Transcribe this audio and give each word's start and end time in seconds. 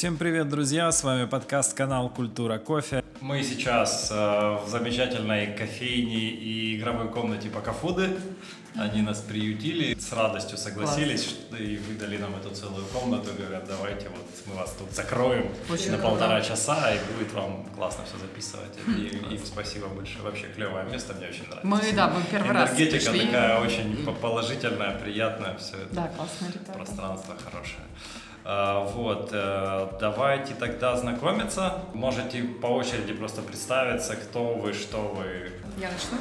Всем 0.00 0.16
привет, 0.16 0.48
друзья! 0.48 0.90
С 0.90 1.04
вами 1.04 1.26
подкаст 1.26 1.74
канал 1.74 2.08
Культура 2.08 2.56
Кофе. 2.56 3.04
Мы 3.20 3.42
сейчас 3.42 4.10
э, 4.10 4.14
в 4.14 4.66
замечательной 4.66 5.48
кофейне 5.48 6.30
и 6.30 6.78
игровой 6.78 7.10
комнате 7.10 7.50
Покафуды. 7.50 8.08
Они 8.76 9.02
нас 9.02 9.20
приютили, 9.20 9.94
с 9.94 10.10
радостью 10.14 10.56
согласились 10.56 11.36
Класс. 11.50 11.60
и 11.60 11.76
выдали 11.76 12.16
нам 12.16 12.34
эту 12.34 12.48
целую 12.54 12.86
комнату. 12.86 13.28
Говорят, 13.36 13.66
давайте 13.68 14.08
вот 14.08 14.26
мы 14.46 14.54
вас 14.54 14.74
тут 14.78 14.90
закроем 14.92 15.52
Очень 15.68 15.90
на 15.90 15.98
круто. 15.98 16.12
полтора 16.12 16.40
часа, 16.40 16.94
и 16.94 16.98
будет 17.12 17.34
вам 17.34 17.66
классно 17.76 18.02
все 18.06 18.16
записывать. 18.16 18.78
И 18.88 19.34
им 19.34 19.44
спасибо 19.44 19.88
большое. 19.88 20.22
Вообще 20.22 20.46
клевое 20.46 20.86
место, 20.86 21.12
мне 21.12 21.28
очень 21.28 21.44
нравится. 21.46 21.66
Мы, 21.66 21.92
да, 21.92 22.08
мы 22.08 22.22
первый 22.22 22.52
раз 22.52 22.70
Энергетика 22.70 23.12
такая 23.12 23.60
очень 23.60 24.16
положительная, 24.18 24.98
приятная, 24.98 25.58
все 25.58 25.76
это. 25.76 25.94
Да, 25.94 26.08
классное 26.16 26.50
ребята. 26.50 26.72
Пространство 26.72 27.36
хорошее. 27.36 27.82
А, 28.44 28.84
вот, 28.84 29.30
э, 29.32 29.88
давайте 30.00 30.54
тогда 30.54 30.96
знакомиться. 30.96 31.82
Можете 31.92 32.42
по 32.42 32.68
очереди 32.68 33.12
просто 33.12 33.42
представиться, 33.42 34.16
кто 34.16 34.54
вы, 34.54 34.72
что 34.72 34.98
вы. 34.98 35.52
Я 35.78 35.90
начну. 35.90 36.18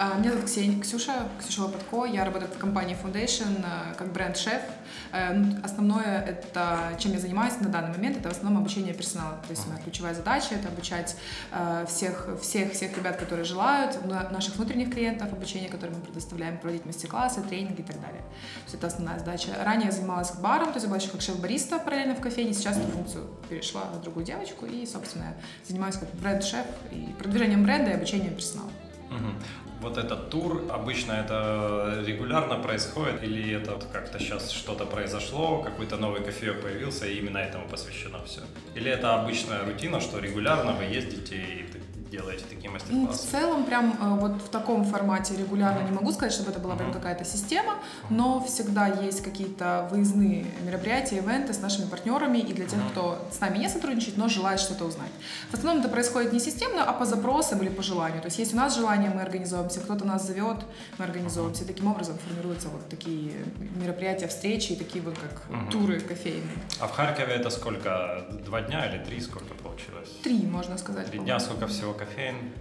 А, 0.00 0.16
меня 0.16 0.30
зовут 0.30 0.46
Ксения, 0.46 0.80
Ксюша, 0.80 1.28
Ксюша 1.40 1.64
Лопатко. 1.64 2.04
Я 2.04 2.24
работаю 2.24 2.48
в 2.48 2.56
компании 2.56 2.96
Foundation 3.02 3.64
э, 3.64 3.94
как 3.96 4.12
бренд-шеф. 4.12 4.62
Э, 5.10 5.32
ну, 5.34 5.56
основное, 5.64 6.22
это, 6.24 6.96
чем 7.00 7.14
я 7.14 7.18
занимаюсь 7.18 7.54
на 7.58 7.68
данный 7.68 7.90
момент, 7.90 8.16
это 8.16 8.28
в 8.28 8.32
основном 8.32 8.62
обучение 8.62 8.94
персонала. 8.94 9.38
То 9.48 9.50
есть 9.50 9.66
моя 9.66 9.80
ключевая 9.80 10.14
задача— 10.14 10.50
это 10.54 10.68
обучать 10.68 11.16
э, 11.50 11.84
всех, 11.88 12.28
всех, 12.40 12.74
всех 12.74 12.96
ребят, 12.96 13.16
которые 13.16 13.44
желают, 13.44 13.98
наших 14.30 14.54
внутренних 14.54 14.94
клиентов, 14.94 15.32
обучение, 15.32 15.68
которое 15.68 15.94
мы 15.94 16.00
предоставляем, 16.00 16.58
проводить 16.58 16.86
мастер-классы, 16.86 17.42
тренинги 17.42 17.80
и 17.80 17.84
так 17.84 18.00
далее. 18.00 18.20
То 18.20 18.62
есть 18.66 18.74
это 18.74 18.86
основная 18.86 19.18
задача. 19.18 19.48
Ранее 19.64 19.86
я 19.86 19.92
занималась 19.92 20.30
баром, 20.30 20.68
то 20.68 20.74
есть 20.74 20.84
я 20.84 20.90
была 20.90 20.98
еще 20.98 21.10
как 21.10 21.22
шеф-бариста 21.22 21.80
параллельно 21.80 22.14
в 22.14 22.20
кофейне. 22.20 22.52
Сейчас 22.52 22.76
эту 22.76 22.86
функцию 22.86 23.26
перешла 23.48 23.86
на 23.92 23.98
другую 23.98 24.24
девочку 24.24 24.64
и, 24.64 24.86
собственно, 24.86 25.34
занимаюсь 25.66 25.96
как 25.96 26.08
бренд-шеф 26.14 26.66
и 26.92 27.12
продвижением 27.18 27.64
бренда 27.64 27.90
и 27.90 27.94
обучением 27.94 28.36
персонала. 28.36 28.70
Угу 29.10 29.67
вот 29.80 29.96
этот 29.96 30.30
тур, 30.30 30.64
обычно 30.70 31.12
это 31.12 32.02
регулярно 32.06 32.56
происходит 32.56 33.22
или 33.22 33.54
это 33.54 33.78
как-то 33.92 34.18
сейчас 34.18 34.50
что-то 34.50 34.84
произошло, 34.86 35.62
какой-то 35.62 35.96
новый 35.96 36.22
кофеек 36.22 36.62
появился 36.62 37.06
и 37.06 37.18
именно 37.18 37.38
этому 37.38 37.68
посвящено 37.68 38.18
все? 38.24 38.40
Или 38.74 38.90
это 38.90 39.20
обычная 39.20 39.64
рутина, 39.64 40.00
что 40.00 40.18
регулярно 40.18 40.72
вы 40.72 40.84
ездите 40.84 41.36
и 41.36 41.62
делаете 42.10 42.44
такие 42.48 42.70
мастер-классы? 42.70 43.26
В 43.26 43.30
целом, 43.30 43.64
прям 43.64 43.98
э, 44.00 44.20
вот 44.20 44.42
в 44.42 44.48
таком 44.48 44.84
формате 44.84 45.34
регулярно 45.36 45.86
не 45.86 45.92
могу 45.92 46.12
сказать, 46.12 46.32
чтобы 46.32 46.50
это 46.50 46.60
была 46.60 46.76
прям 46.76 46.92
какая-то 46.92 47.24
система, 47.24 47.74
но 48.10 48.44
всегда 48.44 48.86
есть 48.86 49.22
какие-то 49.22 49.88
выездные 49.90 50.46
мероприятия, 50.62 51.18
ивенты 51.18 51.52
с 51.52 51.60
нашими 51.60 51.86
партнерами 51.86 52.38
и 52.38 52.52
для 52.52 52.66
тех, 52.66 52.80
кто 52.90 53.18
с 53.32 53.40
нами 53.40 53.58
не 53.58 53.68
сотрудничает, 53.68 54.16
но 54.16 54.28
желает 54.28 54.60
что-то 54.60 54.84
узнать. 54.84 55.10
В 55.50 55.54
основном 55.54 55.82
это 55.82 55.88
происходит 55.88 56.32
не 56.32 56.40
системно, 56.40 56.84
а 56.84 56.92
по 56.92 57.04
запросам 57.04 57.60
или 57.62 57.68
по 57.68 57.82
желанию. 57.82 58.20
То 58.20 58.26
есть 58.26 58.38
есть 58.38 58.54
у 58.54 58.56
нас 58.56 58.74
желание, 58.74 59.10
мы 59.10 59.22
организуемся, 59.22 59.80
кто-то 59.80 60.04
нас 60.04 60.26
зовет, 60.26 60.58
мы 60.98 61.04
организуемся. 61.04 61.66
Таким 61.66 61.88
образом 61.88 62.18
формируются 62.18 62.68
вот 62.68 62.88
такие 62.88 63.32
мероприятия, 63.76 64.28
встречи, 64.28 64.74
такие 64.74 65.02
вот 65.04 65.16
как 65.18 65.42
угу. 65.50 65.70
туры 65.70 66.00
кофейные. 66.00 66.56
А 66.80 66.86
в 66.86 66.92
Харькове 66.92 67.34
это 67.34 67.50
сколько? 67.50 68.26
Два 68.44 68.62
дня 68.62 68.86
или 68.86 69.02
три? 69.04 69.20
Сколько 69.20 69.54
получилось? 69.54 70.08
Три, 70.22 70.46
можно 70.46 70.78
сказать. 70.78 71.06
Три 71.10 71.18
дня, 71.18 71.38
сколько 71.38 71.66
всего 71.66 71.92
кофеин? 71.98 72.52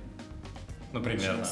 Ну, 0.93 1.01
примерно. 1.01 1.47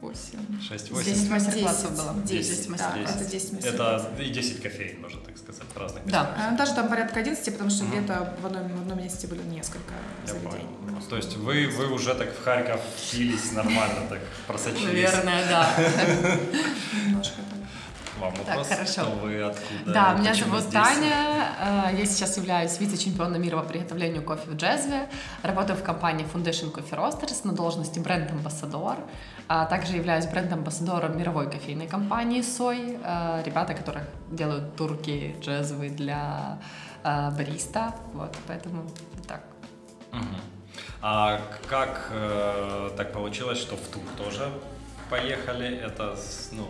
8. 0.00 0.38
6-8. 0.60 1.04
10 1.04 1.30
мастер-классов 1.30 1.96
было. 1.96 2.14
10, 2.24 2.58
10 2.58 2.68
мастер-классов. 2.68 3.16
Да, 3.16 3.22
это 3.22 3.30
10 3.30 3.52
мастер-классов. 3.52 4.12
Это 4.12 4.22
и 4.22 4.30
10 4.30 4.62
кофеин, 4.62 5.00
можно 5.00 5.20
так 5.20 5.38
сказать, 5.38 5.62
в 5.74 5.76
разных 5.78 6.04
местах. 6.04 6.28
Да, 6.36 6.56
даже 6.56 6.74
там 6.74 6.88
порядка 6.88 7.20
11, 7.20 7.52
потому 7.52 7.70
что 7.70 7.84
mm-hmm. 7.84 7.98
где-то 7.98 8.36
в 8.40 8.46
одном, 8.46 8.68
в 8.68 8.80
одном 8.82 8.98
месте 8.98 9.26
были 9.26 9.42
несколько 9.42 9.94
Я 10.26 10.32
заведений. 10.32 10.66
Понял. 10.86 11.02
То 11.08 11.16
есть 11.16 11.36
вы, 11.36 11.66
вы 11.68 11.92
уже 11.92 12.14
так 12.14 12.32
в 12.34 12.42
Харьков 12.44 12.80
впились 12.96 13.52
нормально, 13.52 14.06
так 14.08 14.20
просочились. 14.46 14.84
Наверное, 14.84 15.48
да. 15.48 15.74
Немножко 17.06 17.40
вам 18.20 18.34
вопрос, 18.34 18.66
так, 18.68 18.78
хорошо. 18.78 19.02
кто 19.02 19.10
вы, 19.26 19.42
откуда? 19.42 19.92
Да, 19.92 20.14
меня 20.14 20.34
зовут 20.34 20.60
здесь? 20.60 20.72
Таня, 20.72 21.90
э, 21.90 21.96
я 21.96 22.06
сейчас 22.06 22.36
являюсь 22.36 22.78
вице-чемпионом 22.78 23.40
мира 23.40 23.58
по 23.58 23.64
приготовлению 23.64 24.22
кофе 24.22 24.50
в 24.50 24.56
Джезве, 24.56 25.08
работаю 25.42 25.78
в 25.78 25.82
компании 25.82 26.26
Foundation 26.32 26.72
Coffee 26.72 26.96
Roasters 26.96 27.40
на 27.44 27.52
должности 27.52 27.98
бренд-амбассадор, 27.98 28.96
а 29.48 29.66
также 29.66 29.96
являюсь 29.96 30.26
бренд-амбассадором 30.26 31.18
мировой 31.18 31.50
кофейной 31.50 31.86
компании 31.86 32.42
Сой, 32.42 32.98
э, 33.02 33.42
ребята, 33.44 33.74
которые 33.74 34.06
делают 34.30 34.76
турки 34.76 35.36
джезвы 35.40 35.88
для 35.90 36.58
э, 37.04 37.30
бариста, 37.30 37.94
вот, 38.14 38.36
поэтому 38.46 38.84
так. 39.26 39.42
Угу. 40.12 40.22
А 41.02 41.40
как 41.68 42.10
э, 42.10 42.90
так 42.96 43.12
получилось, 43.12 43.58
что 43.58 43.76
в 43.76 43.86
тур 43.88 44.02
тоже 44.16 44.50
поехали, 45.10 45.80
это 45.86 46.16
ну, 46.52 46.66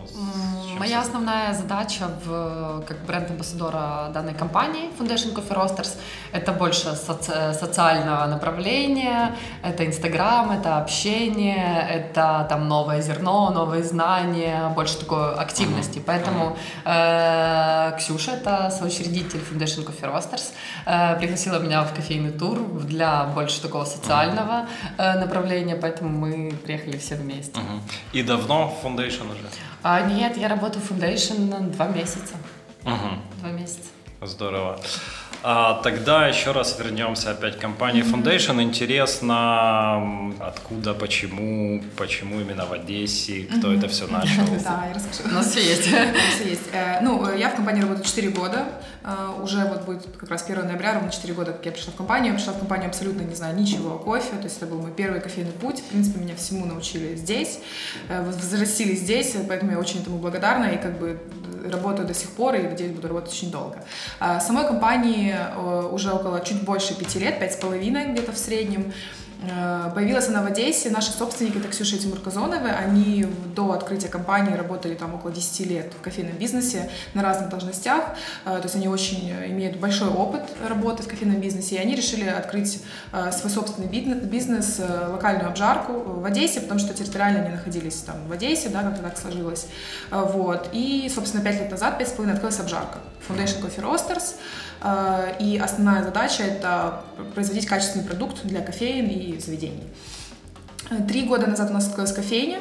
Моя 0.79 1.01
основная 1.01 1.53
задача 1.53 2.07
в, 2.25 2.83
как 2.87 2.97
бренд-амбассадора 3.05 4.11
данной 4.13 4.33
компании 4.33 4.89
Foundation 4.99 5.33
Coffee 5.33 5.55
Roasters 5.55 5.97
это 6.31 6.51
больше 6.51 6.89
соци- 6.89 7.53
социального 7.53 8.25
направления, 8.25 9.35
это 9.63 9.85
Инстаграм, 9.85 10.51
это 10.51 10.77
общение, 10.77 11.87
это 11.89 12.45
там 12.49 12.67
новое 12.67 13.01
зерно, 13.01 13.49
новые 13.49 13.83
знания, 13.83 14.69
больше 14.75 14.99
такой 14.99 15.33
активности. 15.33 15.99
Uh-huh. 15.99 16.03
Поэтому 16.05 16.57
э, 16.85 17.97
Ксюша, 17.97 18.31
это 18.31 18.69
соучредитель 18.69 19.39
Foundation 19.39 19.85
Coffee 19.85 20.13
Roasters, 20.13 20.53
э, 20.85 21.17
пригласила 21.19 21.59
меня 21.59 21.83
в 21.83 21.93
кофейный 21.93 22.31
тур 22.31 22.59
для 22.83 23.25
больше 23.25 23.61
такого 23.61 23.85
социального 23.85 24.67
э, 24.97 25.19
направления, 25.19 25.75
поэтому 25.75 26.09
мы 26.09 26.53
приехали 26.65 26.97
все 26.97 27.15
вместе. 27.15 27.59
Uh-huh. 27.59 27.81
И 28.13 28.26
давно 28.27 28.77
Foundation 28.83 29.31
уже? 29.31 29.49
А, 29.81 30.01
нет, 30.01 30.37
я 30.37 30.47
работаю 30.47 30.83
в 30.83 30.91
Foundation 30.91 31.71
два 31.71 31.87
месяца. 31.87 32.35
Угу. 32.83 33.39
Два 33.39 33.49
месяца. 33.49 33.89
Здорово. 34.21 34.79
А, 35.49 35.79
тогда 35.81 36.27
еще 36.27 36.51
раз 36.51 36.77
вернемся 36.77 37.31
опять 37.31 37.55
к 37.55 37.61
компании 37.61 38.03
Foundation. 38.03 38.61
Интересно, 38.61 40.33
откуда, 40.41 40.93
почему, 40.93 41.81
почему 41.95 42.41
именно 42.41 42.65
в 42.65 42.73
Одессе, 42.73 43.43
кто 43.43 43.71
это 43.71 43.87
все 43.87 44.07
начал? 44.07 44.43
Да, 44.65 44.87
я 44.89 44.93
расскажу. 44.93 45.29
У 45.29 45.33
нас 45.33 45.49
все 45.49 45.61
есть. 45.61 45.83
все 46.35 46.49
есть. 46.49 46.67
Э, 46.73 46.99
ну, 47.01 47.33
я 47.33 47.49
в 47.49 47.55
компании 47.55 47.81
работаю 47.81 48.03
4 48.03 48.29
года. 48.31 48.65
Э, 49.05 49.41
уже 49.41 49.63
вот 49.63 49.83
будет 49.83 50.05
как 50.17 50.29
раз 50.29 50.43
1 50.43 50.67
ноября, 50.67 50.95
ровно 50.95 51.09
4 51.09 51.33
года, 51.33 51.53
как 51.53 51.65
я 51.65 51.71
пришла 51.71 51.93
в 51.93 51.95
компанию. 51.95 52.33
Я 52.33 52.37
пришла 52.37 52.51
в 52.51 52.59
компанию 52.59 52.89
абсолютно 52.89 53.21
не 53.21 53.35
знаю 53.35 53.55
ничего 53.55 53.95
о 53.95 53.99
кофе. 53.99 54.35
То 54.35 54.43
есть 54.43 54.57
это 54.57 54.65
был 54.65 54.81
мой 54.81 54.91
первый 54.91 55.21
кофейный 55.21 55.53
путь. 55.53 55.79
В 55.79 55.85
принципе, 55.85 56.19
меня 56.19 56.35
всему 56.35 56.65
научили 56.65 57.15
здесь. 57.15 57.59
Э, 58.09 58.21
взрастили 58.21 58.95
здесь, 58.95 59.33
поэтому 59.47 59.71
я 59.71 59.79
очень 59.79 60.01
этому 60.01 60.17
благодарна. 60.17 60.65
И 60.65 60.77
как 60.77 60.99
бы 60.99 61.17
работаю 61.71 62.05
до 62.05 62.13
сих 62.13 62.31
пор 62.31 62.55
и, 62.55 62.63
надеюсь, 62.63 62.91
буду 62.91 63.07
работать 63.07 63.31
очень 63.31 63.49
долго. 63.51 63.83
Самой 64.39 64.65
компании 64.65 65.36
уже 65.91 66.11
около 66.11 66.41
чуть 66.41 66.63
больше 66.63 66.95
пяти 66.95 67.19
лет, 67.19 67.39
пять 67.39 67.53
с 67.53 67.57
половиной 67.57 68.11
где-то 68.11 68.31
в 68.31 68.37
среднем. 68.37 68.93
Э, 69.43 69.91
появилась 69.93 70.27
она 70.29 70.41
в 70.41 70.47
Одессе. 70.47 70.89
Наши 70.89 71.11
собственники, 71.11 71.57
это 71.57 71.67
Ксюша 71.67 71.95
и 71.95 71.99
Тимур 71.99 72.19
Казоновы, 72.19 72.69
они 72.69 73.25
до 73.55 73.71
открытия 73.71 74.07
компании 74.07 74.55
работали 74.55 74.95
там 74.95 75.13
около 75.13 75.31
10 75.31 75.67
лет 75.67 75.93
в 75.93 76.01
кофейном 76.01 76.37
бизнесе 76.37 76.89
на 77.13 77.21
разных 77.21 77.49
должностях. 77.49 78.03
Э, 78.45 78.57
то 78.57 78.63
есть 78.63 78.75
они 78.75 78.87
очень 78.87 79.29
имеют 79.29 79.77
большой 79.77 80.09
опыт 80.09 80.43
работы 80.67 81.03
в 81.03 81.07
кофейном 81.07 81.39
бизнесе. 81.39 81.75
И 81.75 81.79
они 81.79 81.95
решили 81.95 82.27
открыть 82.27 82.81
э, 83.13 83.31
свой 83.31 83.51
собственный 83.51 83.87
бизнес, 83.87 84.79
локальную 84.79 85.49
обжарку 85.49 85.93
в 85.93 86.25
Одессе, 86.25 86.61
потому 86.61 86.79
что 86.79 86.93
территориально 86.93 87.41
они 87.41 87.49
находились 87.49 87.95
там 87.97 88.15
в 88.27 88.31
Одессе, 88.31 88.69
да, 88.69 88.81
как-то 88.81 89.03
так 89.03 89.17
сложилось. 89.17 89.67
Вот. 90.11 90.69
И, 90.73 91.11
собственно, 91.13 91.43
5 91.43 91.61
лет 91.61 91.71
назад, 91.71 92.01
5,5 92.01 92.31
открылась 92.31 92.59
обжарка. 92.59 92.99
Foundation 93.27 93.61
Coffee 93.61 93.81
Roasters. 93.81 94.35
Э, 94.81 95.35
и 95.39 95.57
основная 95.57 96.03
задача— 96.03 96.43
это 96.45 97.03
производить 97.33 97.65
качественный 97.65 98.05
продукт 98.05 98.43
для 98.43 98.61
кофеин 98.61 99.07
и 99.07 99.39
заведений. 99.39 99.83
Э, 100.89 101.01
три 101.07 101.23
года 101.23 101.47
назад 101.47 101.69
у 101.69 101.73
нас 101.73 101.87
открылась 101.87 102.13
кофейня, 102.13 102.59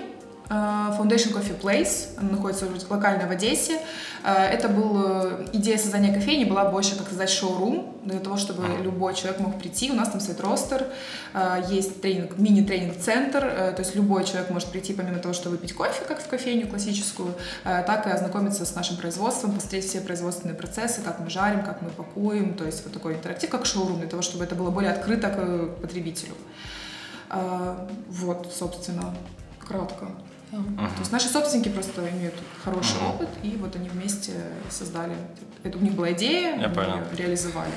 Foundation 0.48 1.34
Coffee 1.34 1.60
Place, 1.60 2.16
она 2.16 2.30
находится 2.30 2.66
локально 2.88 3.26
в 3.26 3.30
Одессе. 3.32 3.80
Это 4.24 4.68
была 4.68 5.44
идея 5.52 5.76
создания 5.76 6.14
кофейни 6.14 6.44
была 6.44 6.70
больше 6.70 6.96
как 6.96 7.08
создать 7.08 7.30
шоурум 7.30 7.96
для 8.04 8.20
того, 8.20 8.36
чтобы 8.36 8.64
любой 8.82 9.14
человек 9.14 9.40
мог 9.40 9.58
прийти. 9.58 9.90
У 9.90 9.94
нас 9.94 10.08
там 10.08 10.20
стоит 10.20 10.40
ростер, 10.40 10.86
есть 11.68 12.00
тренинг, 12.00 12.38
мини-тренинг-центр, 12.38 13.40
то 13.40 13.76
есть 13.78 13.96
любой 13.96 14.24
человек 14.24 14.50
может 14.50 14.70
прийти 14.70 14.94
помимо 14.94 15.18
того, 15.18 15.34
чтобы 15.34 15.56
выпить 15.56 15.74
кофе, 15.74 16.04
как 16.06 16.20
в 16.20 16.28
кофейню 16.28 16.68
классическую, 16.68 17.34
так 17.64 18.06
и 18.06 18.10
ознакомиться 18.10 18.64
с 18.64 18.74
нашим 18.76 18.96
производством, 18.98 19.52
посмотреть 19.52 19.88
все 19.88 20.00
производственные 20.00 20.54
процессы, 20.54 21.02
как 21.02 21.18
мы 21.18 21.28
жарим, 21.28 21.64
как 21.64 21.82
мы 21.82 21.90
пакуем, 21.90 22.54
то 22.54 22.64
есть 22.64 22.84
вот 22.84 22.92
такой 22.92 23.14
интерактив, 23.14 23.50
как 23.50 23.66
шоурум, 23.66 23.98
для 23.98 24.08
того, 24.08 24.22
чтобы 24.22 24.44
это 24.44 24.54
было 24.54 24.70
более 24.70 24.92
открыто 24.92 25.28
к 25.28 25.80
потребителю. 25.82 26.34
Вот, 28.08 28.52
собственно, 28.56 29.12
кратко. 29.58 30.06
Uh-huh. 30.56 30.94
То 30.94 31.00
есть 31.00 31.12
наши 31.12 31.28
собственники 31.28 31.68
просто 31.68 32.08
имеют 32.10 32.34
хороший 32.64 32.96
uh-huh. 32.96 33.14
опыт, 33.14 33.28
и 33.42 33.56
вот 33.56 33.76
они 33.76 33.88
вместе 33.88 34.32
создали. 34.70 35.14
Это 35.62 35.78
у 35.78 35.80
них 35.80 35.94
была 35.94 36.12
идея, 36.12 36.58
Я 36.58 36.68
понял. 36.68 36.96
ее 36.96 37.04
реализовали. 37.16 37.72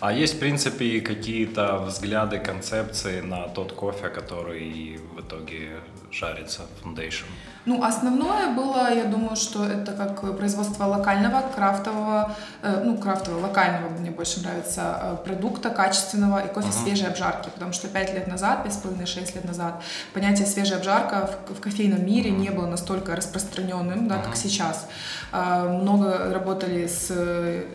А 0.00 0.12
есть, 0.12 0.34
в 0.34 0.38
принципе, 0.38 1.00
какие-то 1.00 1.78
взгляды, 1.78 2.38
концепции 2.38 3.20
на 3.20 3.48
тот 3.48 3.72
кофе, 3.72 4.08
который 4.08 4.98
в 5.14 5.20
итоге 5.20 5.80
жарится 6.10 6.62
в 6.62 6.86
Foundation? 6.86 7.24
Ну, 7.66 7.82
основное 7.82 8.50
было, 8.50 8.92
я 8.92 9.04
думаю, 9.04 9.36
что 9.36 9.64
это 9.64 9.92
как 9.92 10.36
производство 10.36 10.84
локального, 10.84 11.42
крафтового, 11.54 12.34
э, 12.62 12.82
ну, 12.84 12.98
крафтового, 12.98 13.46
локального, 13.46 13.88
мне 13.88 14.10
больше 14.10 14.40
нравится, 14.40 14.98
э, 15.00 15.16
продукта 15.24 15.70
качественного 15.70 16.44
и 16.44 16.52
кофе 16.52 16.68
uh-huh. 16.68 16.84
свежей 16.84 17.08
обжарки, 17.08 17.48
потому 17.48 17.72
что 17.72 17.88
5 17.88 18.14
лет 18.14 18.26
назад, 18.26 18.66
5,5-6 18.66 19.34
лет 19.34 19.44
назад 19.44 19.82
понятие 20.12 20.46
свежая 20.46 20.78
обжарка 20.78 21.30
в, 21.48 21.54
в 21.54 21.60
кофейном 21.60 22.04
мире 22.04 22.30
uh-huh. 22.30 22.38
не 22.38 22.50
было 22.50 22.66
настолько 22.66 23.16
распространенным, 23.16 24.08
да, 24.08 24.16
uh-huh. 24.16 24.24
как 24.24 24.36
сейчас. 24.36 24.86
Э, 25.32 25.66
много 25.66 26.34
работали 26.34 26.86
с 26.86 27.10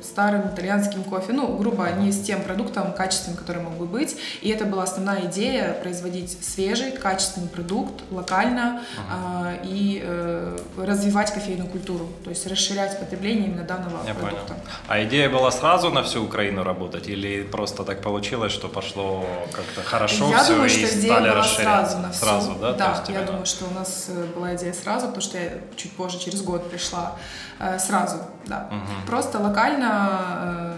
старым 0.03 0.49
итальянским 0.49 1.03
кофе, 1.03 1.33
ну, 1.33 1.57
грубо, 1.57 1.89
не 1.93 2.11
с 2.11 2.21
тем 2.21 2.43
продуктом 2.43 2.93
качественным, 2.93 3.37
который 3.39 3.63
мог 3.63 3.73
бы 3.73 3.87
быть, 3.87 4.15
и 4.41 4.49
это 4.49 4.65
была 4.65 4.83
основная 4.83 5.25
идея 5.25 5.73
производить 5.73 6.37
свежий, 6.45 6.91
качественный 6.91 7.47
продукт 7.47 8.03
локально 8.11 8.81
uh-huh. 9.09 9.65
и 9.65 9.78
и 9.79 10.01
э, 10.03 10.57
развивать 10.77 11.33
кофейную 11.33 11.69
культуру, 11.69 12.09
то 12.23 12.29
есть 12.29 12.45
расширять 12.47 12.99
потребление 12.99 13.47
именно 13.47 13.63
данного 13.63 14.05
Я 14.05 14.13
продукта. 14.13 14.53
Понял. 14.53 14.61
А 14.87 15.03
идея 15.05 15.29
была 15.29 15.51
сразу 15.51 15.89
на 15.89 16.03
всю 16.03 16.23
Украину 16.23 16.63
работать 16.63 17.07
или 17.07 17.43
просто 17.43 17.85
так 17.85 18.01
получилось, 18.01 18.51
что 18.51 18.67
пошло 18.67 19.25
как-то 19.53 19.81
хорошо 19.81 20.29
я 20.29 20.43
все 20.43 20.53
думаю, 20.53 20.69
и 20.69 20.73
что 20.73 20.87
стали 20.87 21.29
была 21.29 21.33
расширяться? 21.35 21.63
Сразу, 21.63 21.97
на 21.99 22.11
всю. 22.11 22.25
сразу 22.25 22.55
да? 22.59 22.73
Да, 22.73 22.91
есть, 22.91 23.09
я 23.09 23.21
думаю, 23.21 23.45
что 23.45 23.65
у 23.65 23.73
нас 23.73 24.07
э, 24.09 24.25
была 24.35 24.55
идея 24.55 24.73
сразу, 24.73 25.07
потому 25.07 25.21
что 25.21 25.37
я 25.37 25.51
чуть 25.77 25.93
позже, 25.93 26.19
через 26.19 26.41
год 26.41 26.69
пришла 26.69 27.15
э, 27.59 27.79
сразу, 27.79 28.17
да. 28.47 28.69
Угу. 28.71 29.07
Просто 29.07 29.39
локально 29.39 30.19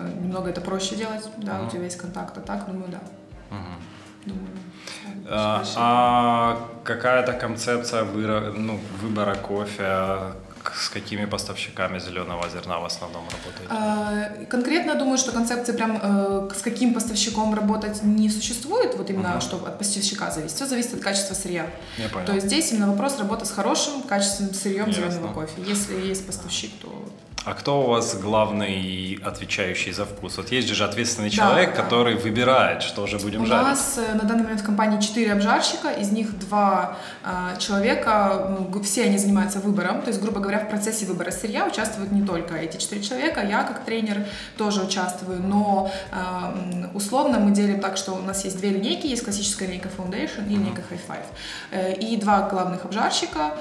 э, 0.05 0.09
немного 0.21 0.49
это 0.51 0.61
проще 0.61 0.95
делать, 0.95 1.27
да, 1.37 1.57
угу. 1.57 1.67
у 1.67 1.69
тебя 1.71 1.83
есть 1.85 1.97
контакт, 1.97 2.37
а 2.37 2.41
так, 2.41 2.67
думаю, 2.67 2.91
да. 2.91 2.99
Угу. 3.49 3.90
Думаю, 5.31 5.65
а, 5.77 6.57
а 6.57 6.67
какая-то 6.83 7.33
концепция 7.33 8.03
выбора, 8.03 8.51
ну, 8.51 8.79
выбора 9.01 9.35
кофе, 9.35 10.33
с 10.73 10.89
какими 10.89 11.25
поставщиками 11.25 11.99
зеленого 11.99 12.49
зерна 12.49 12.79
в 12.79 12.85
основном 12.85 13.23
работаете? 13.23 13.67
А, 13.69 14.45
конкретно 14.49 14.95
думаю, 14.95 15.17
что 15.17 15.31
концепции 15.31 15.71
прям 15.71 15.99
э, 16.01 16.49
с 16.53 16.61
каким 16.61 16.93
поставщиком 16.93 17.53
работать 17.53 18.03
не 18.03 18.29
существует, 18.29 18.95
вот 18.97 19.09
именно 19.09 19.27
uh-huh. 19.27 19.41
что 19.41 19.55
от 19.65 19.77
поставщика 19.77 20.31
зависит. 20.31 20.57
Все 20.57 20.65
зависит 20.65 20.95
от 20.95 20.99
качества 20.99 21.33
сырья. 21.33 21.65
Я 21.97 22.09
понял. 22.09 22.25
То 22.25 22.33
есть 22.33 22.47
здесь 22.47 22.71
именно 22.73 22.91
вопрос 22.91 23.17
работы 23.17 23.45
с 23.45 23.51
хорошим 23.51 24.03
качественным 24.03 24.53
сырьем 24.53 24.87
Ясно. 24.87 25.09
зеленого 25.09 25.33
кофе. 25.33 25.61
Если 25.65 25.95
есть 25.95 26.27
поставщик, 26.27 26.71
то 26.81 26.89
а 27.45 27.53
кто 27.53 27.81
у 27.81 27.87
вас 27.87 28.15
главный 28.15 29.19
отвечающий 29.23 29.91
за 29.91 30.05
вкус? 30.05 30.37
Вот 30.37 30.51
есть 30.51 30.67
же 30.67 30.83
ответственный 30.83 31.29
человек, 31.29 31.75
да, 31.75 31.81
который 31.81 32.15
выбирает, 32.15 32.83
что 32.83 33.07
же 33.07 33.17
будем 33.17 33.43
у 33.43 33.45
жарить. 33.45 33.63
У 33.63 33.65
нас 33.65 33.97
э, 33.97 34.13
на 34.13 34.23
данный 34.23 34.43
момент 34.43 34.61
в 34.61 34.65
компании 34.65 35.01
4 35.01 35.33
обжарщика, 35.33 35.89
из 35.89 36.11
них 36.11 36.37
два 36.37 36.97
э, 37.23 37.57
человека, 37.59 38.57
все 38.83 39.05
они 39.05 39.17
занимаются 39.17 39.59
выбором, 39.59 40.01
то 40.03 40.09
есть, 40.09 40.21
грубо 40.21 40.39
говоря, 40.39 40.59
в 40.59 40.69
процессе 40.69 41.05
выбора 41.05 41.31
сырья 41.31 41.65
участвуют 41.65 42.11
не 42.11 42.25
только 42.25 42.55
эти 42.55 42.77
4 42.77 43.01
человека, 43.01 43.41
я 43.41 43.63
как 43.63 43.85
тренер 43.85 44.25
тоже 44.57 44.81
участвую, 44.81 45.41
но 45.41 45.91
э, 46.11 46.87
условно 46.93 47.39
мы 47.39 47.51
делим 47.51 47.79
так, 47.79 47.97
что 47.97 48.13
у 48.13 48.21
нас 48.21 48.45
есть 48.45 48.59
две 48.59 48.69
линейки, 48.69 49.07
есть 49.07 49.23
классическая 49.23 49.65
линейка 49.65 49.89
Foundation 49.97 50.45
и 50.47 50.51
линейка 50.51 50.83
High 50.91 50.99
Five. 51.07 51.25
Э, 51.71 51.93
и 51.93 52.17
два 52.17 52.47
главных 52.49 52.85
обжарщика, 52.85 53.55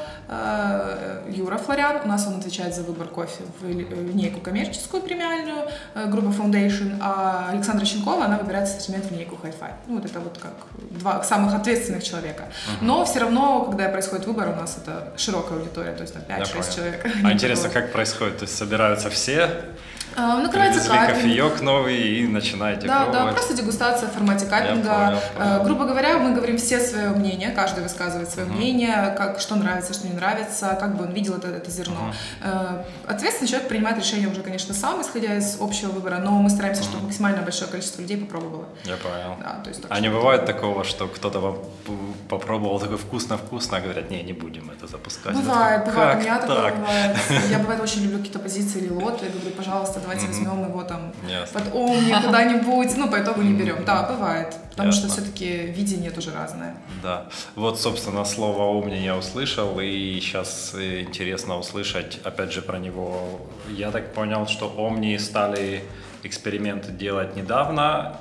Юра 1.28 1.58
Флорян, 1.58 2.02
у 2.04 2.08
нас 2.08 2.26
он 2.28 2.38
отвечает 2.38 2.72
за 2.74 2.82
выбор 2.82 3.08
кофе 3.08 3.42
в 3.60 3.68
линейку 3.68 4.40
коммерческую 4.40 5.02
премиальную, 5.02 5.64
э, 5.94 6.06
группа 6.06 6.28
Foundation, 6.28 6.98
а 7.00 7.48
Александра 7.50 7.84
Щенкова, 7.84 8.26
она 8.26 8.38
выбирает 8.38 8.68
ассортимент 8.68 9.06
в 9.06 9.10
линейку 9.10 9.36
Hi-Fi. 9.42 9.72
Ну, 9.88 9.96
вот 9.96 10.04
это 10.04 10.20
вот 10.20 10.38
как 10.38 10.52
два 10.90 11.24
самых 11.24 11.54
ответственных 11.54 12.04
человека. 12.04 12.44
Uh-huh. 12.44 12.76
Но 12.82 13.04
все 13.04 13.20
равно, 13.20 13.64
когда 13.64 13.88
происходит 13.88 14.26
выбор, 14.26 14.50
у 14.50 14.54
нас 14.54 14.78
это 14.80 15.12
широкая 15.16 15.58
аудитория, 15.58 15.92
то 15.92 16.02
есть 16.02 16.14
там 16.14 16.22
5-6 16.22 16.74
человек. 16.76 17.06
А 17.24 17.32
интересно, 17.32 17.68
как 17.68 17.90
происходит? 17.90 18.38
То 18.38 18.44
есть 18.44 18.56
собираются 18.56 19.10
все, 19.10 19.64
накрывается 20.16 20.88
капинг. 20.88 21.16
кофеек 21.16 21.60
новый 21.60 21.96
и 21.96 22.26
начинаете 22.26 22.86
да, 22.86 23.04
пробовать. 23.04 23.26
Да, 23.26 23.32
просто 23.32 23.54
дегустация 23.54 24.08
в 24.08 24.12
формате 24.12 24.46
каппинга. 24.46 24.88
Я 24.88 25.06
понял, 25.06 25.20
понял. 25.36 25.64
Грубо 25.64 25.84
говоря, 25.84 26.18
мы 26.18 26.34
говорим 26.34 26.56
все 26.58 26.80
свое 26.80 27.10
мнение, 27.10 27.50
каждый 27.50 27.82
высказывает 27.82 28.30
свое 28.30 28.48
uh-huh. 28.48 28.52
мнение, 28.52 29.14
как, 29.16 29.40
что 29.40 29.56
нравится, 29.56 29.94
что 29.94 30.06
не 30.06 30.14
нравится, 30.14 30.76
как 30.80 30.96
бы 30.96 31.04
он 31.04 31.12
видел 31.12 31.34
это, 31.34 31.48
это 31.48 31.70
зерно. 31.70 32.12
Uh-huh. 32.42 32.84
Ответственный 33.06 33.48
человек 33.48 33.68
принимает 33.68 33.98
решение 33.98 34.28
уже, 34.28 34.42
конечно, 34.42 34.74
сам, 34.74 35.00
исходя 35.02 35.36
из 35.36 35.58
общего 35.60 35.90
выбора, 35.90 36.18
но 36.18 36.32
мы 36.32 36.50
стараемся, 36.50 36.82
uh-huh. 36.82 36.90
чтобы 36.90 37.04
максимально 37.04 37.42
большое 37.42 37.70
количество 37.70 38.00
людей 38.00 38.16
попробовало. 38.16 38.66
Я 38.84 38.96
понял. 38.96 39.36
Да, 39.40 39.60
то 39.62 39.68
есть, 39.68 39.82
так, 39.82 39.90
а 39.90 40.00
не 40.00 40.08
бывает 40.08 40.46
такого, 40.46 40.84
что 40.84 41.06
кто-то 41.06 41.58
попробовал 42.28 42.78
такой 42.80 42.96
вкусно-вкусно, 42.96 43.78
а 43.78 43.80
говорят, 43.80 44.10
не, 44.10 44.22
не 44.22 44.32
будем 44.32 44.70
это 44.70 44.86
запускать. 44.86 45.34
Бывает, 45.34 45.84
бывает. 45.86 46.18
У 46.18 46.20
меня 46.20 46.38
такое 46.38 46.74
бывает. 46.74 47.16
Я, 47.50 47.58
бывает, 47.58 47.80
очень 47.80 48.02
люблю 48.02 48.18
какие-то 48.18 48.38
позиции 48.38 48.80
или 48.80 48.90
лоты, 48.90 49.26
я 49.26 49.32
говорю, 49.32 49.50
пожалуйста, 49.56 49.99
давайте 50.00 50.26
возьмем 50.26 50.68
его 50.68 50.82
там 50.82 51.12
Ясно. 51.28 51.60
под 51.60 51.74
омни 51.74 52.14
куда-нибудь, 52.26 52.96
ну, 52.96 53.10
по 53.10 53.20
итогу 53.20 53.42
не 53.42 53.52
берем. 53.52 53.84
Да, 53.84 54.02
бывает, 54.02 54.54
потому 54.70 54.88
Ясно. 54.88 55.08
что 55.08 55.20
все-таки 55.20 55.66
видение 55.66 56.10
тоже 56.10 56.32
разное. 56.32 56.74
Да, 57.02 57.26
вот, 57.54 57.80
собственно, 57.80 58.24
слово 58.24 58.62
омни 58.62 58.96
я 58.96 59.16
услышал, 59.16 59.78
и 59.80 60.18
сейчас 60.20 60.74
интересно 60.74 61.58
услышать, 61.58 62.20
опять 62.24 62.52
же, 62.52 62.62
про 62.62 62.78
него. 62.78 63.40
Я 63.68 63.90
так 63.90 64.12
понял, 64.14 64.46
что 64.46 64.66
омни 64.68 65.16
стали 65.18 65.84
эксперименты 66.22 66.92
делать 66.92 67.36
недавно, 67.36 68.20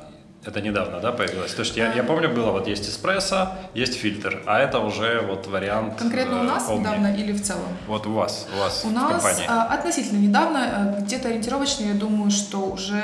это 0.50 0.62
недавно, 0.62 1.00
да, 1.00 1.12
появилось? 1.12 1.54
То 1.54 1.62
есть 1.62 1.78
я, 1.78 1.94
я 1.94 2.04
помню, 2.04 2.30
было 2.30 2.52
вот 2.52 2.68
есть 2.68 2.90
эспрессо, 2.90 3.54
есть 3.74 3.96
фильтр, 3.96 4.42
а 4.46 4.60
это 4.60 4.80
уже 4.80 5.22
вот 5.22 5.48
вариант 5.48 5.96
Конкретно 5.98 6.42
у 6.42 6.44
нас 6.44 6.68
Omni. 6.68 6.80
недавно 6.80 7.08
или 7.16 7.32
в 7.32 7.42
целом? 7.42 7.68
Вот 7.88 8.08
у 8.08 8.14
вас, 8.14 8.48
у 8.56 8.60
вас 8.60 8.84
У 8.86 8.90
нас 8.90 9.12
компании. 9.12 9.46
А, 9.48 9.66
относительно 9.66 10.20
недавно, 10.20 10.98
э, 10.98 11.02
где-то 11.02 11.30
ориентировочно, 11.30 11.86
я 11.86 11.94
думаю, 11.94 12.32
что 12.32 12.66
уже 12.66 13.04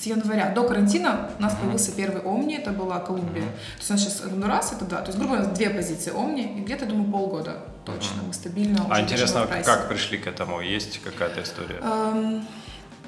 с 0.00 0.06
января 0.06 0.50
до 0.50 0.64
карантина 0.64 1.30
у 1.38 1.42
нас 1.42 1.52
mm-hmm. 1.52 1.60
появился 1.60 1.92
первый 1.92 2.22
Omni, 2.22 2.58
это 2.58 2.70
была 2.70 3.00
Колумбия. 3.00 3.42
Mm-hmm. 3.42 3.46
То 3.46 3.78
есть 3.78 3.90
у 3.90 3.92
нас 3.92 4.02
сейчас 4.02 4.22
раз, 4.42 4.72
это 4.72 4.84
да, 4.84 4.96
то 4.98 5.06
есть 5.06 5.18
грубо 5.18 5.36
говоря, 5.36 5.52
две 5.52 5.70
позиции 5.70 6.12
Omni, 6.12 6.58
и 6.58 6.60
где-то, 6.60 6.86
думаю, 6.86 7.10
полгода 7.10 7.64
точно, 7.84 8.20
mm-hmm. 8.20 8.26
мы 8.26 8.32
стабильно 8.32 8.86
А 8.90 9.00
интересно, 9.00 9.46
как 9.64 9.88
пришли 9.88 10.18
к 10.18 10.26
этому? 10.26 10.60
Есть 10.60 11.00
какая-то 11.02 11.42
история? 11.42 11.80
Um... 11.80 12.44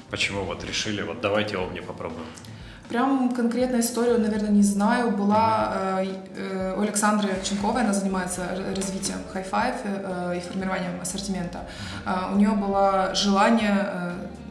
Почему 0.09 0.43
вот 0.43 0.65
решили, 0.65 1.01
вот 1.03 1.21
давайте 1.21 1.55
Omni 1.55 1.81
попробуем? 1.81 2.25
Прям 2.91 3.29
конкретную 3.29 3.81
историю, 3.81 4.19
наверное, 4.19 4.49
не 4.49 4.63
знаю. 4.63 5.11
Была 5.11 5.71
э, 6.01 6.07
э, 6.35 6.75
у 6.77 6.81
Александры 6.81 7.29
Ченковой, 7.41 7.83
она 7.83 7.93
занимается 7.93 8.41
развитием 8.75 9.19
Five 9.33 9.75
э, 9.85 10.37
и 10.37 10.41
формированием 10.41 10.99
ассортимента. 11.01 11.59
Э, 12.05 12.33
у 12.33 12.35
нее 12.35 12.51
было 12.51 13.15
желание 13.15 13.87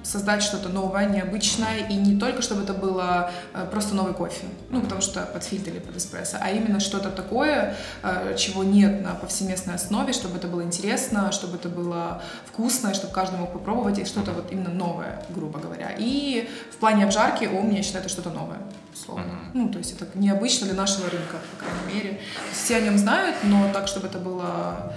создать 0.03 0.43
что-то 0.43 0.69
новое, 0.69 1.07
необычное, 1.09 1.87
и 1.89 1.95
не 1.95 2.19
только, 2.19 2.43
чтобы 2.43 2.63
это 2.63 2.73
было 2.73 3.31
э, 3.53 3.67
просто 3.71 3.95
новый 3.95 4.15
кофе, 4.15 4.47
ну, 4.71 4.81
потому 4.81 5.01
что 5.01 5.23
под 5.27 5.45
фильтр 5.45 5.71
или 5.71 5.79
под 5.79 5.97
эспрессо, 5.97 6.39
а 6.41 6.51
именно 6.51 6.81
что-то 6.81 7.11
такое, 7.11 7.77
э, 8.03 8.35
чего 8.39 8.65
нет 8.65 9.03
на 9.03 9.15
повсеместной 9.15 9.75
основе, 9.75 10.13
чтобы 10.13 10.39
это 10.39 10.49
было 10.49 10.63
интересно, 10.63 11.33
чтобы 11.33 11.57
это 11.57 11.69
было 11.69 12.23
вкусно, 12.47 12.95
чтобы 12.95 13.13
каждый 13.13 13.39
мог 13.39 13.53
попробовать, 13.53 13.99
и 13.99 14.05
что-то 14.05 14.33
вот 14.33 14.53
именно 14.53 14.71
новое, 14.71 15.23
грубо 15.31 15.59
говоря. 15.59 15.91
И 15.99 16.49
в 16.73 16.77
плане 16.77 17.05
обжарки 17.05 17.45
Омни, 17.45 17.77
я 17.77 17.83
считаю, 17.83 18.05
это 18.05 18.13
что-то 18.13 18.31
новое, 18.31 18.59
условно. 18.95 19.25
Mm-hmm. 19.25 19.51
Ну, 19.55 19.69
то 19.69 19.79
есть 19.79 19.93
это 19.93 20.07
необычно 20.15 20.67
для 20.67 20.77
нашего 20.77 21.11
рынка, 21.11 21.37
по 21.53 21.65
крайней 21.65 21.95
мере. 21.95 22.21
Все 22.53 22.77
о 22.77 22.81
нем 22.81 22.97
знают, 22.99 23.37
но 23.45 23.71
так, 23.73 23.87
чтобы 23.87 24.07
это 24.07 24.19
было 24.19 24.93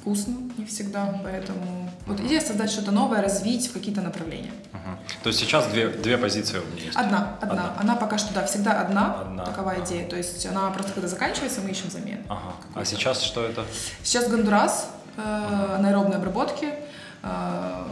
вкусно 0.00 0.36
не 0.58 0.66
всегда, 0.66 1.18
поэтому 1.24 1.83
вот 2.06 2.20
идея 2.20 2.40
создать 2.40 2.70
что-то 2.70 2.90
новое, 2.90 3.22
развить 3.22 3.68
в 3.68 3.72
какие-то 3.72 4.02
направления. 4.02 4.52
Угу. 4.72 5.22
То 5.22 5.28
есть 5.28 5.38
сейчас 5.38 5.66
две, 5.68 5.88
две 5.88 6.18
позиции 6.18 6.58
у 6.58 6.66
меня 6.74 6.84
есть? 6.84 6.96
Одна, 6.96 7.36
одна, 7.40 7.52
одна. 7.52 7.74
Она 7.78 7.96
пока 7.96 8.18
что, 8.18 8.34
да, 8.34 8.44
всегда 8.44 8.80
одна, 8.80 9.20
одна. 9.20 9.44
такова 9.44 9.72
ага. 9.72 9.84
идея. 9.84 10.08
То 10.08 10.16
есть 10.16 10.44
она 10.46 10.70
просто 10.70 10.92
когда 10.92 11.08
заканчивается, 11.08 11.60
мы 11.62 11.70
ищем 11.70 11.90
замену. 11.90 12.22
Ага. 12.28 12.54
А 12.74 12.84
сейчас 12.84 13.22
что 13.22 13.44
это? 13.44 13.64
Сейчас 14.02 14.28
Гондурас, 14.28 14.90
э, 15.16 15.20
ага. 15.22 15.76
анаэробные 15.76 16.16
обработки, 16.16 16.74
э, 17.22 17.84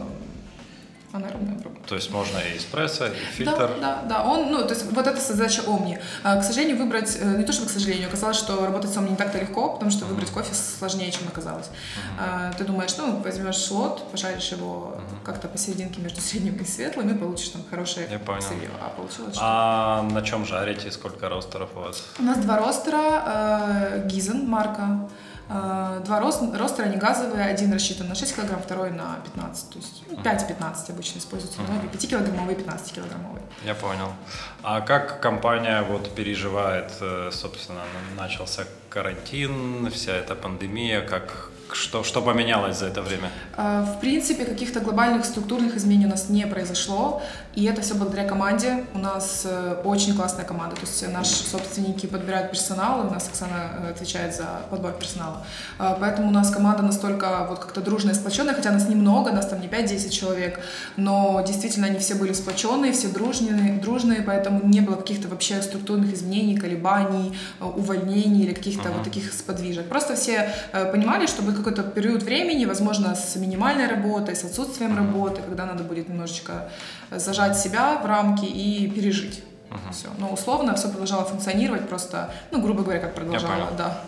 анаэробная 1.13 1.55
обработка. 1.55 1.87
То 1.87 1.95
есть 1.95 2.11
можно 2.11 2.39
и 2.39 2.57
эспрессо, 2.57 3.05
и 3.05 3.15
фильтр. 3.37 3.71
Да, 3.79 4.01
да, 4.01 4.01
да. 4.09 4.23
Он, 4.23 4.51
ну, 4.51 4.63
то 4.63 4.73
есть 4.73 4.91
вот 4.91 5.05
это 5.05 5.21
задача 5.21 5.61
Omni. 5.61 5.99
А, 6.23 6.37
к 6.37 6.43
сожалению, 6.43 6.77
выбрать, 6.77 7.15
э, 7.19 7.37
не 7.37 7.43
то 7.43 7.53
чтобы 7.53 7.69
к 7.69 7.71
сожалению, 7.71 8.07
оказалось, 8.07 8.37
что 8.37 8.65
работать 8.65 8.91
с 8.91 8.97
Omni 8.97 9.11
не 9.11 9.15
так-то 9.15 9.39
легко, 9.39 9.69
потому 9.69 9.91
что 9.91 10.05
выбрать 10.05 10.31
кофе 10.31 10.53
сложнее, 10.53 11.11
чем 11.11 11.27
оказалось. 11.27 11.67
Uh-huh. 11.67 12.57
Ты 12.57 12.63
думаешь, 12.63 12.97
ну, 12.97 13.17
возьмешь 13.17 13.57
слот, 13.57 14.09
пожаришь 14.11 14.51
его 14.51 14.97
как-то 15.23 15.47
посерединке 15.47 16.01
между 16.01 16.19
средним 16.29 16.55
и 16.55 16.65
светлым, 16.65 17.15
и 17.15 17.17
получишь 17.17 17.49
там 17.49 17.61
хорошее 17.69 18.07
Я 18.11 18.17
понял. 18.17 18.41
сырье. 18.41 18.69
А 18.81 18.89
получилось, 18.89 19.35
что... 19.35 19.43
А 19.43 20.01
на 20.01 20.23
чем 20.23 20.45
жарите? 20.45 20.91
Сколько 20.91 21.29
ростеров 21.29 21.69
у 21.75 21.81
вас? 21.81 22.03
У 22.17 22.23
нас 22.23 22.39
два 22.39 22.57
ростера. 22.57 24.03
Гизен, 24.05 24.47
марка. 24.47 25.07
Э, 25.49 26.01
два 26.05 26.19
ростера, 26.19 26.85
они 26.85 26.97
газовые, 26.97 27.45
один 27.45 27.73
рассчитан 27.73 28.07
на 28.07 28.15
6 28.15 28.35
килограмм, 28.35 28.61
второй 28.61 28.91
на 28.91 29.17
15, 29.23 29.69
то 29.69 29.77
есть 29.77 30.03
5-15 30.09 30.91
обычно 30.91 31.19
используются 31.19 31.61
ноги, 31.61 31.87
5-килограммовые, 31.91 32.55
15-килограммовые. 32.55 33.41
Я 33.65 33.75
понял. 33.75 34.13
А 34.61 34.81
как 34.81 35.19
компания 35.19 35.81
вот 35.81 36.15
переживает, 36.15 36.91
э, 37.01 37.29
собственно, 37.31 37.81
начался 38.17 38.63
карантин, 38.89 39.89
вся 39.91 40.13
эта 40.13 40.35
пандемия, 40.35 41.01
как 41.01 41.49
что, 41.73 42.03
что 42.03 42.21
поменялось 42.21 42.77
за 42.77 42.87
это 42.87 43.01
время? 43.01 43.29
А, 43.57 43.83
в 43.83 43.99
принципе, 43.99 44.45
каких-то 44.45 44.79
глобальных 44.79 45.25
структурных 45.25 45.75
изменений 45.75 46.05
у 46.05 46.09
нас 46.09 46.29
не 46.29 46.45
произошло, 46.45 47.21
и 47.55 47.65
это 47.65 47.81
все 47.81 47.93
благодаря 47.93 48.27
команде. 48.27 48.85
У 48.95 48.97
нас 48.97 49.43
э, 49.45 49.75
очень 49.83 50.15
классная 50.15 50.43
команда, 50.43 50.75
то 50.75 50.81
есть 50.81 51.07
наши 51.07 51.35
собственники 51.35 52.07
подбирают 52.07 52.49
персонал, 52.49 53.03
и 53.03 53.07
у 53.07 53.11
нас 53.11 53.27
Оксана 53.27 53.73
э, 53.79 53.89
отвечает 53.91 54.35
за 54.35 54.61
подбор 54.71 54.93
персонала. 54.93 55.45
А, 55.77 55.95
поэтому 55.99 56.29
у 56.29 56.31
нас 56.31 56.49
команда 56.49 56.81
настолько 56.81 57.45
вот 57.47 57.59
как-то 57.59 57.81
дружная, 57.81 58.15
сплоченная, 58.15 58.55
хотя 58.55 58.71
нас 58.71 58.89
немного, 58.89 59.31
нас 59.31 59.45
там 59.47 59.61
не 59.61 59.67
5-10 59.67 60.09
человек, 60.09 60.59
но 60.97 61.43
действительно 61.45 61.87
они 61.87 61.99
все 61.99 62.15
были 62.15 62.33
сплоченные, 62.33 62.91
все 62.91 63.09
дружные, 63.09 63.73
дружные, 63.73 64.23
поэтому 64.23 64.61
не 64.63 64.81
было 64.81 64.95
каких-то 64.95 65.27
вообще 65.27 65.61
структурных 65.61 66.11
изменений, 66.13 66.57
колебаний, 66.57 67.37
э, 67.59 67.65
увольнений 67.65 68.45
или 68.45 68.53
каких-то 68.53 68.89
uh-huh. 68.89 68.93
вот 68.93 69.03
таких 69.03 69.31
сподвижек. 69.31 69.87
Просто 69.89 70.15
все 70.15 70.49
понимали, 70.91 71.27
что 71.27 71.43
будет 71.43 71.57
какой-то 71.57 71.83
период 71.83 72.23
времени, 72.23 72.65
возможно, 72.65 73.15
с 73.15 73.35
минимальной 73.35 73.87
работой, 73.87 74.35
с 74.35 74.43
отсутствием 74.43 74.97
работы, 74.97 75.41
когда 75.41 75.65
надо 75.65 75.83
будет 75.83 76.09
немножечко 76.09 76.69
зажать 77.11 77.42
себя 77.51 77.99
в 78.01 78.05
рамки 78.05 78.45
и 78.45 78.89
пережить. 78.89 79.43
Угу. 79.73 79.91
Все. 79.91 80.07
Но 80.19 80.29
условно 80.29 80.75
все 80.75 80.87
продолжало 80.89 81.25
функционировать, 81.25 81.89
просто, 81.89 82.31
ну, 82.51 82.61
грубо 82.61 82.83
говоря, 82.83 82.99
как 82.99 83.15
продолжало, 83.15 83.51
Я 83.51 83.65
понял. 83.65 83.77
да. 83.77 84.01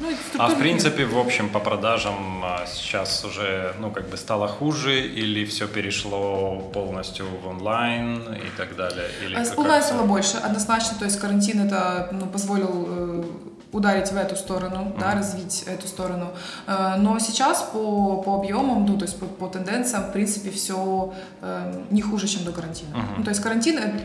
Ну, 0.00 0.10
а 0.38 0.48
в 0.48 0.58
принципе, 0.58 1.06
в 1.06 1.18
общем, 1.18 1.48
по 1.48 1.58
продажам 1.58 2.44
а, 2.44 2.66
сейчас 2.66 3.24
уже, 3.24 3.74
ну, 3.80 3.90
как 3.90 4.08
бы 4.08 4.16
стало 4.16 4.46
хуже 4.46 5.00
или 5.00 5.44
все 5.44 5.66
перешло 5.66 6.60
полностью 6.72 7.26
в 7.42 7.48
онлайн 7.48 8.18
и 8.34 8.56
так 8.56 8.76
далее? 8.76 9.08
Или 9.24 9.34
а, 9.34 9.44
онлайн 9.56 9.82
стало 9.82 10.06
больше, 10.06 10.36
однозначно, 10.36 10.96
то 10.98 11.04
есть 11.04 11.18
карантин 11.18 11.66
это 11.66 12.08
ну, 12.12 12.26
позволил 12.26 12.86
э, 12.88 13.24
ударить 13.72 14.10
в 14.12 14.16
эту 14.16 14.36
сторону, 14.36 14.76
mm-hmm. 14.76 15.00
да, 15.00 15.14
развить 15.14 15.64
эту 15.66 15.86
сторону. 15.86 16.30
Э, 16.66 16.96
но 16.98 17.18
сейчас 17.18 17.62
по, 17.62 18.22
по 18.22 18.36
объемам, 18.36 18.86
ну, 18.86 18.96
то 18.96 19.04
есть 19.04 19.18
по, 19.18 19.26
по 19.26 19.48
тенденциям, 19.48 20.04
в 20.04 20.12
принципе, 20.12 20.50
все 20.50 21.12
э, 21.42 21.84
не 21.90 22.02
хуже, 22.02 22.28
чем 22.28 22.44
до 22.44 22.52
карантина. 22.52 22.94
Mm-hmm. 22.94 23.14
Ну, 23.18 23.24
то 23.24 23.30
есть 23.30 23.42
карантин 23.42 23.78
э, 23.78 24.00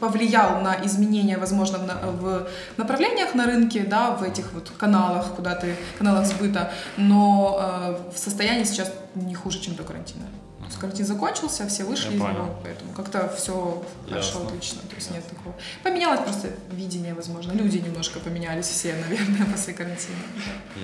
повлиял 0.00 0.60
на 0.60 0.84
изменения, 0.84 1.38
возможно, 1.38 1.78
в, 1.78 2.46
в 2.74 2.78
направлениях 2.78 3.34
на 3.34 3.46
рынке, 3.46 3.84
да, 3.84 4.10
в 4.10 4.22
этих 4.22 4.52
вот 4.52 4.70
каналах, 4.76 5.34
куда 5.34 5.54
ты, 5.54 5.76
каналах 5.98 6.26
сбыта, 6.26 6.70
но 6.96 7.58
э, 7.60 8.12
в 8.14 8.18
состоянии 8.18 8.64
сейчас 8.64 8.92
не 9.14 9.34
хуже, 9.34 9.60
чем 9.60 9.74
до 9.74 9.82
карантина. 9.82 10.26
Карантин 10.80 11.06
закончился, 11.06 11.66
все 11.68 11.84
вышли 11.84 12.10
Я 12.10 12.16
из 12.16 12.20
понял. 12.20 12.34
него, 12.34 12.56
поэтому 12.62 12.92
как-то 12.92 13.32
все 13.36 13.82
хорошо, 14.08 14.46
отлично. 14.46 14.80
То 14.82 14.94
есть 14.96 15.10
нет 15.10 15.24
такого. 15.28 15.54
Поменялось 15.82 16.20
просто 16.20 16.48
видение, 16.72 17.14
возможно. 17.14 17.52
Люди 17.52 17.78
немножко 17.78 18.18
поменялись 18.20 18.66
все, 18.66 18.94
наверное, 19.08 19.46
после 19.46 19.72
карантина. 19.74 20.18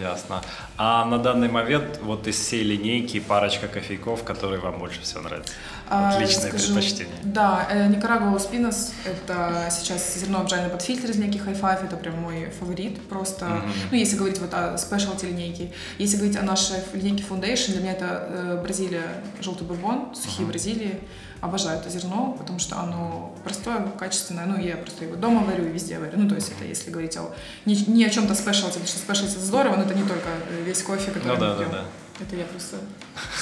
Ясно. 0.00 0.42
А 0.76 1.04
на 1.04 1.18
данный 1.18 1.48
момент 1.48 1.98
вот 2.02 2.26
из 2.26 2.36
всей 2.38 2.62
линейки 2.62 3.20
парочка 3.20 3.68
кофейков, 3.68 4.24
которые 4.24 4.60
вам 4.60 4.78
больше 4.78 5.00
всего 5.02 5.22
нравятся? 5.22 5.52
А, 5.94 6.08
Отличное 6.08 6.48
скажу, 6.48 6.72
предпочтение. 6.72 7.14
Да, 7.22 7.68
э, 7.70 7.86
Никарагуа 7.88 8.38
Спинос— 8.38 8.94
это 9.04 9.68
сейчас 9.70 10.16
зерно 10.16 10.40
обжаренное 10.40 10.70
под 10.70 10.80
фильтр 10.80 11.10
из 11.10 11.16
линейки 11.16 11.36
High 11.36 11.60
Five, 11.60 11.84
это 11.84 11.98
прям 11.98 12.18
мой 12.18 12.50
фаворит 12.58 12.98
просто. 13.08 13.44
Mm-hmm. 13.44 13.72
Ну, 13.90 13.96
если 13.98 14.16
говорить 14.16 14.38
вот 14.38 14.54
о 14.54 14.78
спешлти 14.78 15.26
линейке. 15.26 15.70
Если 15.98 16.16
говорить 16.16 16.38
о 16.38 16.42
нашей 16.42 16.76
линейке 16.94 17.24
Foundation, 17.28 17.72
для 17.72 17.80
меня 17.82 17.92
это 17.92 18.26
э, 18.26 18.60
Бразилия, 18.62 19.22
желтый 19.42 19.66
бурбон, 19.66 20.14
сухие 20.14 20.46
uh-huh. 20.46 20.50
Бразилии. 20.50 20.98
Обожаю 21.42 21.78
это 21.78 21.90
зерно, 21.90 22.36
потому 22.38 22.58
что 22.58 22.80
оно 22.80 23.36
простое, 23.44 23.84
качественное. 23.98 24.46
Ну, 24.46 24.58
я 24.58 24.76
просто 24.76 25.04
его 25.04 25.16
дома 25.16 25.42
варю 25.44 25.66
и 25.66 25.72
везде 25.72 25.98
варю. 25.98 26.12
Ну, 26.16 26.26
то 26.26 26.36
есть 26.36 26.52
это 26.56 26.64
если 26.64 26.90
говорить 26.90 27.18
о 27.18 27.34
не, 27.66 27.74
не 27.86 28.06
о 28.06 28.10
чем-то 28.10 28.34
спешлти, 28.34 28.68
потому 28.68 28.86
что 28.86 28.98
спешлти 28.98 29.36
здорово, 29.36 29.76
но 29.76 29.82
это 29.82 29.92
не 29.92 30.04
только 30.04 30.28
весь 30.64 30.82
кофе, 30.82 31.10
который 31.10 31.34
ну, 31.34 31.40
да, 31.40 31.50
мы 31.50 31.58
пьем. 31.58 31.70
Да, 31.70 31.76
да. 31.78 31.84
Это 32.20 32.36
я 32.36 32.44
просто 32.44 32.76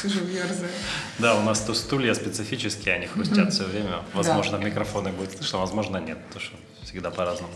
сижу 0.01 0.21
в 0.21 0.29
ерзаю. 0.29 0.71
Да, 1.19 1.35
у 1.37 1.43
нас 1.43 1.61
то 1.61 1.75
стулья 1.75 2.15
специфические, 2.15 2.95
они 2.95 3.07
хрустят 3.07 3.53
все 3.53 3.65
время. 3.65 4.03
Возможно, 4.15 4.57
микрофоны 4.57 5.11
будет 5.11 5.37
слышно, 5.37 5.59
возможно, 5.59 5.99
нет, 5.99 6.19
потому 6.27 6.41
что 6.41 6.57
всегда 6.85 7.11
по-разному. 7.11 7.53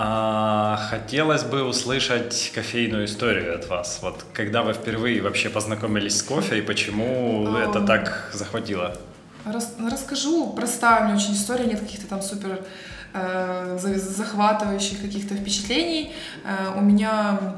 А, 0.00 0.76
хотелось 0.90 1.42
бы 1.42 1.64
услышать 1.64 2.52
кофейную 2.54 3.06
историю 3.06 3.56
от 3.56 3.68
вас. 3.68 3.98
Вот 4.00 4.24
когда 4.32 4.62
вы 4.62 4.72
впервые 4.72 5.20
вообще 5.20 5.50
познакомились 5.50 6.18
с 6.18 6.22
кофе 6.22 6.58
и 6.58 6.62
почему 6.62 7.56
это 7.56 7.80
так 7.80 8.30
захватило? 8.32 8.96
Рас, 9.44 9.74
расскажу. 9.90 10.52
Простая 10.52 11.00
у 11.00 11.04
меня 11.06 11.16
очень 11.16 11.34
история, 11.34 11.64
нет 11.66 11.80
каких-то 11.80 12.06
там 12.06 12.22
супер 12.22 12.64
э, 13.12 13.78
захватывающих 13.96 15.00
каких-то 15.00 15.34
впечатлений. 15.34 16.12
Э, 16.44 16.78
у 16.78 16.80
меня 16.80 17.56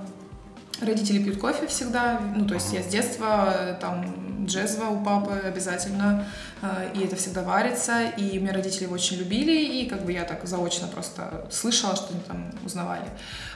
родители 0.80 1.22
пьют 1.22 1.38
кофе 1.38 1.66
всегда, 1.66 2.20
ну 2.34 2.46
то 2.46 2.54
есть 2.54 2.72
я 2.72 2.82
с 2.82 2.86
детства 2.86 3.54
э, 3.54 3.76
там 3.80 4.46
джезва 4.46 4.86
у 4.86 5.04
папы 5.04 5.32
обязательно, 5.44 6.26
э, 6.62 6.92
и 6.94 7.04
это 7.04 7.16
всегда 7.16 7.42
варится, 7.42 8.08
и 8.16 8.38
меня 8.38 8.52
родители 8.52 8.84
его 8.84 8.94
очень 8.94 9.18
любили, 9.18 9.52
и 9.52 9.88
как 9.88 10.04
бы 10.04 10.12
я 10.12 10.24
так 10.24 10.46
заочно 10.46 10.88
просто 10.88 11.46
слышала, 11.50 11.96
что 11.96 12.12
они 12.12 12.20
там 12.26 12.50
узнавали. 12.64 13.04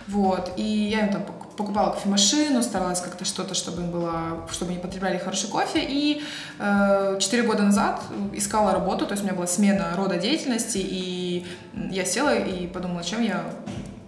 Вот, 0.07 0.53
и 0.57 0.63
я 0.63 1.07
им 1.07 1.13
там 1.13 1.25
покупала 1.57 1.93
кофемашину, 1.93 2.63
старалась 2.63 3.01
как-то 3.01 3.25
что-то, 3.25 3.55
чтобы 3.55 3.83
им 3.83 3.91
было, 3.91 4.47
чтобы 4.51 4.73
они 4.73 4.81
потребляли 4.81 5.19
хороший 5.19 5.49
кофе, 5.49 5.81
и 5.83 6.23
э, 6.59 7.19
четыре 7.21 7.43
года 7.45 7.63
назад 7.63 8.03
искала 8.33 8.73
работу, 8.73 9.07
то 9.07 9.13
есть 9.13 9.23
у 9.23 9.27
меня 9.27 9.35
была 9.35 9.47
смена 9.47 9.95
рода 9.97 10.19
деятельности, 10.19 10.79
и 10.79 11.47
я 11.91 12.05
села 12.05 12.35
и 12.35 12.67
подумала, 12.67 13.03
чем 13.03 13.23
я 13.23 13.45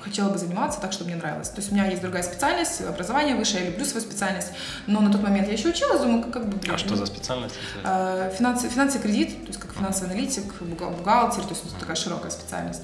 хотела 0.06 0.30
бы 0.30 0.38
заниматься 0.38 0.80
так, 0.80 0.92
чтобы 0.92 1.10
мне 1.10 1.18
нравилось. 1.18 1.48
То 1.48 1.58
есть 1.58 1.70
у 1.70 1.74
меня 1.74 1.86
есть 1.86 2.00
другая 2.00 2.22
специальность, 2.22 2.80
образование 2.80 3.36
высшее, 3.36 3.64
я 3.64 3.70
люблю 3.70 3.84
свою 3.84 4.04
специальность, 4.06 4.52
но 4.86 5.00
на 5.00 5.12
тот 5.12 5.22
момент 5.22 5.48
я 5.48 5.54
еще 5.54 5.68
училась, 5.68 6.00
думаю, 6.00 6.22
как, 6.22 6.32
как 6.32 6.48
бы... 6.48 6.56
Блин, 6.56 6.74
а 6.74 6.78
что 6.78 6.96
за 6.96 7.06
специальность? 7.06 7.54
Э, 7.84 8.32
финансы, 8.36 8.68
финансы 8.68 8.98
кредит, 8.98 9.40
то 9.42 9.48
есть 9.48 9.58
как 9.58 9.74
финансовый 9.74 10.10
аналитик, 10.10 10.44
бухгалтер, 10.60 11.42
то 11.42 11.50
есть 11.50 11.78
такая 11.78 11.96
широкая 11.96 12.30
специальность. 12.30 12.82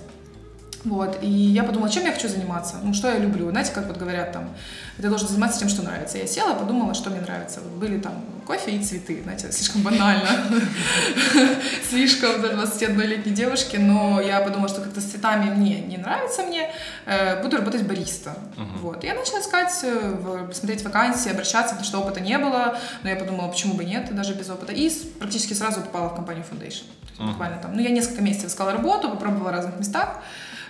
Вот, 0.85 1.19
и 1.23 1.29
я 1.29 1.63
подумала, 1.63 1.89
чем 1.89 2.05
я 2.05 2.13
хочу 2.13 2.29
заниматься, 2.29 2.77
ну, 2.83 2.93
что 2.93 3.09
я 3.09 3.19
люблю. 3.19 3.49
Знаете, 3.51 3.71
как 3.73 3.87
вот 3.87 3.99
говорят 3.99 4.33
там, 4.33 4.49
ты 4.97 5.09
должен 5.09 5.29
заниматься 5.29 5.61
тем, 5.61 5.69
что 5.69 5.83
нравится. 5.83 6.19
Я 6.19 6.27
села, 6.27 6.55
подумала, 6.55 6.95
что 6.95 7.11
мне 7.11 7.21
нравится. 7.21 7.61
Вот 7.61 7.73
были 7.73 8.01
там 8.01 8.13
кофе 8.47 8.73
и 8.73 8.83
цветы, 8.83 9.23
знаете, 9.23 9.53
слишком 9.53 9.83
банально, 9.83 10.29
слишком 11.89 12.41
для 12.41 12.51
21-летней 12.51 13.33
девушки, 13.33 13.77
но 13.77 14.21
я 14.21 14.41
подумала, 14.41 14.69
что 14.69 14.81
как-то 14.81 15.01
с 15.01 15.05
цветами 15.05 15.51
мне 15.55 15.81
не 15.81 15.99
нравится 15.99 16.43
мне, 16.43 16.69
э, 17.07 17.41
буду 17.43 17.59
работать 17.59 17.87
бариста. 17.87 18.35
Вот, 18.81 19.05
я 19.05 19.15
начала 19.15 19.41
искать, 19.41 19.73
э, 19.85 20.51
смотреть 20.53 20.83
вакансии, 20.83 21.31
обращаться, 21.31 21.75
потому 21.75 21.85
что 21.85 22.01
опыта 22.01 22.21
не 22.21 22.37
было, 22.39 22.77
но 23.05 23.11
я 23.11 23.17
подумала, 23.17 23.49
почему 23.49 23.75
бы 23.75 23.85
нет, 23.85 24.13
даже 24.13 24.35
без 24.35 24.51
опыта, 24.51 24.73
и 24.73 24.91
практически 25.21 25.55
сразу 25.55 25.81
попала 25.81 26.09
в 26.09 26.17
компанию 26.17 26.45
Foundation. 26.51 26.85
Буквально 27.19 27.59
там, 27.59 27.77
ну, 27.77 27.81
я 27.81 27.91
несколько 27.91 28.21
месяцев 28.21 28.51
искала 28.51 28.73
работу, 28.73 29.09
попробовала 29.09 29.51
в 29.51 29.53
разных 29.53 29.79
местах, 29.79 30.19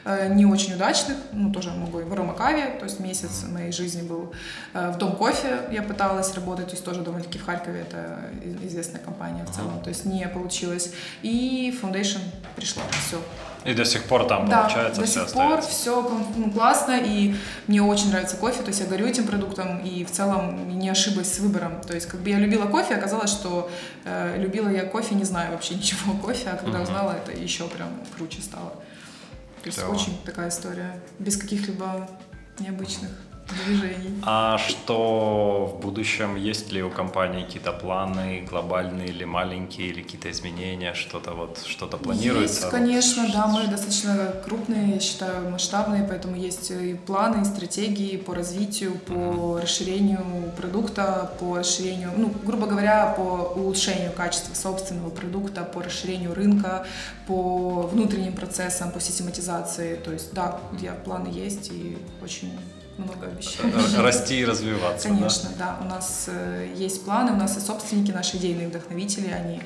не 0.04 0.46
очень 0.46 0.74
удачных, 0.74 1.16
ну, 1.32 1.52
тоже 1.52 1.70
могу 1.70 2.00
и 2.00 2.04
в 2.04 2.12
Ромакаве, 2.12 2.76
то 2.78 2.84
есть 2.84 2.98
месяц 3.00 3.44
моей 3.48 3.72
жизни 3.72 4.02
был 4.02 4.32
э, 4.74 4.90
в 4.90 4.98
Дом 4.98 5.16
кофе, 5.16 5.60
я 5.70 5.82
пыталась 5.82 6.34
работать, 6.34 6.66
то 6.66 6.72
есть 6.72 6.84
тоже 6.84 7.02
довольно-таки 7.02 7.38
в 7.38 7.44
Харькове, 7.44 7.80
это 7.82 8.30
известная 8.62 9.00
компания 9.00 9.44
в 9.44 9.54
целом, 9.54 9.80
то 9.80 9.90
есть 9.90 10.04
не 10.04 10.26
получилось. 10.28 10.92
И 11.22 11.78
Foundation 11.80 12.20
пришла, 12.56 12.82
все. 13.06 13.18
И 13.64 13.74
до 13.74 13.84
сих 13.84 14.04
пор 14.04 14.26
там 14.26 14.48
да, 14.48 14.62
получается 14.62 15.00
до 15.02 15.06
сих 15.06 15.32
пор 15.32 15.60
все 15.60 16.02
ну, 16.36 16.50
классно, 16.50 16.98
и 17.00 17.34
мне 17.68 17.80
очень 17.80 18.10
нравится 18.10 18.36
кофе, 18.36 18.60
то 18.62 18.68
есть 18.68 18.80
я 18.80 18.86
горю 18.86 19.06
этим 19.06 19.26
продуктом, 19.26 19.78
и 19.78 20.04
в 20.04 20.10
целом 20.10 20.78
не 20.78 20.88
ошиблась 20.88 21.32
с 21.32 21.38
выбором. 21.38 21.80
То 21.86 21.94
есть 21.94 22.06
как 22.06 22.20
бы 22.20 22.30
я 22.30 22.38
любила 22.38 22.66
кофе, 22.66 22.96
оказалось, 22.96 23.30
что 23.30 23.70
э, 24.04 24.36
любила 24.38 24.68
я 24.68 24.84
кофе, 24.84 25.14
не 25.14 25.24
знаю 25.24 25.52
вообще 25.52 25.74
ничего 25.76 26.12
о 26.12 26.16
кофе, 26.16 26.50
а 26.50 26.56
когда 26.56 26.78
uh-huh. 26.78 26.82
узнала, 26.82 27.12
это 27.12 27.30
еще 27.30 27.68
прям 27.68 27.90
круче 28.16 28.40
стало. 28.40 28.72
То 29.62 29.68
есть 29.68 29.78
Клево. 29.78 29.94
очень 29.94 30.18
такая 30.24 30.48
история, 30.48 31.00
без 31.18 31.36
каких-либо 31.36 32.08
необычных 32.58 33.10
движений. 33.64 34.22
А 34.24 34.58
что 34.58 35.76
в 35.76 35.80
будущем? 35.80 36.36
Есть 36.36 36.72
ли 36.72 36.82
у 36.82 36.90
компании 36.90 37.44
какие-то 37.44 37.72
планы, 37.72 38.46
глобальные 38.48 39.08
или 39.08 39.24
маленькие, 39.24 39.88
или 39.88 40.02
какие-то 40.02 40.30
изменения, 40.30 40.94
что-то 40.94 41.32
вот, 41.32 41.62
что-то 41.66 41.96
планируется? 41.96 42.60
Есть, 42.60 42.70
конечно, 42.70 43.28
да, 43.32 43.46
мы 43.46 43.66
достаточно 43.66 44.32
крупные, 44.44 44.94
я 44.94 45.00
считаю, 45.00 45.50
масштабные, 45.50 46.04
поэтому 46.04 46.36
есть 46.36 46.70
и 46.70 46.94
планы, 46.94 47.42
и 47.42 47.44
стратегии 47.44 48.16
по 48.16 48.34
развитию, 48.34 48.92
по 49.06 49.12
mm-hmm. 49.12 49.62
расширению 49.62 50.52
продукта, 50.56 51.32
по 51.40 51.58
расширению, 51.58 52.10
ну, 52.16 52.32
грубо 52.44 52.66
говоря, 52.66 53.14
по 53.16 53.52
улучшению 53.56 54.12
качества 54.12 54.54
собственного 54.54 55.10
продукта, 55.10 55.62
по 55.64 55.82
расширению 55.82 56.34
рынка, 56.34 56.86
по 57.26 57.82
внутренним 57.82 58.32
процессам, 58.32 58.90
по 58.90 59.00
систематизации. 59.00 59.96
То 59.96 60.12
есть, 60.12 60.32
да, 60.32 60.60
я 60.80 60.92
планы 60.92 61.28
есть 61.28 61.70
и 61.70 61.96
очень 62.22 62.52
много 62.98 63.26
обещаешь. 63.26 63.94
Расти 63.98 64.40
и 64.40 64.44
развиваться. 64.44 65.08
Конечно, 65.08 65.50
да. 65.58 65.78
да. 65.80 65.84
У 65.84 65.88
нас 65.88 66.28
есть 66.76 67.04
планы, 67.04 67.32
у 67.32 67.36
нас 67.36 67.56
и 67.56 67.60
собственники, 67.60 68.10
наши 68.10 68.36
идейные 68.36 68.68
вдохновители, 68.68 69.30
они 69.30 69.62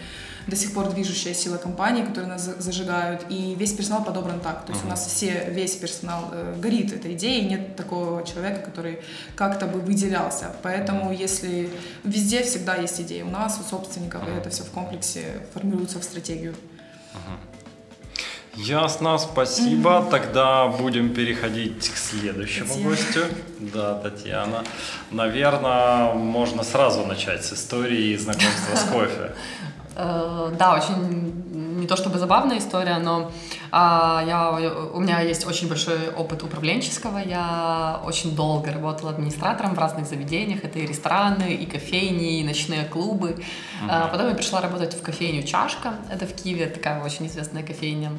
до 0.46 0.54
сих 0.54 0.72
пор 0.74 0.92
движущая 0.92 1.34
сила 1.34 1.56
компании, 1.56 2.04
которые 2.04 2.28
нас 2.28 2.48
зажигают, 2.58 3.26
и 3.28 3.54
весь 3.56 3.72
персонал 3.72 4.04
подобран 4.04 4.40
так. 4.40 4.64
То 4.64 4.72
есть 4.72 4.84
uh-huh. 4.84 4.86
у 4.86 4.90
нас 4.90 5.06
все, 5.06 5.50
весь 5.50 5.74
персонал 5.74 6.30
э, 6.32 6.54
горит 6.60 6.92
этой 6.92 7.14
идеей, 7.14 7.48
нет 7.48 7.74
такого 7.74 8.24
человека, 8.24 8.60
который 8.60 9.00
как-то 9.34 9.66
бы 9.66 9.80
выделялся. 9.80 10.54
Поэтому 10.62 11.12
если 11.12 11.70
везде 12.04 12.44
всегда 12.44 12.76
есть 12.76 13.00
идеи 13.00 13.22
у 13.22 13.30
нас, 13.30 13.58
у 13.60 13.68
собственников, 13.68 14.22
uh-huh. 14.22 14.36
и 14.36 14.38
это 14.38 14.50
все 14.50 14.62
в 14.62 14.70
комплексе 14.70 15.24
формируется 15.52 15.98
в 15.98 16.04
стратегию. 16.04 16.54
Uh-huh. 17.14 17.55
Ясно, 18.56 19.18
спасибо. 19.18 19.90
Mm-hmm. 19.90 20.10
Тогда 20.10 20.66
будем 20.68 21.14
переходить 21.14 21.90
к 21.90 21.96
следующему 21.96 22.68
Татьяна. 22.68 22.90
гостю. 22.90 23.20
Да, 23.60 23.94
Татьяна. 23.94 24.64
Наверное, 25.10 26.14
можно 26.14 26.62
сразу 26.62 27.04
начать 27.04 27.44
с 27.44 27.52
истории 27.52 28.16
знакомства 28.16 28.76
с 28.76 28.84
кофе. 28.84 29.32
Э, 29.94 30.52
да, 30.58 30.74
очень 30.74 31.44
не 31.80 31.86
то 31.86 31.96
чтобы 31.96 32.18
забавная 32.18 32.58
история, 32.58 32.98
но 32.98 33.30
я, 33.72 34.72
у 34.94 35.00
меня 35.00 35.20
есть 35.20 35.46
очень 35.46 35.68
большой 35.68 36.10
опыт 36.10 36.42
управленческого. 36.42 37.18
Я 37.18 38.00
очень 38.04 38.34
долго 38.34 38.72
работала 38.72 39.10
администратором 39.10 39.74
в 39.74 39.78
разных 39.78 40.06
заведениях. 40.06 40.64
Это 40.64 40.78
и 40.78 40.86
рестораны, 40.86 41.54
и 41.54 41.66
кофейни, 41.66 42.40
и 42.40 42.44
ночные 42.44 42.84
клубы. 42.84 43.36
А, 43.88 44.08
потом 44.08 44.28
я 44.28 44.34
пришла 44.34 44.60
работать 44.60 44.94
в 44.94 45.02
кофейню 45.02 45.42
«Чашка». 45.42 45.94
Это 46.10 46.26
в 46.26 46.34
Киеве 46.34 46.66
такая 46.66 47.02
очень 47.02 47.26
известная 47.26 47.62
кофейня. 47.62 48.12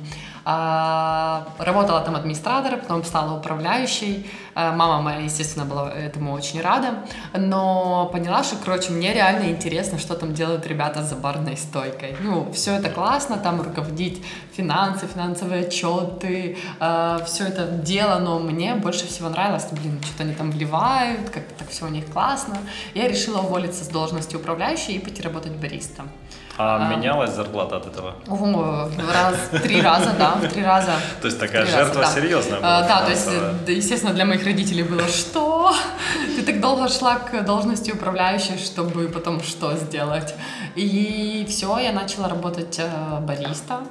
А, 0.50 1.46
работала 1.60 2.00
там 2.00 2.16
администратором, 2.16 2.80
потом 2.80 3.04
стала 3.04 3.38
управляющей. 3.38 4.25
А, 4.56 4.72
мама 4.72 5.01
моя, 5.01 5.18
естественно, 5.20 5.66
была 5.66 5.92
этому 5.92 6.32
очень 6.32 6.62
рада. 6.62 7.00
Но 7.34 8.10
поняла, 8.13 8.46
что, 8.46 8.56
короче, 8.56 8.94
мне 8.94 9.13
реально 9.13 9.50
интересно, 9.50 10.00
что 10.00 10.16
там 10.16 10.34
делают 10.34 10.66
ребята 10.66 11.04
за 11.04 11.16
барной 11.18 11.58
стойкой. 11.58 12.16
Ну, 12.22 12.50
все 12.54 12.75
это 12.75 12.89
классно, 12.89 13.36
там 13.36 13.62
руководить 13.62 14.24
финансы, 14.56 15.06
финансовые 15.08 15.66
отчеты, 15.66 16.58
э, 16.80 17.20
все 17.25 17.44
это 17.44 17.66
дело, 17.66 18.20
но 18.20 18.39
мне 18.39 18.75
больше 18.75 19.06
всего 19.06 19.27
нравилось, 19.27 19.68
блин, 19.72 20.00
что-то 20.01 20.24
они 20.24 20.34
там 20.34 20.51
вливают, 20.51 21.30
как 21.30 21.44
так 21.58 21.68
все 21.70 21.84
у 21.84 21.89
них 21.89 22.06
классно. 22.10 22.56
Я 22.94 23.10
решила 23.10 23.39
уволиться 23.39 23.84
с 23.84 23.89
должности 23.89 24.38
управляющей 24.38 24.94
и 24.94 25.00
пойти 25.00 25.22
работать 25.22 25.51
баристом. 25.58 26.10
А, 26.58 26.88
а 26.88 26.96
менялась 26.96 27.32
зарплата 27.36 27.78
от 27.78 27.86
этого? 27.86 28.16
О, 28.28 28.90
раз, 29.14 29.62
три 29.62 29.82
раза, 29.82 30.12
да, 30.18 30.32
в 30.32 30.48
три 30.48 30.64
раза. 30.64 30.94
То 31.22 31.28
есть 31.28 31.40
такая 31.40 31.66
жертва 31.66 32.02
раза, 32.02 32.16
да. 32.16 32.22
серьезная 32.22 32.60
была? 32.60 32.78
А, 32.80 32.88
да, 32.88 33.02
то 33.06 33.12
есть, 33.12 33.30
естественно, 33.68 34.14
для 34.14 34.26
моих 34.26 34.44
родителей 34.44 34.84
было, 34.84 35.08
что? 35.08 35.74
Ты 36.36 36.44
так 36.44 36.60
долго 36.60 36.90
шла 36.90 37.16
к 37.16 37.46
должности 37.46 37.92
управляющей, 37.92 38.58
чтобы 38.58 39.08
потом 39.08 39.44
что 39.44 39.76
сделать? 39.76 40.34
И 40.76 41.46
все, 41.48 41.78
я 41.78 41.92
начала 41.92 42.28
работать 42.28 42.80
э, 42.80 43.20
бариста. 43.22 43.82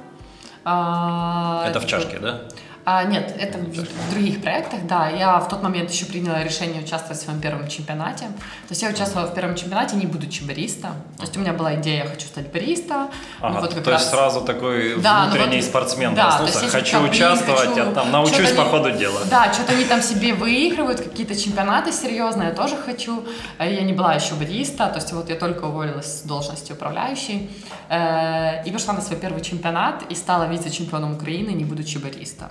А, 0.65 1.65
это 1.69 1.79
в 1.79 1.87
чашке, 1.87 2.19
да? 2.19 2.41
А, 2.89 3.03
нет, 3.03 3.35
это 3.37 3.57
в, 3.57 4.11
других 4.11 4.41
проектах, 4.41 4.79
да. 4.87 5.09
Я 5.09 5.39
в 5.41 5.49
тот 5.49 5.61
момент 5.61 5.91
еще 5.91 6.05
приняла 6.05 6.41
решение 6.41 6.81
участвовать 6.81 7.19
в 7.19 7.21
своем 7.21 7.41
первом 7.41 7.67
чемпионате. 7.67 8.27
То 8.27 8.69
есть 8.69 8.81
я 8.81 8.87
участвовала 8.87 9.27
в 9.27 9.33
первом 9.33 9.55
чемпионате, 9.55 9.97
не 9.97 10.05
будучи 10.05 10.41
бариста. 10.45 10.93
То 11.17 11.23
есть 11.23 11.35
у 11.35 11.41
меня 11.41 11.51
была 11.51 11.75
идея, 11.75 12.05
я 12.05 12.09
хочу 12.09 12.27
стать 12.27 12.49
бариста. 12.49 13.09
Ага, 13.41 13.55
ну, 13.55 13.59
вот 13.59 13.83
то 13.83 13.91
раз... 13.91 14.03
есть 14.03 14.13
сразу 14.13 14.39
такой 14.39 15.01
да, 15.01 15.25
ну 15.25 15.31
внутренний 15.31 15.57
вот, 15.57 15.65
спортсмен 15.65 16.15
да, 16.15 16.27
проснулся, 16.27 16.59
есть, 16.61 16.71
хочу 16.71 17.01
участвовать, 17.01 17.67
хочу, 17.67 17.75
я 17.75 17.91
там 17.91 18.09
научусь 18.09 18.53
по 18.53 18.63
ходу 18.63 18.91
дела. 18.91 19.19
Да, 19.29 19.51
что-то 19.51 19.73
они 19.73 19.83
там 19.83 20.01
себе 20.01 20.33
выигрывают, 20.33 21.01
какие-то 21.01 21.35
чемпионаты 21.35 21.91
серьезные, 21.91 22.49
я 22.49 22.55
тоже 22.55 22.77
хочу. 22.77 23.21
Э, 23.59 23.69
я 23.69 23.81
не 23.81 23.91
была 23.91 24.13
еще 24.13 24.35
бариста, 24.35 24.87
то 24.87 24.95
есть 24.95 25.11
вот 25.11 25.29
я 25.29 25.35
только 25.35 25.65
уволилась 25.65 26.19
с 26.19 26.21
должности 26.21 26.71
управляющей. 26.71 27.51
Э, 27.89 28.63
и 28.63 28.71
пошла 28.71 28.93
на 28.93 29.01
свой 29.01 29.19
первый 29.19 29.41
чемпионат 29.41 30.03
и 30.09 30.15
стала 30.15 30.45
вице-чемпионом 30.45 31.15
Украины, 31.15 31.49
не 31.49 31.65
будучи 31.65 31.97
бариста. 31.97 32.49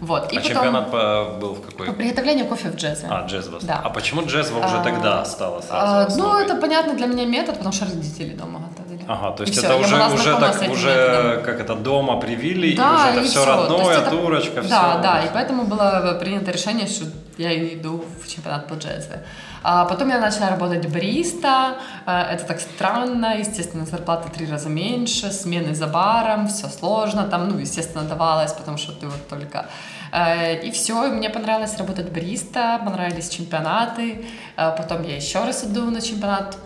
Вот. 0.00 0.32
И 0.32 0.36
а 0.36 0.40
потом... 0.40 0.42
чемпионат 0.42 0.90
по, 0.90 1.36
был 1.40 1.54
в 1.54 1.62
какой? 1.62 1.86
По 1.86 1.92
приготовлению 1.92 2.46
кофе 2.46 2.70
в 2.70 2.76
джезве. 2.76 3.08
А, 3.10 3.26
джезва. 3.26 3.58
Да. 3.62 3.80
А 3.84 3.90
почему 3.90 4.22
джезва 4.26 4.58
уже 4.58 4.78
а, 4.78 4.82
тогда 4.82 5.24
стала 5.24 5.60
сразу 5.60 6.12
а, 6.12 6.16
Ну, 6.16 6.38
это 6.38 6.56
понятно 6.56 6.94
для 6.94 7.06
меня 7.06 7.26
метод, 7.26 7.56
потому 7.56 7.72
что 7.72 7.84
родители 7.84 8.34
дома 8.34 8.60
готовили. 8.68 9.04
Ага, 9.08 9.36
то 9.36 9.42
есть 9.44 9.56
и 9.56 9.58
это 9.58 9.68
все, 9.68 9.80
уже, 9.80 10.14
уже 10.14 10.36
так, 10.38 10.70
уже 10.70 10.88
методом. 10.88 11.44
как 11.44 11.60
это 11.60 11.74
дома 11.74 12.20
привили, 12.20 12.76
да, 12.76 12.90
и 12.90 12.94
уже 12.94 13.18
это 13.18 13.22
все, 13.22 13.42
все 13.42 13.44
родное, 13.44 13.98
это, 13.98 14.10
турочка, 14.10 14.54
да, 14.56 14.62
все. 14.62 14.70
Да, 14.70 14.98
да, 14.98 15.22
и 15.22 15.28
поэтому 15.32 15.64
было 15.64 16.16
принято 16.20 16.50
решение, 16.50 16.86
что 16.86 17.06
я 17.36 17.52
иду 17.74 18.04
в 18.22 18.28
чемпионат 18.28 18.68
по 18.68 18.74
джезве. 18.74 19.24
А 19.62 19.84
потом 19.84 20.08
я 20.08 20.18
начала 20.18 20.50
работать 20.50 20.88
бариста, 20.88 21.76
э, 22.06 22.34
это 22.34 22.44
так 22.44 22.60
странно, 22.60 23.38
естественно, 23.38 23.86
зарплата 23.86 24.28
три 24.28 24.46
раза 24.50 24.68
меньше, 24.68 25.30
смены 25.30 25.74
за 25.74 25.86
баром, 25.86 26.48
все 26.48 26.68
сложно, 26.68 27.24
там, 27.24 27.48
ну, 27.48 27.58
естественно, 27.58 28.04
давалось, 28.04 28.52
потому 28.52 28.78
что 28.78 28.92
ты 28.92 29.06
вот 29.06 29.28
только 29.28 29.66
Э, 30.12 30.60
и 30.62 30.70
все, 30.70 31.08
мне 31.08 31.30
понравилось 31.30 31.76
работать 31.78 32.12
бариста, 32.12 32.80
понравились 32.84 33.30
чемпионаты. 33.30 34.26
Э, 34.56 34.74
потом 34.76 35.02
я 35.02 35.16
еще 35.16 35.38
раз 35.38 35.64
иду 35.64 35.90
на 35.90 36.00
чемпионат 36.02 36.56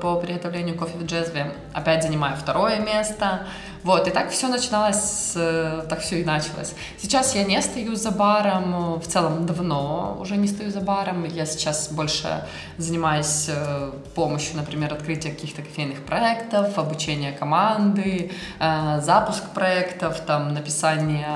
по 0.00 0.16
приготовлению 0.16 0.76
кофе 0.76 0.96
в 0.98 1.04
джезве. 1.04 1.52
Опять 1.74 2.02
занимаю 2.02 2.36
второе 2.36 2.78
место. 2.80 3.46
Вот, 3.84 4.08
и 4.08 4.10
так 4.10 4.30
все 4.30 4.48
начиналось, 4.48 5.32
так 5.34 6.00
все 6.00 6.22
и 6.22 6.24
началось. 6.24 6.72
Сейчас 6.98 7.34
я 7.34 7.44
не 7.44 7.60
стою 7.60 7.96
за 7.96 8.10
баром, 8.10 8.98
в 8.98 9.06
целом 9.06 9.44
давно 9.44 10.16
уже 10.20 10.36
не 10.36 10.48
стою 10.48 10.70
за 10.70 10.80
баром. 10.80 11.24
Я 11.24 11.44
сейчас 11.44 11.88
больше 11.92 12.46
занимаюсь 12.78 13.50
помощью, 14.14 14.56
например, 14.56 14.94
открытия 14.94 15.30
каких-то 15.30 15.60
кофейных 15.60 16.02
проектов, 16.06 16.78
обучения 16.78 17.32
команды, 17.32 18.32
запуск 19.02 19.44
проектов, 19.50 20.18
там, 20.20 20.54
написание 20.54 21.28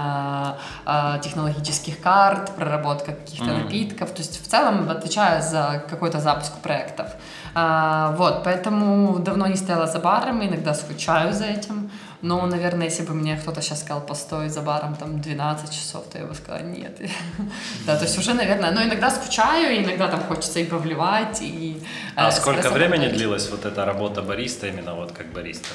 технологических 1.23 2.01
карт, 2.01 2.57
проработка 2.57 3.13
каких-то 3.13 3.45
mm-hmm. 3.45 3.65
напитков. 3.65 4.11
То 4.13 4.23
есть 4.23 4.43
в 4.43 4.49
целом 4.49 4.89
отвечаю 4.89 5.43
за 5.43 5.85
какой-то 5.91 6.19
запуск 6.19 6.55
проектов. 6.63 7.09
Вот, 7.55 8.43
поэтому 8.43 9.19
давно 9.19 9.49
не 9.49 9.57
стояла 9.57 9.87
за 9.87 9.99
баром, 9.99 10.43
иногда 10.43 10.73
скучаю 10.73 11.35
за 11.35 11.45
этим. 11.45 11.91
Но, 12.23 12.47
наверное, 12.47 12.87
если 12.87 13.05
бы 13.05 13.15
мне 13.15 13.37
кто-то 13.37 13.61
сейчас 13.63 13.81
сказал, 13.81 14.01
постой 14.01 14.49
за 14.49 14.61
баром 14.61 14.97
там 14.97 15.21
12 15.21 15.71
часов, 15.71 16.05
то 16.13 16.19
я 16.19 16.25
бы 16.25 16.35
сказала, 16.35 16.63
нет. 16.63 17.01
да, 17.87 17.97
то 17.97 18.05
есть 18.05 18.19
уже, 18.19 18.35
наверное, 18.35 18.73
но 18.73 18.83
иногда 18.83 19.11
скучаю, 19.11 19.85
иногда 19.85 20.09
там 20.09 20.21
хочется 20.21 20.59
и 20.59 20.65
повливать, 20.65 21.43
и... 21.43 21.81
А 22.17 22.29
э, 22.29 22.33
сколько 22.33 22.71
времени 22.71 23.09
длилась 23.09 23.49
вот 23.51 23.65
эта 23.65 23.85
работа 23.85 24.23
бариста, 24.23 24.67
именно 24.67 24.95
вот 24.95 25.13
как 25.13 25.33
бариста? 25.33 25.69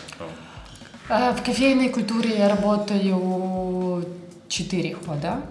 Э, 1.10 1.32
в 1.32 1.41
кофейной 1.43 1.89
культуре 1.89 2.38
я 2.38 2.49
работаю 2.49 4.06
4 4.49 4.95
года 4.95 5.41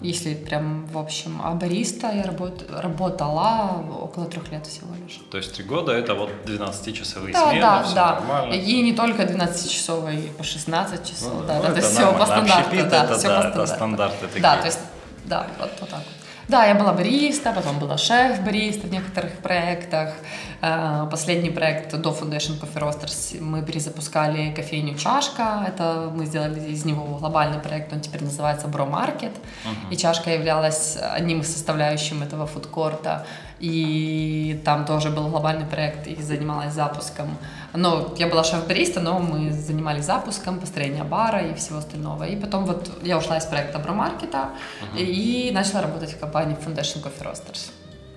если 0.00 0.34
прям 0.34 0.86
в 0.86 0.98
общем. 0.98 1.40
А 1.42 1.52
бариста 1.54 2.10
я 2.12 2.22
работ, 2.22 2.64
работала 2.70 3.84
около 4.02 4.26
трех 4.26 4.50
лет 4.50 4.66
всего 4.66 4.94
лишь. 4.94 5.20
То 5.30 5.36
есть 5.36 5.54
три 5.54 5.64
года 5.64 5.92
это 5.92 6.14
вот 6.14 6.30
12-часовые 6.46 7.32
да, 7.32 7.50
смены, 7.50 7.60
да, 7.60 7.82
все 7.82 7.94
да. 7.94 8.14
нормально? 8.14 8.54
И 8.54 8.82
не 8.82 8.92
только 8.94 9.22
12-часовые, 9.24 10.32
по 10.32 10.44
16 10.44 11.08
часов, 11.08 11.32
ну, 11.34 11.46
да, 11.46 11.58
ну, 11.58 11.64
это, 11.64 11.78
это 11.78 11.88
все 11.88 12.12
по 12.12 12.24
стандарту. 12.24 12.60
Общепит, 12.60 12.88
да, 12.88 13.04
это, 13.04 13.18
все 13.18 13.28
да, 13.28 13.36
по 13.36 13.40
стандарту. 13.40 13.58
это 13.60 13.66
стандарты 13.66 14.26
такие. 14.26 14.42
Да, 14.42 14.56
то 14.56 14.66
есть, 14.66 14.80
да, 15.26 15.46
вот, 15.58 15.70
вот 15.80 15.88
так 15.90 15.98
вот. 15.98 16.19
Да, 16.50 16.66
я 16.66 16.74
была 16.74 16.92
бариста, 16.92 17.52
потом 17.52 17.78
была 17.78 17.96
шеф-бариста 17.96 18.88
в 18.88 18.90
некоторых 18.90 19.34
проектах. 19.34 20.14
Э, 20.60 21.06
последний 21.08 21.50
проект 21.50 21.94
до 21.94 22.10
Foundation 22.10 22.58
Coffee 22.60 22.80
Roasters 22.80 23.40
мы 23.40 23.62
перезапускали 23.62 24.50
кофейню 24.50 24.96
«Чашка». 24.96 25.64
Это 25.68 26.10
мы 26.12 26.26
сделали 26.26 26.72
из 26.72 26.84
него 26.84 27.04
глобальный 27.18 27.60
проект, 27.60 27.92
он 27.92 28.00
теперь 28.00 28.24
называется 28.24 28.66
Бро 28.66 28.84
Маркет. 28.84 29.30
Uh-huh. 29.30 29.92
И 29.92 29.96
«Чашка» 29.96 30.30
являлась 30.30 30.98
одним 31.00 31.42
из 31.42 31.52
составляющих 31.52 32.20
этого 32.20 32.46
фудкорта. 32.46 33.26
И 33.60 34.60
там 34.64 34.86
тоже 34.86 35.10
был 35.10 35.28
глобальный 35.28 35.66
проект 35.66 36.06
и 36.06 36.22
занималась 36.22 36.72
запуском. 36.72 37.36
Но 37.74 38.14
я 38.16 38.26
была 38.26 38.42
шеф-бариста, 38.42 39.00
но 39.00 39.18
мы 39.18 39.52
занимались 39.52 40.06
запуском, 40.06 40.58
построением 40.58 41.06
бара 41.06 41.40
и 41.40 41.54
всего 41.54 41.78
остального. 41.78 42.24
И 42.24 42.36
потом 42.36 42.64
вот 42.64 42.90
я 43.02 43.18
ушла 43.18 43.36
из 43.36 43.44
проекта 43.44 43.78
Бромаркета 43.78 44.50
uh-huh. 44.94 44.98
и 44.98 45.50
начала 45.52 45.82
работать 45.82 46.12
в 46.12 46.18
компании 46.18 46.56
Foundation 46.56 47.02
Coffee 47.02 47.22
Roasters. 47.22 47.70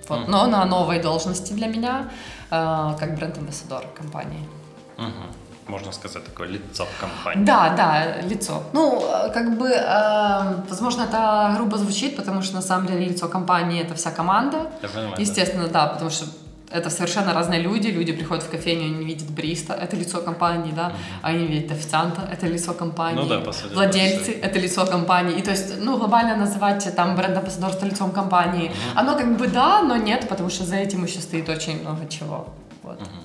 Вот. 0.08 0.20
Uh-huh. 0.20 0.24
Но 0.28 0.46
на 0.46 0.64
новой 0.64 1.00
должности 1.00 1.52
для 1.52 1.66
меня, 1.66 2.10
э, 2.50 2.96
как 2.98 3.14
бренд-амбассадор 3.14 3.86
компании. 3.94 4.48
Uh-huh 4.96 5.43
можно 5.68 5.92
сказать, 5.92 6.24
такое 6.24 6.48
лицо 6.48 6.86
компании. 7.00 7.44
Да, 7.44 7.74
да, 7.76 8.20
лицо. 8.22 8.62
Ну, 8.72 9.02
э, 9.02 9.30
как 9.32 9.56
бы, 9.58 9.68
э, 9.68 10.62
возможно, 10.68 11.02
это 11.02 11.54
грубо 11.56 11.78
звучит, 11.78 12.16
потому 12.16 12.42
что 12.42 12.54
на 12.54 12.62
самом 12.62 12.86
деле 12.86 13.06
лицо 13.06 13.28
компании 13.28 13.82
это 13.82 13.94
вся 13.94 14.10
команда. 14.10 14.70
Я 14.82 14.88
понимаю, 14.88 15.14
Естественно, 15.18 15.68
да, 15.68 15.86
да 15.86 15.86
потому 15.86 16.10
что 16.10 16.26
это 16.74 16.90
совершенно 16.90 17.32
разные 17.32 17.62
люди. 17.62 17.88
Люди 17.88 18.12
приходят 18.12 18.44
в 18.44 18.50
кофейню, 18.50 18.84
они 18.84 19.04
видят 19.04 19.30
бриста, 19.30 19.74
это 19.74 19.96
лицо 19.96 20.20
компании, 20.20 20.72
да, 20.72 20.92
а 21.22 21.28
они 21.28 21.46
видят 21.46 21.72
официанта, 21.72 22.28
это 22.32 22.46
лицо 22.46 22.74
компании. 22.74 23.22
Ну 23.22 23.28
да, 23.28 23.40
по 23.40 23.52
сути. 23.52 23.74
Владельцы, 23.74 24.32
это 24.32 24.58
лицо 24.58 24.86
компании. 24.86 25.38
И 25.38 25.42
то 25.42 25.52
есть, 25.52 25.78
ну, 25.78 25.96
глобально 25.96 26.36
называть 26.36 26.94
там 26.96 27.16
бренд-амбассадорство 27.16 27.86
лицом 27.86 28.10
компании, 28.10 28.68
угу. 28.68 29.00
оно 29.00 29.16
как 29.16 29.36
бы 29.36 29.46
да, 29.46 29.82
но 29.82 29.96
нет, 29.96 30.28
потому 30.28 30.50
что 30.50 30.64
за 30.64 30.76
этим 30.76 31.04
еще 31.04 31.20
стоит 31.20 31.48
очень 31.48 31.80
много 31.80 32.08
чего. 32.08 32.48
Вот. 32.82 33.00
Угу. 33.00 33.23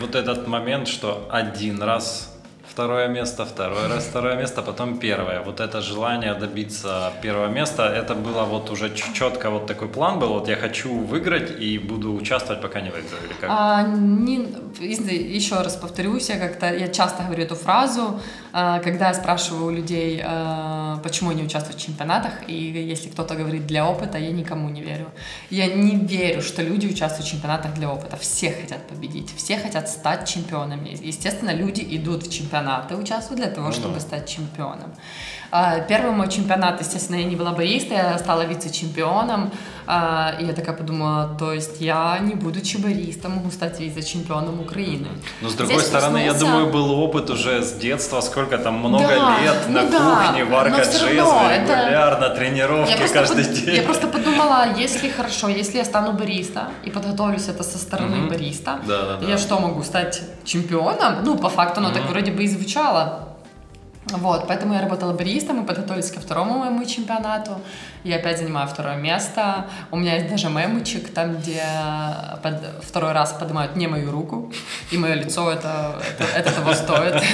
Вот 0.00 0.14
этот 0.14 0.46
момент, 0.46 0.88
что 0.88 1.28
один 1.30 1.82
раз 1.82 2.38
второе 2.78 3.08
место, 3.08 3.44
второй 3.44 3.88
раз 3.88 4.04
второе 4.04 4.36
место, 4.36 4.62
потом 4.62 4.98
первое. 4.98 5.40
Вот 5.40 5.60
это 5.60 5.80
желание 5.80 6.34
добиться 6.34 7.12
первого 7.22 7.48
места, 7.48 7.82
это 7.82 8.14
было 8.14 8.44
вот 8.44 8.70
уже 8.70 8.94
четко 8.94 9.50
вот 9.50 9.66
такой 9.66 9.88
план 9.88 10.18
был, 10.20 10.28
вот 10.28 10.48
я 10.48 10.56
хочу 10.56 10.88
выиграть 10.88 11.60
и 11.60 11.78
буду 11.78 12.14
участвовать, 12.14 12.62
пока 12.62 12.80
не 12.80 12.90
выиграю, 12.90 13.24
или 13.24 13.34
как? 13.40 13.50
А, 13.50 13.82
не, 13.82 14.46
еще 15.34 15.56
раз 15.62 15.76
повторюсь, 15.76 16.28
я 16.30 16.38
как-то, 16.38 16.66
я 16.66 16.88
часто 16.88 17.22
говорю 17.24 17.42
эту 17.42 17.56
фразу, 17.56 18.00
а, 18.00 18.47
когда 18.82 19.08
я 19.08 19.14
спрашиваю 19.14 19.66
у 19.66 19.70
людей, 19.70 20.22
а, 20.24 20.98
почему 21.02 21.30
они 21.30 21.42
участвуют 21.42 21.80
в 21.80 21.84
чемпионатах, 21.84 22.32
и 22.46 22.54
если 22.54 23.08
кто-то 23.08 23.34
говорит 23.34 23.66
для 23.66 23.86
опыта, 23.86 24.18
я 24.18 24.30
никому 24.30 24.68
не 24.68 24.82
верю. 24.82 25.06
Я 25.50 25.66
не 25.66 25.96
верю, 25.96 26.42
что 26.42 26.62
люди 26.62 26.86
участвуют 26.86 27.26
в 27.26 27.30
чемпионатах 27.30 27.74
для 27.74 27.90
опыта. 27.90 28.16
Все 28.16 28.52
хотят 28.52 28.86
победить, 28.88 29.32
все 29.36 29.58
хотят 29.58 29.88
стать 29.88 30.28
чемпионами. 30.28 30.96
Естественно, 31.02 31.54
люди 31.54 31.86
идут 31.90 32.26
в 32.26 32.32
чемпионат 32.32 32.48
чемпионаты 32.48 32.96
участвую 32.96 33.38
для 33.38 33.48
того, 33.48 33.68
ну, 33.68 33.72
чтобы 33.72 34.00
стать 34.00 34.28
чемпионом. 34.28 34.92
А, 35.50 35.80
первый 35.80 36.12
мой 36.12 36.28
чемпионат, 36.28 36.80
естественно, 36.80 37.16
я 37.16 37.24
не 37.24 37.36
была 37.36 37.52
бариста, 37.52 37.94
я 37.94 38.18
стала 38.18 38.44
вице-чемпионом. 38.46 39.50
А, 39.86 40.36
и 40.38 40.44
я 40.44 40.52
такая 40.52 40.76
подумала, 40.76 41.36
то 41.38 41.52
есть 41.52 41.80
я, 41.80 42.18
не 42.18 42.34
будучи 42.34 42.76
баристом, 42.76 43.36
могу 43.36 43.50
стать 43.50 43.80
вице-чемпионом 43.80 44.60
Украины. 44.60 45.08
Но 45.40 45.48
с 45.48 45.54
другой 45.54 45.76
Здесь 45.76 45.88
стороны, 45.88 46.24
проснулся... 46.24 46.44
я 46.44 46.52
думаю, 46.52 46.72
был 46.72 46.90
опыт 46.90 47.30
уже 47.30 47.62
с 47.62 47.72
детства, 47.72 48.20
сколько 48.20 48.47
там, 48.56 48.78
много 48.78 49.06
да, 49.06 49.38
лет 49.40 49.56
ну 49.68 49.74
на 49.74 49.90
да, 49.90 49.98
кухне, 49.98 50.44
варка 50.44 50.82
джеза, 50.82 51.08
регулярно, 51.10 52.24
это... 52.24 52.36
тренировки 52.36 52.90
я 52.98 53.08
каждый 53.08 53.44
под... 53.44 53.52
день. 53.52 53.74
Я 53.74 53.82
просто 53.82 54.06
подумала, 54.06 54.68
если 54.74 55.10
хорошо, 55.10 55.48
если 55.48 55.76
я 55.76 55.84
стану 55.84 56.12
бариста 56.12 56.68
и 56.84 56.90
подготовлюсь 56.90 57.48
это 57.48 57.62
со 57.62 57.76
стороны 57.76 58.16
mm-hmm. 58.16 58.30
бариста, 58.30 58.78
да, 58.86 59.02
да, 59.02 59.16
да. 59.16 59.26
я 59.26 59.36
что, 59.36 59.58
могу 59.58 59.82
стать 59.82 60.22
чемпионом? 60.44 61.24
Ну, 61.24 61.36
по 61.36 61.50
факту 61.50 61.80
оно 61.80 61.90
mm-hmm. 61.90 61.94
так 61.94 62.10
вроде 62.10 62.32
бы 62.32 62.44
и 62.44 62.48
звучало. 62.48 63.28
Вот, 64.10 64.48
поэтому 64.48 64.74
я 64.74 64.80
работала 64.80 65.12
баристом, 65.12 65.58
мы 65.58 65.64
подготовились 65.64 66.10
ко 66.10 66.20
второму 66.20 66.58
моему 66.58 66.84
чемпионату. 66.84 67.60
Я 68.04 68.16
опять 68.16 68.38
занимаю 68.38 68.66
второе 68.66 68.96
место. 68.96 69.66
У 69.90 69.96
меня 69.96 70.14
есть 70.16 70.30
даже 70.30 70.48
мемочек, 70.48 71.12
там, 71.12 71.36
где 71.36 71.62
под, 72.42 72.54
второй 72.82 73.12
раз 73.12 73.32
поднимают 73.32 73.76
не 73.76 73.86
мою 73.86 74.10
руку, 74.10 74.50
и 74.90 74.98
мое 74.98 75.14
лицо 75.14 75.50
это, 75.50 75.96
это, 76.08 76.24
это 76.34 76.52
того 76.52 76.74
стоит. 76.74 77.22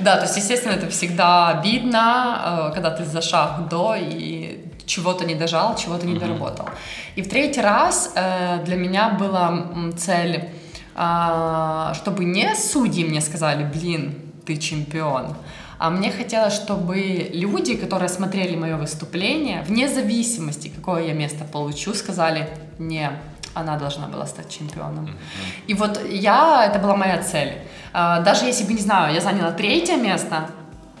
Да, 0.00 0.16
то 0.16 0.22
есть, 0.22 0.36
естественно, 0.36 0.72
это 0.72 0.88
всегда 0.88 1.48
обидно, 1.48 2.68
э, 2.70 2.74
когда 2.74 2.90
ты 2.90 3.04
за 3.04 3.20
шаг 3.20 3.68
до 3.68 3.96
и 3.98 4.64
чего-то 4.86 5.24
не 5.24 5.34
дожал, 5.34 5.76
чего-то 5.76 6.06
не 6.06 6.18
доработал. 6.18 6.68
И 7.16 7.22
в 7.22 7.28
третий 7.28 7.60
раз 7.60 8.12
э, 8.14 8.62
для 8.64 8.76
меня 8.76 9.10
была 9.10 9.66
цель, 9.96 10.48
а, 10.94 11.94
чтобы 11.94 12.24
не 12.24 12.54
судьи 12.54 13.04
мне 13.04 13.20
сказали, 13.20 13.64
блин, 13.64 14.14
ты 14.46 14.56
чемпион, 14.56 15.36
а 15.78 15.90
мне 15.90 16.10
хотелось, 16.10 16.54
чтобы 16.54 17.30
люди, 17.32 17.76
которые 17.76 18.08
смотрели 18.08 18.56
мое 18.56 18.76
выступление, 18.76 19.62
вне 19.62 19.88
зависимости, 19.88 20.68
какое 20.68 21.06
я 21.06 21.14
место 21.14 21.44
получу, 21.44 21.94
сказали, 21.94 22.48
не, 22.78 23.10
она 23.54 23.76
должна 23.76 24.08
была 24.08 24.26
стать 24.26 24.50
чемпионом. 24.50 25.06
Mm-hmm. 25.06 25.66
И 25.68 25.74
вот 25.74 26.00
я, 26.10 26.66
это 26.66 26.78
была 26.78 26.96
моя 26.96 27.22
цель. 27.22 27.52
А, 27.92 28.20
даже 28.20 28.44
если 28.44 28.64
бы, 28.64 28.72
не 28.72 28.80
знаю, 28.80 29.14
я 29.14 29.20
заняла 29.20 29.52
третье 29.52 29.96
место, 29.96 30.50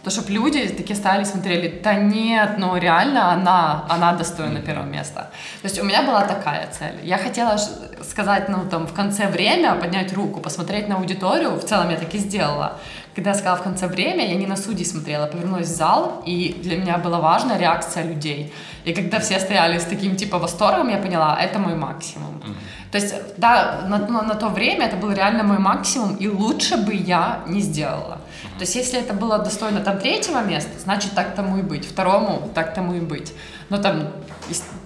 то 0.04 0.10
чтобы 0.10 0.32
люди 0.32 0.68
такие 0.68 0.96
стали 0.96 1.24
смотрели, 1.24 1.80
да 1.82 1.94
нет, 1.94 2.54
ну 2.58 2.76
реально 2.76 3.32
она, 3.32 3.84
она 3.88 4.12
достойна 4.12 4.60
первого 4.60 4.86
места. 4.86 5.30
То 5.60 5.68
есть 5.68 5.80
у 5.80 5.84
меня 5.84 6.02
была 6.02 6.22
такая 6.24 6.68
цель. 6.70 6.94
Я 7.02 7.18
хотела 7.18 7.58
сказать, 8.02 8.48
ну 8.48 8.64
там 8.70 8.86
в 8.86 8.94
конце 8.94 9.28
время 9.28 9.74
поднять 9.74 10.12
руку, 10.12 10.40
посмотреть 10.40 10.88
на 10.88 10.96
аудиторию, 10.96 11.56
в 11.56 11.64
целом 11.64 11.90
я 11.90 11.96
так 11.96 12.14
и 12.14 12.18
сделала. 12.18 12.78
Когда 13.18 13.30
я 13.30 13.36
сказала 13.36 13.56
в 13.56 13.62
конце 13.64 13.88
время, 13.88 14.28
я 14.28 14.36
не 14.36 14.46
на 14.46 14.56
судей 14.56 14.84
смотрела, 14.84 15.26
повернулась 15.26 15.66
в 15.66 15.76
зал, 15.76 16.22
и 16.24 16.54
для 16.62 16.76
меня 16.76 16.98
была 16.98 17.18
важна 17.18 17.58
реакция 17.58 18.04
людей. 18.04 18.52
И 18.84 18.94
когда 18.94 19.18
все 19.18 19.40
стояли 19.40 19.78
с 19.78 19.84
таким 19.84 20.14
типа 20.14 20.38
восторгом, 20.38 20.88
я 20.88 20.98
поняла, 20.98 21.36
это 21.42 21.58
мой 21.58 21.74
максимум. 21.74 22.36
Mm-hmm. 22.36 22.90
То 22.92 22.98
есть, 22.98 23.14
да, 23.36 23.80
на, 23.88 23.98
на, 23.98 24.22
на 24.22 24.34
то 24.34 24.48
время 24.48 24.86
это 24.86 24.96
был 24.96 25.10
реально 25.10 25.42
мой 25.42 25.58
максимум, 25.58 26.14
и 26.14 26.28
лучше 26.28 26.76
бы 26.76 26.94
я 26.94 27.40
не 27.48 27.60
сделала. 27.60 28.18
То 28.56 28.60
есть, 28.64 28.76
если 28.76 29.00
это 29.00 29.14
было 29.14 29.38
достойно 29.38 29.80
там 29.80 29.98
третьего 29.98 30.40
места, 30.44 30.70
значит, 30.78 31.12
так 31.14 31.34
тому 31.34 31.58
и 31.58 31.62
быть. 31.62 31.84
Второму, 31.84 32.48
так 32.54 32.72
тому 32.72 32.94
и 32.94 33.00
быть. 33.00 33.34
Но 33.68 33.78
там, 33.78 34.12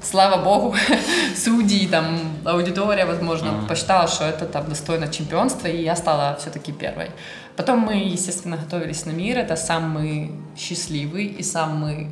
слава 0.02 0.42
богу, 0.42 0.74
судьи, 1.36 1.86
там, 1.86 2.18
аудитория, 2.46 3.04
возможно, 3.04 3.48
mm-hmm. 3.48 3.68
посчитала, 3.68 4.08
что 4.08 4.24
это 4.24 4.46
там 4.46 4.68
достойно 4.68 5.08
чемпионства, 5.08 5.68
и 5.68 5.82
я 5.82 5.96
стала 5.96 6.36
все-таки 6.40 6.72
первой. 6.72 7.10
Потом 7.56 7.80
мы, 7.80 7.94
естественно, 7.94 8.56
готовились 8.56 9.06
на 9.06 9.10
мир. 9.10 9.38
Это 9.38 9.56
самый 9.56 10.32
счастливый 10.56 11.26
и 11.26 11.42
самый 11.42 12.10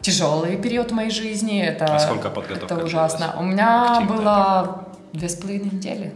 тяжелый 0.00 0.56
период 0.56 0.92
моей 0.92 1.10
жизни. 1.10 1.60
Это, 1.60 1.84
а 1.84 1.98
сколько 1.98 2.30
подготовка 2.30 2.74
Это 2.74 2.84
ужасно. 2.84 3.34
У 3.38 3.42
меня 3.42 4.00
было 4.08 4.86
две 5.12 5.28
с 5.28 5.36
половиной 5.36 5.70
недели 5.70 6.12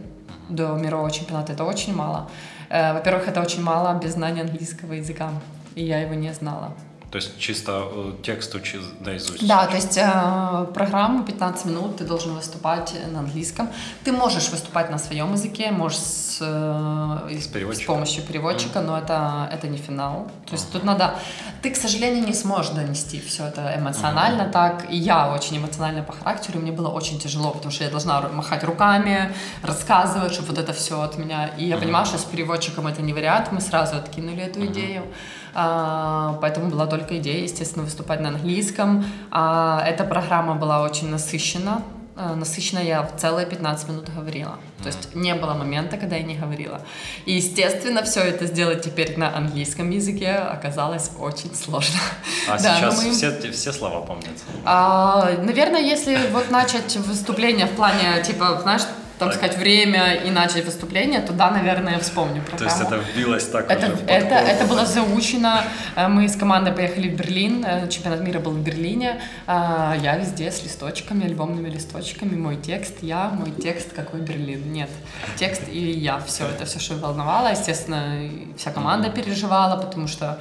до 0.49 0.75
мирового 0.75 1.11
чемпионата. 1.11 1.53
Это 1.53 1.63
очень 1.63 1.95
мало. 1.95 2.29
Э, 2.69 2.93
во-первых, 2.93 3.27
это 3.27 3.41
очень 3.41 3.63
мало 3.63 3.99
без 3.99 4.13
знания 4.13 4.41
английского 4.41 4.93
языка. 4.93 5.31
И 5.75 5.83
я 5.83 5.99
его 5.99 6.13
не 6.13 6.33
знала. 6.33 6.73
То 7.11 7.17
есть 7.17 7.37
чисто 7.37 7.71
э, 7.91 8.13
текст 8.23 8.55
учи 8.55 8.79
наизусть? 9.01 9.45
Да, 9.45 9.67
то 9.67 9.75
есть 9.75 9.97
э, 9.97 10.73
программу 10.73 11.25
15 11.25 11.65
минут 11.65 11.97
ты 11.97 12.05
должен 12.05 12.35
выступать 12.35 12.93
на 13.11 13.19
английском. 13.19 13.67
Ты 14.05 14.13
можешь 14.13 14.49
выступать 14.49 14.89
на 14.89 14.97
своем 14.97 15.33
языке, 15.33 15.71
можешь 15.71 15.99
с, 15.99 16.37
э, 16.39 17.37
с, 17.37 17.79
с 17.79 17.85
помощью 17.85 18.23
переводчика, 18.23 18.79
mm. 18.79 18.85
но 18.85 18.97
это, 18.97 19.49
это 19.51 19.67
не 19.67 19.77
финал. 19.77 20.31
То 20.45 20.53
есть 20.53 20.69
mm. 20.69 20.71
тут 20.71 20.83
надо... 20.85 21.15
Ты, 21.61 21.71
к 21.71 21.75
сожалению, 21.75 22.25
не 22.25 22.33
сможешь 22.33 22.71
донести 22.71 23.19
все 23.19 23.47
это 23.47 23.75
эмоционально 23.77 24.43
mm. 24.43 24.51
так. 24.51 24.89
И 24.89 24.95
я 24.95 25.33
очень 25.33 25.57
эмоционально 25.57 26.03
по 26.03 26.13
характеру, 26.13 26.59
мне 26.59 26.71
было 26.71 26.87
очень 26.87 27.19
тяжело, 27.19 27.51
потому 27.51 27.73
что 27.73 27.83
я 27.83 27.89
должна 27.89 28.21
махать 28.29 28.63
руками, 28.63 29.33
рассказывать, 29.63 30.31
чтобы 30.31 30.47
вот 30.47 30.59
это 30.59 30.71
все 30.71 31.01
от 31.01 31.17
меня... 31.17 31.49
И 31.57 31.65
я 31.65 31.75
mm. 31.75 31.81
понимаю, 31.81 32.05
что 32.05 32.17
с 32.17 32.23
переводчиком 32.23 32.87
это 32.87 33.01
не 33.01 33.11
вариант, 33.11 33.51
мы 33.51 33.59
сразу 33.59 33.97
откинули 33.97 34.43
эту 34.43 34.61
mm. 34.61 34.71
идею. 34.71 35.03
Поэтому 35.53 36.69
была 36.69 36.87
только 36.87 37.17
идея, 37.17 37.43
естественно, 37.43 37.83
выступать 37.83 38.19
на 38.21 38.29
английском. 38.29 39.05
А, 39.31 39.83
эта 39.85 40.03
программа 40.03 40.55
была 40.55 40.81
очень 40.83 41.09
насыщена, 41.09 41.83
а, 42.15 42.35
насыщенно 42.35 42.79
я 42.79 43.03
в 43.03 43.17
целые 43.19 43.47
15 43.47 43.89
минут 43.89 44.09
говорила. 44.13 44.57
То 44.83 44.87
есть 44.87 45.15
не 45.15 45.33
было 45.33 45.53
момента, 45.53 45.97
когда 45.97 46.17
я 46.17 46.23
не 46.23 46.35
говорила. 46.35 46.81
И, 47.25 47.33
естественно, 47.33 48.03
все 48.03 48.21
это 48.21 48.45
сделать 48.45 48.83
теперь 48.83 49.17
на 49.17 49.35
английском 49.35 49.89
языке 49.89 50.31
оказалось 50.31 51.11
очень 51.19 51.53
сложно. 51.55 51.99
А 52.47 52.57
да, 52.61 52.75
сейчас 52.75 53.03
мы... 53.03 53.11
все, 53.11 53.51
все 53.51 53.73
слова 53.73 54.01
помнятся? 54.01 54.43
А, 54.65 55.31
наверное, 55.41 55.81
если 55.81 56.17
вот 56.31 56.51
начать 56.51 56.95
выступление 56.97 57.65
в 57.65 57.71
плане, 57.71 58.21
типа, 58.23 58.59
знаешь, 58.61 58.83
там 59.21 59.29
так. 59.29 59.37
сказать, 59.37 59.57
время 59.57 60.15
и 60.15 60.31
начать 60.31 60.65
выступление, 60.65 61.21
то 61.21 61.31
да, 61.31 61.51
наверное, 61.51 61.93
я 61.93 61.99
вспомню 61.99 62.41
программу. 62.41 62.57
То 62.57 62.65
есть 62.65 62.81
это 62.81 62.95
вбилось 62.97 63.45
так 63.45 63.69
это, 63.69 63.93
уже 63.93 64.03
это, 64.07 64.33
это 64.33 64.65
было 64.65 64.85
заучено. 64.85 65.63
Э, 65.95 66.07
мы 66.07 66.27
с 66.27 66.35
командой 66.35 66.73
поехали 66.73 67.07
в 67.07 67.15
Берлин, 67.15 67.63
э, 67.63 67.87
чемпионат 67.87 68.21
мира 68.21 68.39
был 68.39 68.51
в 68.51 68.63
Берлине. 68.63 69.21
Э, 69.45 69.93
я 70.01 70.17
везде 70.17 70.51
с 70.51 70.63
листочками, 70.63 71.25
альбомными 71.25 71.69
листочками, 71.69 72.35
мой 72.35 72.55
текст, 72.55 73.03
я, 73.03 73.29
мой 73.29 73.51
текст, 73.51 73.93
какой 73.93 74.21
Берлин. 74.21 74.73
Нет, 74.73 74.89
текст 75.35 75.61
и 75.69 75.91
я, 75.91 76.19
все, 76.19 76.47
это 76.47 76.65
все, 76.65 76.79
что 76.79 76.95
волновало. 76.95 77.51
Естественно, 77.51 78.27
вся 78.57 78.71
команда 78.71 79.11
переживала, 79.11 79.79
потому 79.79 80.07
что 80.07 80.39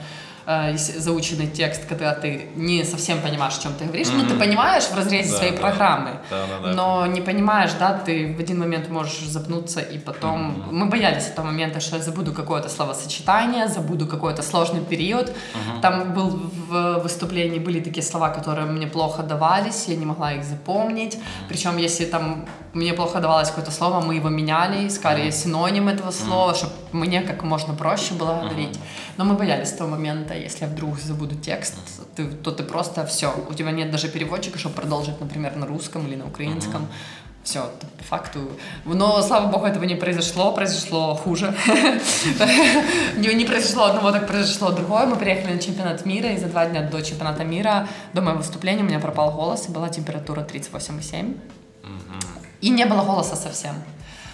э, 0.51 0.77
заученный 0.77 1.47
текст, 1.47 1.85
когда 1.89 2.15
ты 2.15 2.49
не 2.57 2.85
совсем 2.85 3.21
понимаешь, 3.21 3.59
о 3.59 3.63
чем 3.63 3.73
ты 3.75 3.85
говоришь, 3.85 4.09
mm-hmm. 4.09 4.23
ну 4.23 4.29
ты 4.29 4.35
понимаешь 4.35 4.85
в 4.85 4.97
разрезе 4.97 5.31
да, 5.31 5.37
своей 5.37 5.53
да. 5.53 5.59
программы, 5.59 6.11
да, 6.31 6.47
да, 6.47 6.69
да. 6.69 6.75
но 6.75 7.07
не 7.07 7.21
понимаешь, 7.21 7.71
да, 7.79 7.93
ты 7.93 8.35
в 8.37 8.41
один 8.41 8.59
момент 8.59 8.89
можешь 8.89 9.21
запнуться 9.21 9.81
и 9.81 9.99
потом... 9.99 10.41
Mm-hmm. 10.41 10.73
Мы 10.73 10.87
боялись 10.87 11.29
этого 11.29 11.47
момента, 11.47 11.81
что 11.81 11.97
я 11.97 12.03
забуду 12.03 12.33
какое-то 12.33 12.69
словосочетание, 12.69 13.69
забуду 13.69 14.07
какой-то 14.07 14.43
сложный 14.43 14.81
период. 14.81 15.29
Mm-hmm. 15.29 15.81
Там 15.83 16.13
был 16.15 16.29
в 16.69 16.99
выступлении 17.03 17.59
были 17.59 17.81
такие 17.81 18.03
слова, 18.03 18.31
которые 18.31 18.67
мне 18.67 18.87
плохо 18.87 19.23
давались, 19.23 19.89
я 19.89 19.97
не 19.97 20.07
могла 20.07 20.33
их 20.33 20.45
запомнить. 20.45 21.19
Причем 21.49 21.77
если 21.77 22.05
там 22.07 22.47
мне 22.73 22.95
плохо 22.95 23.21
давалось 23.21 23.49
какое-то 23.49 23.73
слово, 23.73 24.01
мы 24.01 24.15
его 24.15 24.29
меняли, 24.29 24.87
искали 24.87 25.25
mm-hmm. 25.25 25.33
синоним 25.33 25.89
этого 25.89 26.13
слова, 26.13 26.53
mm-hmm. 26.53 26.57
чтобы 26.57 26.75
мне 26.93 27.23
как 27.23 27.43
можно 27.43 27.75
проще 27.75 28.15
было 28.15 28.43
говорить. 28.43 28.77
Mm-hmm. 28.77 29.15
Но 29.17 29.25
мы 29.25 29.35
боялись 29.35 29.73
того 29.73 29.91
момента, 29.91 30.35
если 30.35 30.65
я 30.65 30.71
вдруг 30.71 30.99
забуду 30.99 31.35
текст, 31.35 31.75
ты, 32.15 32.27
то 32.27 32.53
ты 32.53 32.63
просто 32.63 33.05
все, 33.07 33.35
у 33.49 33.55
тебя 33.55 33.73
нет 33.73 33.91
даже 33.91 34.09
переводчика, 34.09 34.59
чтобы 34.59 34.77
продолжить, 34.77 35.21
например, 35.21 35.57
на 35.57 35.67
русском 35.67 36.07
или 36.07 36.15
на 36.17 36.27
украинском. 36.27 36.87
Все, 37.43 37.71
по 37.97 38.05
факту. 38.05 38.51
Но, 38.85 39.23
слава 39.23 39.47
богу, 39.47 39.65
этого 39.65 39.85
не 39.85 39.95
произошло, 39.95 40.53
произошло 40.53 41.15
хуже. 41.15 41.55
Не 43.17 43.45
произошло 43.47 43.85
одного, 43.85 44.13
так 44.13 44.27
произошло 44.27 44.71
другое. 44.73 45.07
Мы 45.07 45.17
приехали 45.17 45.55
на 45.55 45.59
чемпионат 45.59 46.05
мира, 46.05 46.29
и 46.29 46.37
за 46.37 46.47
два 46.49 46.67
дня 46.67 46.83
до 46.83 47.01
чемпионата 47.01 47.43
мира, 47.43 47.89
до 48.13 48.21
моего 48.21 48.39
выступления, 48.39 48.83
у 48.83 48.87
меня 48.87 49.01
пропал 49.01 49.33
голос, 49.33 49.69
и 49.69 49.73
была 49.73 49.89
температура 49.89 50.43
38,7. 50.43 51.35
И 52.61 52.70
не 52.70 52.85
было 52.85 53.03
голоса 53.05 53.37
совсем. 53.37 53.75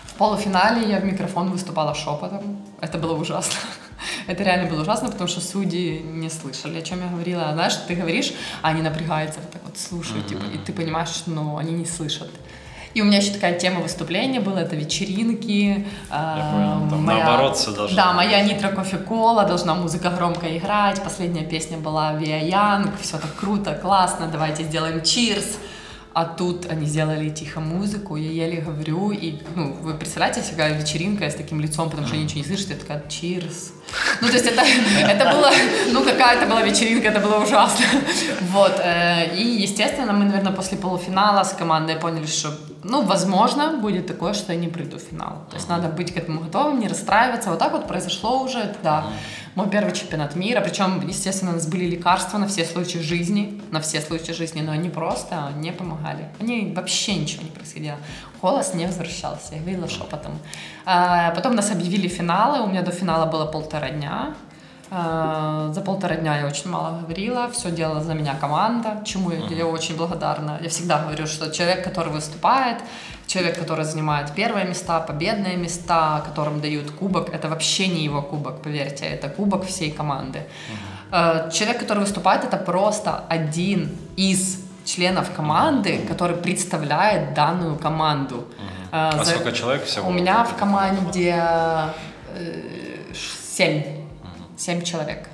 В 0.05 0.15
полуфинале 0.15 0.89
я 0.89 0.99
в 0.99 1.05
микрофон 1.05 1.51
выступала 1.51 1.95
шепотом. 1.95 2.59
Это 2.81 2.99
было 2.99 3.15
ужасно. 3.15 3.55
Это 4.27 4.43
реально 4.43 4.71
было 4.71 4.83
ужасно, 4.83 5.09
потому 5.11 5.29
что 5.29 5.41
судьи 5.41 6.01
не 6.01 6.31
слышали, 6.31 6.79
о 6.79 6.83
чем 6.83 7.01
я 7.03 7.09
говорила. 7.09 7.53
Знаешь, 7.53 7.75
ты 7.87 7.95
говоришь, 7.95 8.33
а 8.63 8.69
они 8.69 8.83
напрягаются, 8.83 9.41
вот 9.41 9.51
так 9.51 9.63
вот 9.65 9.77
слушают, 9.79 10.27
типа, 10.27 10.43
и 10.55 10.59
ты 10.59 10.73
понимаешь, 10.73 11.09
что 11.09 11.31
ну, 11.31 11.59
они 11.59 11.73
не 11.73 11.85
слышат. 11.85 12.31
И 12.95 13.03
у 13.03 13.05
меня 13.05 13.19
еще 13.19 13.31
такая 13.33 13.59
тема 13.59 13.81
выступления 13.83 14.41
была, 14.41 14.63
это 14.63 14.75
вечеринки. 14.75 15.87
Я 16.11 16.51
понял, 16.51 16.89
там 16.89 17.05
моя, 17.05 17.27
наоборот 17.27 17.59
все 17.59 17.73
должно 17.73 17.95
Да, 17.95 18.15
моя 18.15 18.41
нитро 18.41 18.71
кофе 18.71 18.97
кола, 18.97 19.45
должна 19.45 19.75
музыка 19.75 20.09
громко 20.09 20.57
играть. 20.57 21.05
Последняя 21.05 21.45
песня 21.45 21.77
была 21.77 22.15
Виа 22.15 22.39
Янг, 22.39 22.99
все 23.03 23.19
так 23.19 23.35
круто, 23.35 23.75
классно, 23.75 24.29
давайте 24.29 24.65
сделаем 24.65 25.03
чирс. 25.03 25.59
А 26.17 26.25
тут 26.25 26.65
они 26.71 26.87
сделали 26.87 27.29
тихо 27.29 27.61
музыку, 27.61 28.17
я 28.17 28.31
еле 28.31 28.63
говорю, 28.63 29.11
и, 29.11 29.35
ну, 29.55 29.75
вы 29.83 29.93
представляете 29.93 30.43
себе 30.43 30.67
вечеринка 30.75 31.29
с 31.29 31.35
таким 31.35 31.61
лицом, 31.61 31.91
потому 31.91 32.09
что 32.09 32.17
ничего 32.17 32.39
не 32.39 32.47
слышите, 32.47 32.73
я 32.73 32.81
такая, 32.81 33.03
cheers. 33.07 33.73
Ну, 34.21 34.29
то 34.29 34.35
есть 34.35 34.47
это, 34.47 34.63
это 35.01 35.31
было, 35.31 35.51
ну, 35.93 36.05
какая-то 36.05 36.47
была 36.47 36.63
вечеринка, 36.63 37.09
это 37.09 37.21
было 37.21 37.43
ужасно. 37.43 37.85
Вот, 38.53 38.81
э, 38.83 39.35
и, 39.37 39.63
естественно, 39.63 40.13
мы, 40.13 40.25
наверное, 40.25 40.53
после 40.53 40.79
полуфинала 40.79 41.45
с 41.45 41.53
командой 41.53 41.97
поняли, 41.97 42.27
что, 42.27 42.51
ну, 42.83 43.03
возможно, 43.03 43.79
будет 43.81 44.07
такое, 44.07 44.35
что 44.35 44.53
я 44.53 44.59
не 44.59 44.69
приду 44.69 44.99
в 44.99 45.03
финал. 45.03 45.47
То 45.51 45.57
есть 45.57 45.69
надо 45.69 45.89
быть 45.89 46.13
к 46.15 46.17
этому 46.17 46.41
готовым, 46.41 46.81
не 46.81 46.89
расстраиваться. 46.89 47.51
Вот 47.51 47.59
так 47.59 47.73
вот 47.73 47.87
произошло 47.87 48.43
уже, 48.43 48.75
да 48.83 49.07
мой 49.57 49.71
первый 49.71 49.93
чемпионат 49.93 50.37
мира. 50.37 50.61
Причем, 50.61 51.01
естественно, 51.09 51.53
у 51.53 51.55
нас 51.55 51.67
были 51.67 51.87
лекарства 51.87 52.39
на 52.39 52.47
все 52.47 52.65
случаи 52.65 52.99
жизни, 52.99 53.61
на 53.71 53.81
все 53.81 54.01
случаи 54.01 54.33
жизни, 54.33 54.61
но 54.61 54.73
они 54.73 54.91
просто 54.91 55.51
не 55.57 55.73
помогали. 55.73 56.29
Они 56.39 56.73
вообще 56.77 57.15
ничего 57.17 57.43
не 57.43 57.51
происходило. 57.51 57.97
Голос 58.47 58.75
не 58.75 58.87
возвращался, 58.87 59.55
я 59.55 59.61
говорила 59.61 59.89
шепотом. 59.89 60.39
А, 60.85 61.33
потом 61.33 61.57
нас 61.57 61.73
объявили 61.73 62.07
финалы, 62.07 62.61
у 62.61 62.69
меня 62.69 62.83
до 62.83 62.93
финала 62.93 63.27
было 63.27 63.47
полтора 63.47 63.91
дня. 63.91 64.35
А, 64.89 65.73
за 65.75 65.81
полтора 65.81 66.15
дня 66.15 66.39
я 66.39 66.47
очень 66.47 66.71
мало 66.71 67.01
говорила, 67.01 67.49
все 67.51 67.71
делала 67.73 68.01
за 68.01 68.15
меня 68.15 68.37
команда, 68.41 69.03
чему 69.05 69.33
я, 69.33 69.39
я 69.57 69.67
очень 69.67 69.97
благодарна. 69.97 70.61
Я 70.63 70.69
всегда 70.69 70.99
говорю, 70.99 71.27
что 71.27 71.51
человек, 71.51 71.83
который 71.83 72.13
выступает, 72.13 72.77
человек, 73.27 73.59
который 73.59 73.85
занимает 73.85 74.31
первые 74.37 74.65
места, 74.65 75.01
победные 75.01 75.57
места, 75.57 76.23
которым 76.25 76.61
дают 76.61 76.93
кубок, 76.93 77.35
это 77.35 77.49
вообще 77.49 77.89
не 77.89 78.05
его 78.05 78.23
кубок, 78.23 78.63
поверьте, 78.63 79.07
это 79.07 79.29
кубок 79.29 79.65
всей 79.65 79.91
команды. 79.91 80.39
uh 81.11 81.51
Человек, 81.51 81.81
который 81.81 81.99
выступает, 81.99 82.45
это 82.45 82.57
просто 82.57 83.25
один 83.29 83.91
из 84.17 84.66
членов 84.87 85.33
команды, 85.33 85.99
который 86.09 86.37
представляет 86.37 87.35
данную 87.35 87.77
команду. 87.77 88.37
uh 88.37 88.89
А 88.93 89.25
За... 89.25 89.33
сколько 89.33 89.53
человек 89.53 89.85
всего? 89.85 90.09
У 90.09 90.13
меня 90.13 90.45
в 90.45 90.57
команде 90.57 91.35
э, 92.35 93.13
семь. 93.57 93.83
Семь 94.57 94.83
человек. 94.83 95.29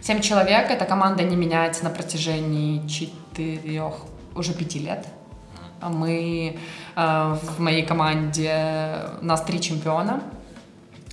Семь 0.00 0.20
человек, 0.20 0.70
эта 0.70 0.84
команда 0.84 1.24
не 1.24 1.36
меняется 1.36 1.84
на 1.84 1.90
протяжении 1.90 2.86
четырех, 2.86 3.94
уже 4.36 4.52
пяти 4.52 4.78
лет. 4.78 5.06
Мы 5.82 6.58
э, 6.96 7.36
в 7.42 7.60
моей 7.60 7.84
команде, 7.86 8.52
у 9.20 9.24
нас 9.24 9.42
три 9.42 9.60
чемпиона. 9.60 10.20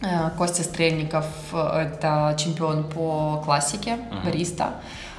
Э, 0.01 0.29
Костя 0.37 0.63
Стрельников 0.63 1.25
это 1.53 2.35
чемпион 2.37 2.83
по 2.83 3.41
классике, 3.45 3.91
uh-huh. 3.91 4.25
бариста. 4.25 4.73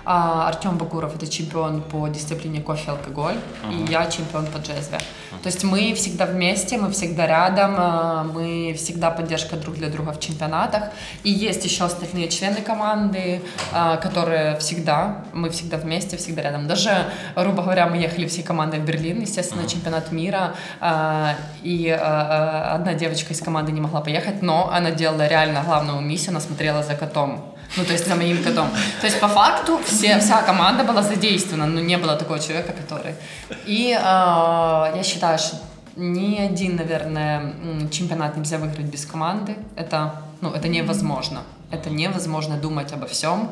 А 0.09 0.47
Артем 0.47 0.79
Бакуров 0.79 1.17
это 1.17 1.27
чемпион 1.27 1.83
по 1.83 2.07
дисциплине 2.07 2.61
кофе 2.61 2.85
и 2.87 2.91
алкоголь, 2.91 3.35
uh-huh. 3.35 3.89
и 3.89 3.91
я 3.91 4.07
чемпион 4.07 4.47
по 4.47 4.59
джезве. 4.59 4.99
Uh-huh. 4.99 5.43
То 5.43 5.49
есть 5.49 5.65
мы 5.65 5.95
всегда 5.95 6.27
вместе, 6.27 6.79
мы 6.79 6.93
всегда 6.93 7.27
рядом, 7.27 7.75
а, 7.77 8.23
мы 8.23 8.73
всегда 8.77 9.11
поддержка 9.11 9.57
друг 9.57 9.75
для 9.75 9.89
друга 9.89 10.13
в 10.13 10.21
чемпионатах. 10.21 10.85
И 11.25 11.31
есть 11.33 11.65
еще 11.65 11.87
остальные 11.87 12.29
члены 12.29 12.61
команды, 12.61 13.43
а, 13.73 13.97
которые 13.97 14.57
всегда, 14.59 15.25
мы 15.33 15.51
всегда 15.51 15.77
вместе, 15.77 16.17
всегда 16.17 16.43
рядом. 16.43 16.69
Даже, 16.69 17.07
грубо 17.35 17.65
говоря, 17.65 17.89
мы 17.89 17.97
ехали 17.97 18.29
всей 18.29 18.45
командой 18.45 18.79
в 18.79 18.85
Берлин, 18.85 19.23
естественно, 19.23 19.63
uh-huh. 19.63 19.73
чемпионат 19.73 20.13
мира, 20.13 20.55
а, 20.81 21.35
и 21.65 21.89
одна 21.91 22.95
девочка 22.95 23.33
из 23.33 23.41
команды 23.41 23.73
не 23.73 23.81
могла 23.81 24.03
поехать, 24.03 24.41
но 24.41 24.71
она 24.73 24.93
делала 24.93 25.27
реально 25.27 25.65
главную 25.65 26.01
миссию, 26.01 26.31
она 26.31 26.41
смотрела 26.41 26.85
за 26.85 26.95
котом 26.95 27.56
ну, 27.77 27.85
то 27.85 27.93
есть 27.93 28.09
за 28.09 28.15
моим 28.15 28.43
котом. 28.43 28.69
То 29.01 29.07
есть 29.07 29.21
по 29.21 29.29
факту 29.29 29.79
все, 29.85 30.19
вся 30.19 30.43
команда 30.43 30.85
была 30.85 31.03
задействована, 31.03 31.67
но 31.67 31.81
не 31.81 31.99
было 31.99 32.17
такого 32.17 32.39
человека, 32.39 32.73
который... 32.73 33.15
И 33.67 33.93
э, 33.93 34.97
я 34.97 35.03
считаю, 35.03 35.39
что 35.39 35.57
ни 35.97 36.39
один, 36.39 36.77
наверное, 36.77 37.55
чемпионат 37.91 38.37
нельзя 38.37 38.59
выиграть 38.59 38.87
без 38.87 39.05
команды. 39.07 39.57
Это, 39.77 40.23
ну, 40.41 40.51
это 40.51 40.69
невозможно. 40.69 41.43
Это 41.71 41.91
невозможно 41.91 42.57
думать 42.57 42.93
обо 42.93 43.07
всем. 43.07 43.51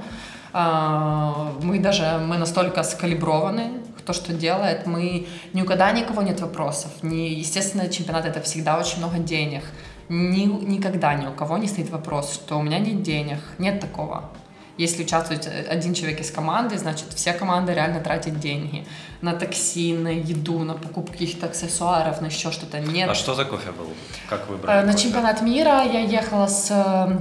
Э, 0.53 1.53
мы 1.63 1.79
даже, 1.79 2.19
мы 2.27 2.39
настолько 2.39 2.83
скалиброваны, 2.83 3.71
кто 3.99 4.13
что 4.13 4.33
делает, 4.33 4.87
мы 4.87 5.27
никогда 5.53 5.93
никого 5.93 6.23
нет 6.23 6.41
вопросов. 6.41 6.91
Не, 7.03 7.33
естественно, 7.35 7.89
чемпионат 7.89 8.27
это 8.27 8.41
всегда 8.41 8.79
очень 8.79 8.99
много 8.99 9.19
денег 9.19 9.65
ни, 10.09 10.45
никогда 10.45 11.15
ни 11.15 11.27
у 11.27 11.33
кого 11.33 11.59
не 11.59 11.67
стоит 11.67 11.91
вопрос, 11.91 12.33
что 12.35 12.59
у 12.59 12.63
меня 12.63 12.79
нет 12.79 13.03
денег. 13.03 13.39
Нет 13.59 13.81
такого. 13.81 14.31
Если 14.77 15.05
участвует 15.05 15.49
один 15.71 15.95
человек 15.95 16.21
из 16.21 16.33
команды, 16.33 16.77
значит, 16.79 17.07
вся 17.15 17.33
команда 17.33 17.73
реально 17.75 18.01
тратит 18.01 18.41
деньги 18.41 18.85
на 19.21 19.33
такси, 19.33 19.95
на 19.95 20.09
еду, 20.09 20.59
на 20.65 20.75
покупку 20.75 21.13
каких-то 21.13 21.47
аксессуаров, 21.47 22.21
на 22.21 22.27
еще 22.27 22.51
что-то. 22.51 22.81
Нет. 22.81 23.09
А 23.09 23.15
что 23.15 23.35
за 23.35 23.45
кофе 23.45 23.71
был? 23.71 23.87
Как 24.29 24.49
выбрали 24.49 24.83
э, 24.83 24.85
На 24.85 24.93
кофе? 24.93 25.05
чемпионат 25.05 25.43
мира 25.43 25.85
я 25.85 26.01
ехала 26.01 26.49
с 26.49 26.71
э, 26.73 27.19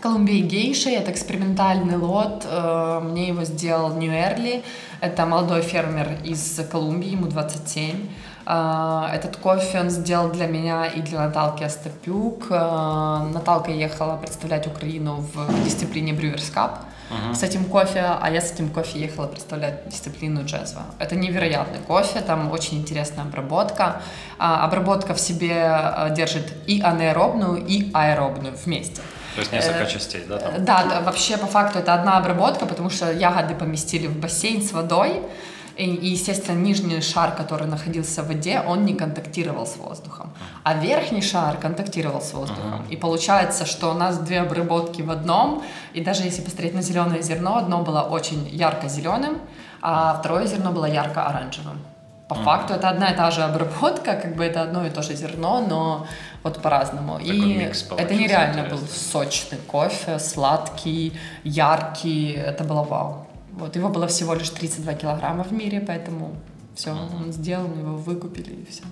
Колумбией 0.00 0.40
Гейшей. 0.40 0.94
Это 0.94 1.12
экспериментальный 1.12 1.98
лот. 1.98 2.46
Э, 2.46 3.00
мне 3.04 3.28
его 3.28 3.44
сделал 3.44 3.94
Нью 3.94 4.12
Эрли. 4.12 4.62
Это 5.02 5.26
молодой 5.26 5.60
фермер 5.60 6.18
из 6.24 6.60
Колумбии, 6.72 7.10
ему 7.10 7.26
27. 7.26 8.08
А, 8.52 9.08
этот 9.14 9.36
кофе 9.36 9.78
он 9.78 9.90
сделал 9.90 10.28
для 10.28 10.48
меня 10.48 10.86
и 10.86 11.00
для 11.02 11.20
Наталки 11.20 11.62
Остапюк. 11.62 12.46
А, 12.50 13.24
Наталка 13.32 13.70
ехала 13.70 14.16
представлять 14.16 14.66
Украину 14.66 15.24
в 15.32 15.64
дисциплине 15.64 16.12
Brewers 16.14 16.52
Cup 16.52 16.78
uh-huh. 17.10 17.32
с 17.32 17.44
этим 17.44 17.64
кофе, 17.66 18.04
а 18.20 18.28
я 18.28 18.40
с 18.40 18.50
этим 18.50 18.70
кофе 18.70 18.98
ехала 18.98 19.28
представлять 19.28 19.88
дисциплину 19.88 20.44
джезва. 20.44 20.82
Это 20.98 21.14
невероятный 21.14 21.78
кофе, 21.78 22.22
там 22.22 22.50
очень 22.50 22.78
интересная 22.78 23.22
обработка. 23.22 24.02
А, 24.36 24.64
обработка 24.64 25.14
в 25.14 25.20
себе 25.20 26.10
держит 26.10 26.52
и 26.66 26.82
анаэробную, 26.82 27.64
и 27.64 27.92
аэробную 27.92 28.56
вместе. 28.64 29.00
То 29.36 29.42
есть 29.42 29.52
несколько 29.52 29.84
э, 29.84 29.86
частей, 29.88 30.24
да? 30.28 30.38
Там? 30.38 30.64
Да, 30.64 31.02
вообще 31.04 31.36
по 31.36 31.46
факту 31.46 31.78
это 31.78 31.94
одна 31.94 32.18
обработка, 32.18 32.66
потому 32.66 32.90
что 32.90 33.12
ягоды 33.12 33.54
поместили 33.54 34.08
в 34.08 34.18
бассейн 34.18 34.60
с 34.60 34.72
водой, 34.72 35.22
и, 35.76 36.08
естественно, 36.08 36.58
нижний 36.58 37.00
шар, 37.00 37.34
который 37.34 37.66
находился 37.66 38.22
в 38.22 38.28
воде, 38.28 38.60
он 38.66 38.84
не 38.84 38.94
контактировал 38.94 39.66
с 39.66 39.76
воздухом. 39.76 40.32
А 40.62 40.74
верхний 40.74 41.22
шар 41.22 41.56
контактировал 41.56 42.20
с 42.20 42.32
воздухом. 42.32 42.74
Uh-huh. 42.74 42.88
И 42.90 42.96
получается, 42.96 43.66
что 43.66 43.90
у 43.90 43.94
нас 43.94 44.18
две 44.18 44.40
обработки 44.40 45.02
в 45.02 45.10
одном. 45.10 45.62
И 45.94 46.00
даже 46.02 46.22
если 46.22 46.42
посмотреть 46.42 46.74
на 46.74 46.82
зеленое 46.82 47.22
зерно, 47.22 47.56
одно 47.56 47.82
было 47.82 48.02
очень 48.02 48.48
ярко-зеленым, 48.48 49.38
а 49.80 50.14
второе 50.20 50.46
зерно 50.46 50.72
было 50.72 50.86
ярко-оранжевым. 50.86 51.78
По 52.28 52.34
uh-huh. 52.34 52.44
факту 52.44 52.74
это 52.74 52.88
одна 52.88 53.10
и 53.10 53.16
та 53.16 53.30
же 53.30 53.42
обработка, 53.42 54.14
как 54.14 54.36
бы 54.36 54.44
это 54.44 54.62
одно 54.62 54.86
и 54.86 54.90
то 54.90 55.02
же 55.02 55.14
зерно, 55.14 55.64
но 55.68 56.06
вот 56.42 56.62
по-разному. 56.62 57.18
Такой 57.18 57.36
и 57.36 57.72
это 57.96 58.14
нереально 58.14 58.68
был 58.68 58.78
сочный 58.78 59.58
кофе, 59.66 60.18
сладкий, 60.18 61.12
яркий. 61.42 62.32
Это 62.32 62.64
было 62.64 62.82
вау. 62.82 63.26
Вот, 63.60 63.76
его 63.76 63.88
было 63.88 64.06
всего 64.06 64.34
лишь 64.34 64.50
32 64.50 64.94
килограмма 64.94 65.44
в 65.44 65.52
мире, 65.52 65.80
поэтому 65.80 66.34
все, 66.74 66.92
он 66.92 67.32
сделан, 67.32 67.78
его 67.78 67.96
выкупили 67.96 68.54
и 68.54 68.64
все. 68.64 68.82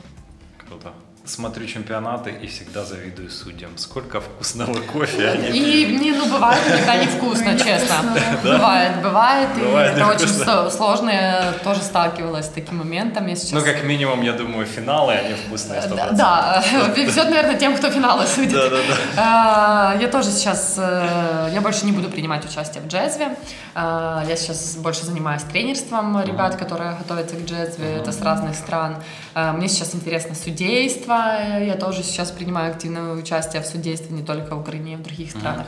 Круто. 0.58 0.92
Смотрю 1.28 1.66
чемпионаты 1.66 2.30
и 2.30 2.46
всегда 2.46 2.84
завидую 2.84 3.30
судьям. 3.30 3.76
Сколько 3.76 4.20
вкусного 4.20 4.80
кофе 4.80 5.28
они 5.28 5.48
И, 5.48 5.98
не, 5.98 6.12
ну, 6.12 6.26
бывает 6.30 6.60
иногда 6.68 6.96
невкусно, 6.96 7.58
честно. 7.58 7.96
Бывает, 8.42 9.02
бывает, 9.02 9.48
и 9.56 9.60
это 9.60 10.06
очень 10.06 10.28
сложно. 10.70 11.10
Я 11.10 11.54
тоже 11.64 11.82
сталкивалась 11.82 12.46
с 12.46 12.48
таким 12.48 12.78
моментом. 12.78 13.26
Я 13.26 13.36
сейчас... 13.36 13.52
Ну, 13.52 13.62
как 13.62 13.84
минимум, 13.84 14.22
я 14.22 14.32
думаю, 14.32 14.66
финалы, 14.66 15.14
они 15.14 15.34
вкусные 15.34 15.80
100%. 15.80 15.94
Да, 15.94 16.10
да, 16.12 16.64
везет, 16.96 17.24
наверное, 17.28 17.58
тем, 17.58 17.76
кто 17.76 17.90
финалы 17.90 18.26
судит. 18.26 18.52
Да, 18.52 18.68
да, 18.68 18.76
да. 18.76 18.94
А, 19.16 19.96
Я 20.00 20.08
тоже 20.08 20.30
сейчас, 20.30 20.74
э, 20.78 21.50
я 21.52 21.60
больше 21.60 21.84
не 21.84 21.92
буду 21.92 22.08
принимать 22.08 22.44
участие 22.44 22.82
в 22.82 22.86
джезве. 22.86 23.36
А, 23.74 24.24
Я 24.28 24.36
сейчас 24.36 24.76
больше 24.76 25.04
занимаюсь 25.04 25.42
тренерством 25.42 26.22
ребят, 26.22 26.56
которые 26.56 26.96
готовятся 26.96 27.36
к 27.36 27.44
джезве, 27.44 27.96
это 27.96 28.12
с 28.12 28.20
разных 28.22 28.54
стран. 28.54 28.96
А, 29.34 29.52
Мне 29.52 29.68
сейчас 29.68 29.94
интересно 29.94 30.34
судейство, 30.34 31.17
я 31.60 31.74
тоже 31.76 32.02
сейчас 32.02 32.30
принимаю 32.30 32.70
активное 32.72 33.12
участие 33.14 33.62
в 33.62 33.66
судействе 33.66 34.16
не 34.16 34.22
только 34.22 34.54
в 34.54 34.60
Украине, 34.60 34.96
в 34.96 35.02
других 35.02 35.30
странах. 35.30 35.66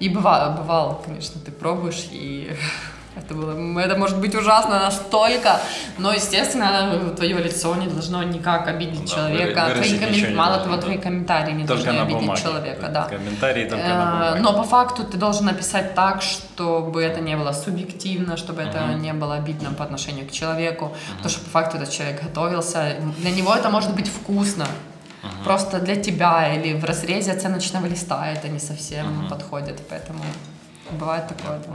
И 0.00 0.08
бывало, 0.08 0.52
бывало, 0.56 1.00
конечно, 1.04 1.40
ты 1.40 1.52
пробуешь 1.52 2.06
и 2.10 2.50
это 3.16 3.34
было, 3.34 3.78
это 3.78 3.96
может 3.98 4.18
быть 4.18 4.34
ужасно 4.34 4.80
настолько, 4.80 5.60
но, 5.98 6.12
естественно, 6.12 7.12
твое 7.14 7.36
лицо 7.38 7.76
не 7.76 7.86
должно 7.86 8.22
никак 8.22 8.66
обидеть 8.68 9.02
Да, 9.02 9.06
человека. 9.14 9.70
Твои 9.74 9.98
коммен- 9.98 10.34
Мало 10.34 10.58
того, 10.58 10.76
твои 10.78 10.96
комментарии 10.98 11.52
не 11.52 11.66
Только 11.66 11.84
должны 11.84 11.92
на 11.92 12.02
обидеть 12.06 12.22
бумаге. 12.22 12.42
человека, 12.42 12.88
да. 12.88 13.02
Комментарии 13.04 13.68
только 13.68 13.86
на 13.86 13.90
Э, 13.92 14.12
бумаге. 14.12 14.40
Но 14.40 14.52
по 14.54 14.62
факту 14.64 15.04
ты 15.04 15.18
должен 15.18 15.44
написать 15.44 15.94
так, 15.94 16.22
чтобы 16.22 17.02
это 17.02 17.20
не 17.20 17.36
было 17.36 17.52
субъективно, 17.52 18.36
чтобы 18.36 18.62
это 18.62 18.94
не 18.94 19.12
было 19.12 19.34
обидно 19.34 19.72
по 19.72 19.84
отношению 19.84 20.26
к 20.26 20.32
человеку, 20.32 20.92
потому 21.16 21.28
что 21.30 21.40
по 21.44 21.50
факту 21.50 21.76
этот 21.76 21.90
человек 21.90 22.22
готовился, 22.22 22.96
для 23.18 23.30
него 23.30 23.54
это 23.54 23.68
может 23.70 23.94
быть 23.94 24.08
вкусно. 24.08 24.66
Просто 25.44 25.80
для 25.80 25.96
тебя 25.96 26.54
или 26.54 26.74
в 26.74 26.84
разрезе 26.84 27.32
оценочного 27.32 27.86
листа 27.86 28.26
это 28.26 28.48
не 28.48 28.58
совсем 28.58 29.28
подходит, 29.28 29.80
поэтому 29.88 30.24
бывает 30.90 31.28
такое, 31.28 31.58
да. 31.58 31.72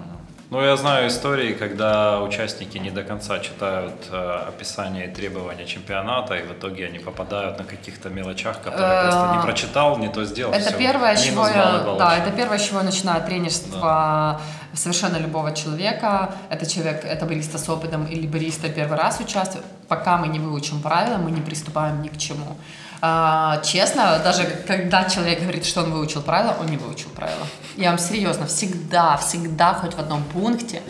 Ну, 0.50 0.62
я 0.62 0.78
знаю 0.78 1.10
истории, 1.10 1.54
когда 1.54 2.22
участники 2.22 2.78
не 2.78 2.90
до 2.90 3.04
конца 3.04 3.40
читают 3.40 4.08
э, 4.10 4.48
описание 4.48 5.08
и 5.08 5.14
требования 5.14 5.66
чемпионата, 5.66 6.36
и 6.36 6.42
в 6.42 6.54
итоге 6.54 6.86
они 6.86 7.00
попадают 7.00 7.58
на 7.58 7.66
каких-то 7.66 8.10
мелочах, 8.10 8.62
которые 8.62 9.02
просто 9.02 9.34
не 9.36 9.42
прочитал, 9.42 9.98
не 9.98 10.08
то 10.08 10.24
сделал. 10.24 10.54
Это 10.54 10.70
всё, 10.70 10.78
первое, 10.78 11.18
с 11.18 11.24
чего 11.24 11.48
я, 11.48 11.96
да, 12.00 12.18
это 12.18 12.32
первое, 12.32 12.58
с 12.58 12.64
чего 12.64 12.80
я 12.80 12.86
начинаю 12.86 13.26
тренерство 13.26 14.40
совершенно 14.74 15.18
любого 15.18 15.52
человека. 15.52 16.30
Это 16.50 16.66
человек, 16.66 17.04
это 17.04 17.26
бариста 17.26 17.58
с 17.58 17.68
опытом 17.68 18.06
или 18.06 18.26
бариста 18.26 18.70
первый 18.70 18.98
раз 18.98 19.20
участвует. 19.20 19.66
Пока 19.90 20.18
мы 20.18 20.30
не 20.30 20.40
выучим 20.40 20.82
правила, 20.82 21.18
мы 21.18 21.32
не 21.32 21.42
приступаем 21.42 22.02
ни 22.02 22.08
к 22.08 22.18
чему. 22.18 22.56
А, 23.00 23.62
честно, 23.62 24.20
даже 24.24 24.46
когда 24.66 25.08
человек 25.08 25.42
говорит, 25.42 25.66
что 25.66 25.82
он 25.84 25.92
выучил 25.92 26.22
правила, 26.22 26.56
он 26.60 26.68
не 26.68 26.78
выучил 26.78 27.10
правила. 27.10 27.46
Я 27.76 27.90
вам 27.90 28.00
серьезно, 28.00 28.48
всегда, 28.48 29.18
всегда 29.18 29.76
хоть 29.76 29.94
в 29.94 30.00
одном 30.00 30.24
пункте 30.24 30.82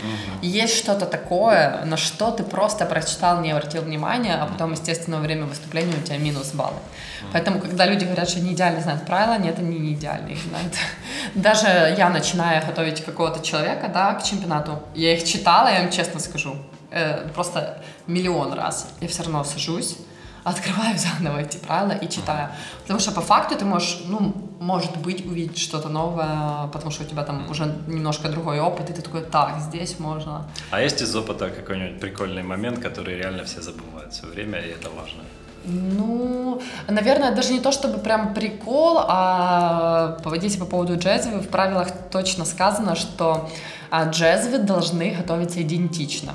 есть 0.41 0.77
что-то 0.77 1.05
такое, 1.05 1.83
на 1.85 1.97
что 1.97 2.31
ты 2.31 2.43
просто 2.43 2.85
прочитал, 2.85 3.41
не 3.41 3.51
обратил 3.51 3.81
внимания, 3.81 4.35
а 4.35 4.45
потом, 4.45 4.71
естественно, 4.71 5.17
во 5.17 5.23
время 5.23 5.45
выступления 5.45 5.95
у 5.97 6.01
тебя 6.01 6.17
минус 6.17 6.51
баллы. 6.53 6.77
Поэтому, 7.33 7.59
когда 7.59 7.85
люди 7.85 8.05
говорят, 8.05 8.29
что 8.29 8.39
не 8.39 8.53
идеально 8.53 8.81
знают 8.81 9.05
правила, 9.05 9.37
нет, 9.37 9.59
они 9.59 9.77
не 9.77 9.93
идеально 9.93 10.29
их 10.29 10.39
знают. 10.39 10.73
Даже 11.35 11.67
я, 11.97 12.09
начиная 12.09 12.65
готовить 12.65 13.03
какого-то 13.03 13.43
человека, 13.43 13.89
да, 13.93 14.13
к 14.13 14.23
чемпионату, 14.23 14.81
я 14.95 15.13
их 15.13 15.25
читала, 15.25 15.67
я 15.67 15.81
вам 15.81 15.91
честно 15.91 16.21
скажу, 16.21 16.55
э, 16.91 17.27
просто 17.33 17.81
миллион 18.07 18.53
раз. 18.53 18.87
Я 19.01 19.09
все 19.09 19.23
равно 19.23 19.43
сажусь, 19.43 19.97
открываю 20.49 20.97
заново 21.05 21.39
эти 21.39 21.57
правила 21.57 21.91
и 21.91 22.07
читаю. 22.09 22.49
Потому 22.81 22.99
что 22.99 23.11
по 23.11 23.21
факту 23.21 23.55
ты 23.55 23.65
можешь, 23.65 23.99
ну, 24.07 24.33
может 24.59 24.97
быть, 24.97 25.25
увидеть 25.25 25.57
что-то 25.57 25.89
новое, 25.89 26.67
потому 26.73 26.91
что 26.91 27.03
у 27.03 27.07
тебя 27.07 27.23
там 27.23 27.49
уже 27.49 27.65
немножко 27.87 28.29
другой 28.29 28.59
опыт, 28.59 28.89
и 28.89 28.93
ты 28.93 29.01
такой, 29.01 29.21
так, 29.21 29.59
здесь 29.59 29.99
можно. 29.99 30.47
А 30.71 30.81
есть 30.81 31.01
из 31.01 31.15
опыта 31.15 31.49
какой-нибудь 31.49 31.99
прикольный 31.99 32.43
момент, 32.43 32.79
который 32.79 33.17
реально 33.17 33.43
все 33.43 33.61
забывают 33.61 34.13
все 34.13 34.25
время, 34.27 34.59
и 34.59 34.69
это 34.69 34.89
важно? 34.89 35.23
Ну, 35.65 36.61
наверное, 36.87 37.35
даже 37.35 37.51
не 37.53 37.59
то 37.59 37.71
чтобы 37.71 37.97
прям 37.97 38.33
прикол, 38.33 38.99
а 38.99 40.17
по- 40.23 40.33
если 40.33 40.59
по 40.59 40.65
поводу 40.65 40.97
джезвы, 40.97 41.39
в 41.39 41.49
правилах 41.49 41.89
точно 42.09 42.45
сказано, 42.45 42.95
что 42.95 43.49
а, 43.91 44.05
джезвы 44.05 44.59
должны 44.59 45.11
готовиться 45.11 45.61
идентично. 45.61 46.33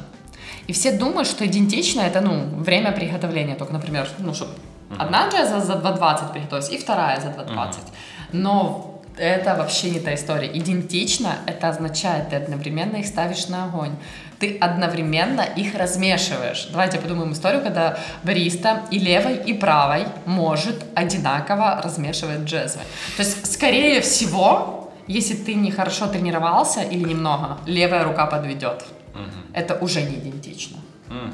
И 0.66 0.72
все 0.72 0.92
думают, 0.92 1.28
что 1.28 1.44
идентично 1.44 2.02
это, 2.02 2.20
ну, 2.20 2.44
время 2.62 2.92
приготовления. 2.92 3.54
Только, 3.54 3.72
например, 3.72 4.08
ну, 4.18 4.34
чтобы 4.34 4.52
одна 4.98 5.28
джезва 5.28 5.60
за 5.60 5.74
2.20 5.74 6.32
приготовилась, 6.32 6.70
и 6.70 6.78
вторая 6.78 7.20
за 7.20 7.28
2.20. 7.28 7.74
Но 8.32 8.92
это 9.16 9.54
вообще 9.54 9.90
не 9.90 10.00
та 10.00 10.14
история. 10.14 10.50
Идентично 10.58 11.36
это 11.46 11.68
означает, 11.68 12.30
ты 12.30 12.36
одновременно 12.36 12.96
их 12.96 13.06
ставишь 13.06 13.48
на 13.48 13.64
огонь. 13.64 13.92
Ты 14.38 14.58
одновременно 14.58 15.42
их 15.42 15.74
размешиваешь. 15.74 16.68
Давайте 16.72 16.98
подумаем 16.98 17.32
историю, 17.32 17.62
когда 17.62 17.98
бариста 18.24 18.82
и 18.90 18.98
левой, 18.98 19.36
и 19.36 19.54
правой 19.54 20.06
может 20.26 20.84
одинаково 20.94 21.80
размешивать 21.82 22.40
джезвы. 22.40 22.82
То 23.16 23.22
есть, 23.22 23.52
скорее 23.52 24.00
всего, 24.00 24.92
если 25.06 25.34
ты 25.34 25.54
не 25.54 25.70
хорошо 25.70 26.06
тренировался 26.06 26.82
или 26.82 27.08
немного, 27.08 27.58
левая 27.66 28.04
рука 28.04 28.26
подведет. 28.26 28.84
Это 29.54 29.76
уже 29.80 30.02
не 30.02 30.16
идентично. 30.16 30.78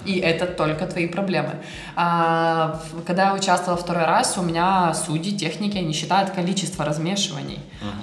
И 0.04 0.18
это 0.18 0.46
только 0.46 0.86
твои 0.86 1.06
проблемы. 1.06 1.54
А, 1.94 2.80
когда 3.06 3.28
я 3.28 3.34
участвовала 3.34 3.80
второй 3.80 4.04
раз, 4.04 4.36
у 4.38 4.42
меня 4.42 4.92
судьи, 4.94 5.36
техники, 5.36 5.78
они 5.78 5.92
считают 5.92 6.30
количество 6.30 6.84
размешиваний. 6.84 7.60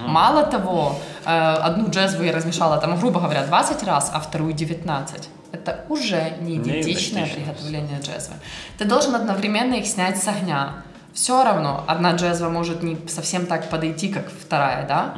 Мало 0.07 0.43
того, 0.43 0.97
э, 1.25 1.29
одну 1.29 1.89
джезву 1.89 2.23
я 2.23 2.31
размешала, 2.31 2.77
там, 2.77 2.97
грубо 2.97 3.19
говоря, 3.19 3.45
20 3.45 3.83
раз, 3.83 4.11
а 4.13 4.19
вторую 4.19 4.53
19. 4.53 5.29
Это 5.51 5.85
уже 5.89 6.33
не 6.41 6.57
идентичное 6.57 7.23
идентично. 7.23 7.43
приготовление 7.43 7.99
джезвы. 7.99 8.35
Ты 8.77 8.85
должен 8.85 9.15
одновременно 9.15 9.75
их 9.75 9.85
снять 9.85 10.21
с 10.21 10.27
огня. 10.27 10.83
Все 11.13 11.43
равно 11.43 11.83
одна 11.87 12.11
джезва 12.11 12.49
может 12.49 12.83
не 12.83 12.97
совсем 13.07 13.45
так 13.45 13.69
подойти, 13.69 14.09
как 14.09 14.29
вторая, 14.29 14.85
да? 14.87 15.15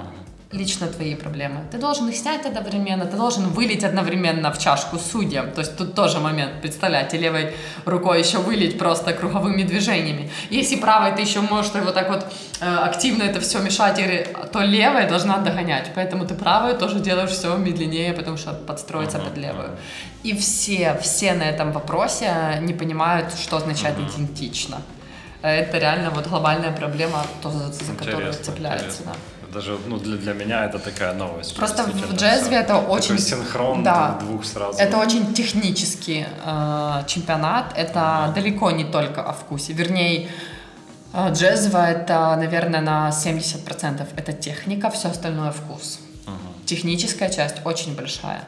Лично 0.54 0.88
твои 0.88 1.14
проблемы. 1.16 1.60
Ты 1.72 1.78
должен 1.78 2.08
их 2.08 2.16
снять 2.16 2.46
одновременно, 2.46 3.06
ты 3.06 3.18
должен 3.18 3.50
вылить 3.50 3.84
одновременно 3.84 4.50
в 4.54 4.58
чашку 4.58 4.98
судьям. 4.98 5.52
То 5.52 5.60
есть 5.60 5.76
тут 5.76 5.94
тоже 5.94 6.20
момент, 6.20 6.62
представляете, 6.62 7.18
левой 7.18 7.54
рукой 7.86 8.20
еще 8.20 8.38
вылить 8.38 8.78
просто 8.78 9.12
круговыми 9.12 9.64
движениями. 9.64 10.32
Если 10.50 10.78
правой 10.78 11.12
ты 11.14 11.22
еще 11.22 11.42
можешь 11.42 11.74
вот 11.74 11.94
так 11.94 12.08
вот 12.10 12.26
э, 12.62 12.66
активно 12.66 13.24
это 13.24 13.42
все 13.42 13.60
мешать, 13.60 14.00
и- 14.00 14.26
то 14.54 14.62
левая 14.62 15.10
должна 15.10 15.38
догонять. 15.40 15.92
Поэтому 15.96 16.26
ты 16.26 16.34
правой 16.34 16.76
тоже 16.76 17.00
делаешь 17.02 17.32
все 17.32 17.58
медленнее, 17.58 18.14
потому 18.14 18.38
что 18.38 18.54
подстроиться 18.54 19.20
под 19.20 19.38
левую. 19.38 19.72
И 20.24 20.34
все, 20.34 20.98
все 21.02 21.34
на 21.34 21.44
этом 21.44 21.74
вопросе 21.74 22.60
не 22.62 22.74
понимают, 22.74 23.34
что 23.34 23.58
означает 23.58 23.98
идентично. 24.00 24.78
Это 25.42 25.78
реально 25.78 26.10
вот 26.10 26.28
глобальная 26.28 26.72
проблема, 26.72 27.26
то, 27.42 27.52
за, 27.52 27.72
за 27.72 27.94
которую 27.94 28.34
цепляется. 28.34 28.86
интересно. 28.86 29.12
да. 29.14 29.37
Даже 29.54 29.78
ну, 29.88 29.98
для, 29.98 30.18
для 30.18 30.34
меня 30.34 30.66
это 30.66 30.80
такая 30.80 31.14
новость. 31.14 31.56
Просто 31.56 31.84
в 31.84 32.16
джезве 32.16 32.58
это 32.58 32.78
очень- 32.78 33.18
синхрон 33.18 33.84
да. 33.84 34.18
двух 34.20 34.46
сразу. 34.46 34.80
Это 34.80 34.98
очень 34.98 35.34
технический 35.34 36.26
э, 36.46 37.04
чемпионат. 37.08 37.74
Это 37.76 38.32
далеко 38.36 38.72
не 38.72 38.84
только 38.84 39.24
о 39.24 39.32
вкусе. 39.32 39.74
Вернее, 39.74 40.30
э, 41.14 41.32
джезва 41.32 41.90
это, 41.90 42.36
наверное, 42.36 42.82
на 42.82 43.10
70% 43.10 44.08
это 44.16 44.34
техника, 44.34 44.90
все 44.90 45.10
остальное 45.10 45.52
вкус. 45.52 46.00
Техническая 46.66 47.30
часть 47.30 47.56
очень 47.64 47.96
большая. 47.96 48.44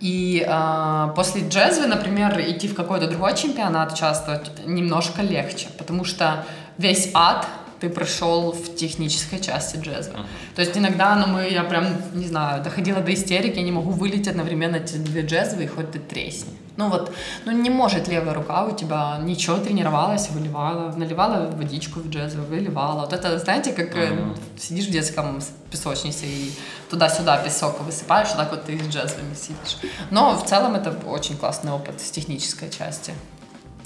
И 0.00 0.44
э, 0.48 1.12
после 1.14 1.46
джезвы, 1.46 1.86
например, 1.86 2.40
идти 2.40 2.66
в 2.68 2.74
какой-то 2.74 3.06
другой 3.06 3.36
чемпионат 3.36 3.92
участвовать 3.92 4.50
немножко 4.66 5.22
легче, 5.22 5.68
потому 5.78 6.04
что 6.04 6.44
весь 6.78 7.10
ад 7.14 7.46
ты 7.80 7.88
прошел 7.88 8.52
в 8.52 8.74
технической 8.76 9.40
части 9.40 9.78
джезвы. 9.78 10.18
То 10.54 10.62
есть 10.62 10.76
иногда, 10.76 11.16
ну, 11.16 11.26
мы, 11.26 11.48
я 11.48 11.64
прям, 11.64 11.86
не 12.14 12.26
знаю, 12.26 12.62
доходила 12.62 13.00
до 13.00 13.12
истерики, 13.12 13.56
я 13.56 13.62
не 13.62 13.72
могу 13.72 13.90
вылить 13.90 14.28
одновременно 14.28 14.76
эти 14.76 14.96
две 14.96 15.22
джезвы, 15.22 15.64
и 15.64 15.66
хоть 15.66 15.90
ты 15.90 15.98
тресни. 15.98 16.50
Ну 16.76 16.88
вот, 16.88 17.12
ну 17.44 17.52
не 17.52 17.68
может 17.68 18.08
левая 18.08 18.32
рука 18.32 18.64
у 18.64 18.74
тебя 18.74 19.18
ничего 19.20 19.58
тренировалась, 19.58 20.30
выливала, 20.30 20.94
наливала 20.96 21.50
водичку 21.50 22.00
в 22.00 22.08
джезву, 22.08 22.42
выливала. 22.44 23.00
Вот 23.00 23.12
это, 23.12 23.38
знаете, 23.38 23.72
как 23.72 23.94
э, 23.96 24.34
сидишь 24.56 24.86
в 24.86 24.90
детском 24.90 25.40
песочнице 25.70 26.24
и 26.26 26.52
туда-сюда 26.88 27.36
песок 27.38 27.80
высыпаешь, 27.80 28.28
вот 28.28 28.38
так 28.38 28.50
вот 28.50 28.64
ты 28.64 28.78
с 28.78 28.88
джезвами 28.88 29.34
сидишь. 29.34 29.76
Но 30.10 30.36
в 30.36 30.46
целом 30.46 30.74
это 30.74 30.94
очень 31.06 31.36
классный 31.36 31.72
опыт 31.72 32.00
с 32.00 32.10
технической 32.10 32.70
части. 32.70 33.12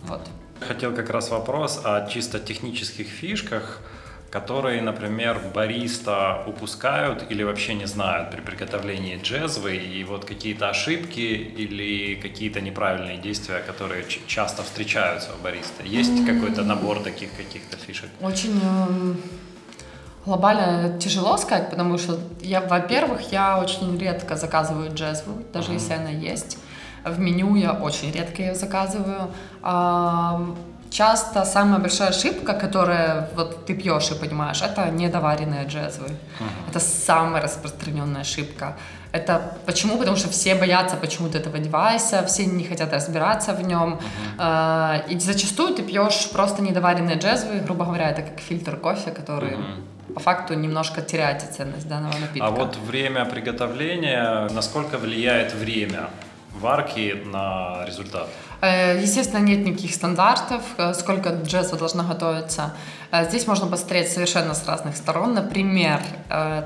Вот. 0.06 0.20
Хотел 0.60 0.94
как 0.94 1.10
раз 1.10 1.30
вопрос 1.30 1.80
о 1.84 2.06
чисто 2.06 2.38
технических 2.38 3.06
фишках. 3.06 3.80
которые, 4.34 4.82
например, 4.82 5.40
бариста 5.54 6.42
упускают 6.48 7.24
или 7.30 7.44
вообще 7.44 7.74
не 7.74 7.86
знают 7.86 8.32
при 8.32 8.40
приготовлении 8.40 9.20
джезвы, 9.22 9.76
и 9.76 10.02
вот 10.02 10.24
какие-то 10.24 10.68
ошибки 10.70 11.20
или 11.20 12.16
какие-то 12.16 12.60
неправильные 12.60 13.16
действия, 13.16 13.60
которые 13.60 14.04
часто 14.26 14.64
встречаются 14.64 15.30
у 15.38 15.42
бариста? 15.44 15.84
Есть 15.84 16.10
mm-hmm. 16.10 16.26
какой-то 16.26 16.64
набор 16.64 16.98
таких 17.04 17.28
каких-то 17.36 17.76
фишек? 17.76 18.10
Очень 18.20 18.60
э, 18.60 19.14
глобально 20.26 20.98
тяжело 20.98 21.36
сказать, 21.36 21.70
потому 21.70 21.96
что 21.98 22.18
я, 22.40 22.60
во-первых, 22.60 23.30
я 23.30 23.60
очень 23.60 23.96
редко 24.00 24.34
заказываю 24.34 24.92
джезву, 24.92 25.44
даже 25.52 25.70
mm-hmm. 25.70 25.74
если 25.74 25.92
она 25.92 26.10
есть. 26.10 26.58
В 27.04 27.18
меню 27.18 27.54
я 27.56 27.72
очень 27.72 28.10
редко 28.12 28.42
ее 28.42 28.54
заказываю. 28.54 29.28
Часто 30.90 31.44
самая 31.44 31.80
большая 31.80 32.10
ошибка, 32.10 32.52
которая 32.52 33.28
вот 33.34 33.66
ты 33.66 33.74
пьешь 33.74 34.12
и 34.12 34.14
понимаешь, 34.14 34.62
это 34.62 34.90
недоваренные 34.90 35.66
джезвы. 35.66 36.06
Uh-huh. 36.06 36.70
Это 36.70 36.78
самая 36.78 37.42
распространенная 37.42 38.20
ошибка. 38.20 38.76
Это 39.10 39.56
почему? 39.66 39.98
Потому 39.98 40.16
что 40.16 40.28
все 40.28 40.54
боятся 40.54 40.96
почему-то 40.96 41.38
этого 41.38 41.58
девайса, 41.58 42.24
все 42.26 42.46
не 42.46 42.62
хотят 42.62 42.92
разбираться 42.92 43.54
в 43.54 43.62
нем. 43.62 43.98
Uh-huh. 44.38 45.08
И 45.08 45.18
зачастую 45.18 45.74
ты 45.74 45.82
пьешь 45.82 46.30
просто 46.32 46.62
недоваренные 46.62 47.16
джезвы, 47.16 47.58
грубо 47.58 47.86
говоря, 47.86 48.10
это 48.10 48.22
как 48.22 48.38
фильтр 48.38 48.76
кофе, 48.76 49.10
который 49.10 49.54
uh-huh. 49.54 50.14
по 50.14 50.20
факту 50.20 50.54
немножко 50.54 51.02
теряет 51.02 51.42
ценность 51.42 51.88
данного 51.88 52.16
напитка. 52.18 52.46
А 52.46 52.50
вот 52.50 52.76
время 52.76 53.24
приготовления, 53.24 54.48
насколько 54.50 54.98
влияет 54.98 55.54
время 55.54 56.08
варки 56.60 57.22
на 57.24 57.84
результат? 57.86 58.28
Э, 58.64 58.98
естественно, 59.02 59.40
нет 59.40 59.66
никаких 59.66 59.94
стандартов, 59.94 60.62
э, 60.78 60.94
сколько 60.94 61.30
джеза 61.30 61.76
должна 61.76 62.04
готовиться. 62.04 62.72
Э, 63.10 63.28
здесь 63.28 63.46
можно 63.46 63.66
посмотреть 63.66 64.10
совершенно 64.10 64.54
с 64.54 64.66
разных 64.66 64.96
сторон. 64.96 65.34
Например, 65.34 66.00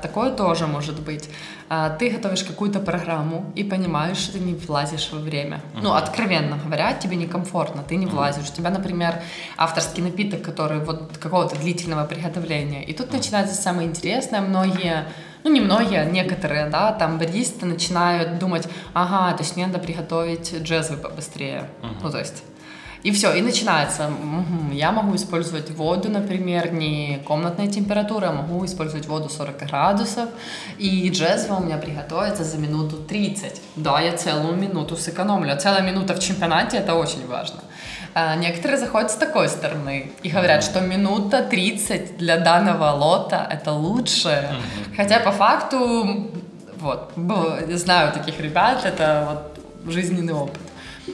такое 0.01 0.31
тоже 0.31 0.67
может 0.67 0.99
быть. 0.99 1.29
Ты 1.99 2.09
готовишь 2.09 2.43
какую-то 2.43 2.79
программу 2.79 3.51
и 3.55 3.63
понимаешь, 3.63 4.17
что 4.17 4.33
ты 4.33 4.39
не 4.39 4.55
влазишь 4.55 5.09
во 5.11 5.19
время. 5.19 5.57
Uh-huh. 5.57 5.81
Ну, 5.83 5.93
откровенно 5.93 6.57
говоря, 6.65 6.93
тебе 6.93 7.15
некомфортно, 7.15 7.83
ты 7.83 7.95
не 7.95 8.07
влазишь. 8.07 8.45
Uh-huh. 8.45 8.53
У 8.53 8.55
тебя, 8.55 8.69
например, 8.71 9.21
авторский 9.57 10.01
напиток, 10.01 10.41
который 10.41 10.79
вот 10.79 11.17
какого-то 11.17 11.55
длительного 11.55 12.05
приготовления. 12.07 12.83
И 12.83 12.93
тут 12.93 13.09
uh-huh. 13.09 13.17
начинается 13.17 13.55
самое 13.55 13.87
интересное. 13.87 14.41
Многие 14.41 15.05
ну, 15.43 15.51
не 15.51 15.61
многие, 15.61 16.05
некоторые, 16.05 16.67
да, 16.69 16.91
там 16.91 17.17
баристы 17.17 17.65
начинают 17.65 18.39
думать, 18.39 18.67
ага, 18.93 19.35
то 19.35 19.43
есть 19.43 19.55
мне 19.55 19.67
надо 19.67 19.79
приготовить 19.79 20.53
джезвы 20.61 20.97
побыстрее. 20.97 21.69
Uh-huh. 21.81 21.95
Ну, 22.03 22.11
то 22.11 22.19
есть 22.19 22.43
и 23.01 23.11
все, 23.11 23.33
и 23.33 23.41
начинается. 23.41 24.11
Я 24.73 24.91
могу 24.91 25.15
использовать 25.15 25.71
воду, 25.71 26.09
например, 26.09 26.73
не 26.73 27.21
комнатной 27.25 27.69
температуры, 27.69 28.27
а 28.27 28.33
могу 28.33 28.65
использовать 28.65 29.07
воду 29.07 29.29
40 29.29 29.57
градусов. 29.57 30.29
И 30.77 31.09
джезва 31.09 31.55
у 31.55 31.63
меня 31.63 31.77
приготовится 31.77 32.43
за 32.43 32.57
минуту 32.57 32.97
30. 32.97 33.61
Да, 33.77 34.01
я 34.01 34.17
целую 34.17 34.57
минуту 34.57 34.97
сэкономлю. 34.97 35.57
Целая 35.57 35.81
минута 35.81 36.13
в 36.13 36.19
чемпионате 36.19 36.77
это 36.77 36.95
очень 36.95 37.25
важно. 37.25 37.61
А 38.13 38.35
некоторые 38.35 38.79
заходят 38.79 39.11
с 39.11 39.15
такой 39.15 39.49
стороны 39.49 40.11
и 40.23 40.29
говорят, 40.29 40.63
что 40.63 40.81
минута 40.81 41.43
30 41.43 42.17
для 42.17 42.37
данного 42.37 42.91
лота 42.91 43.47
это 43.49 43.71
лучше. 43.71 44.49
Хотя 44.95 45.19
по 45.19 45.31
факту, 45.31 46.31
вот, 46.77 47.11
знаю 47.69 48.11
таких 48.11 48.39
ребят, 48.39 48.85
это 48.85 49.27
вот 49.83 49.93
жизненный 49.93 50.33
опыт. 50.33 50.59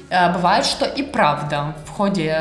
А 0.10 0.32
бывает, 0.32 0.66
что 0.66 0.86
и 0.86 1.04
правда 1.04 1.76
в 1.86 1.89
ходе, 1.89 2.34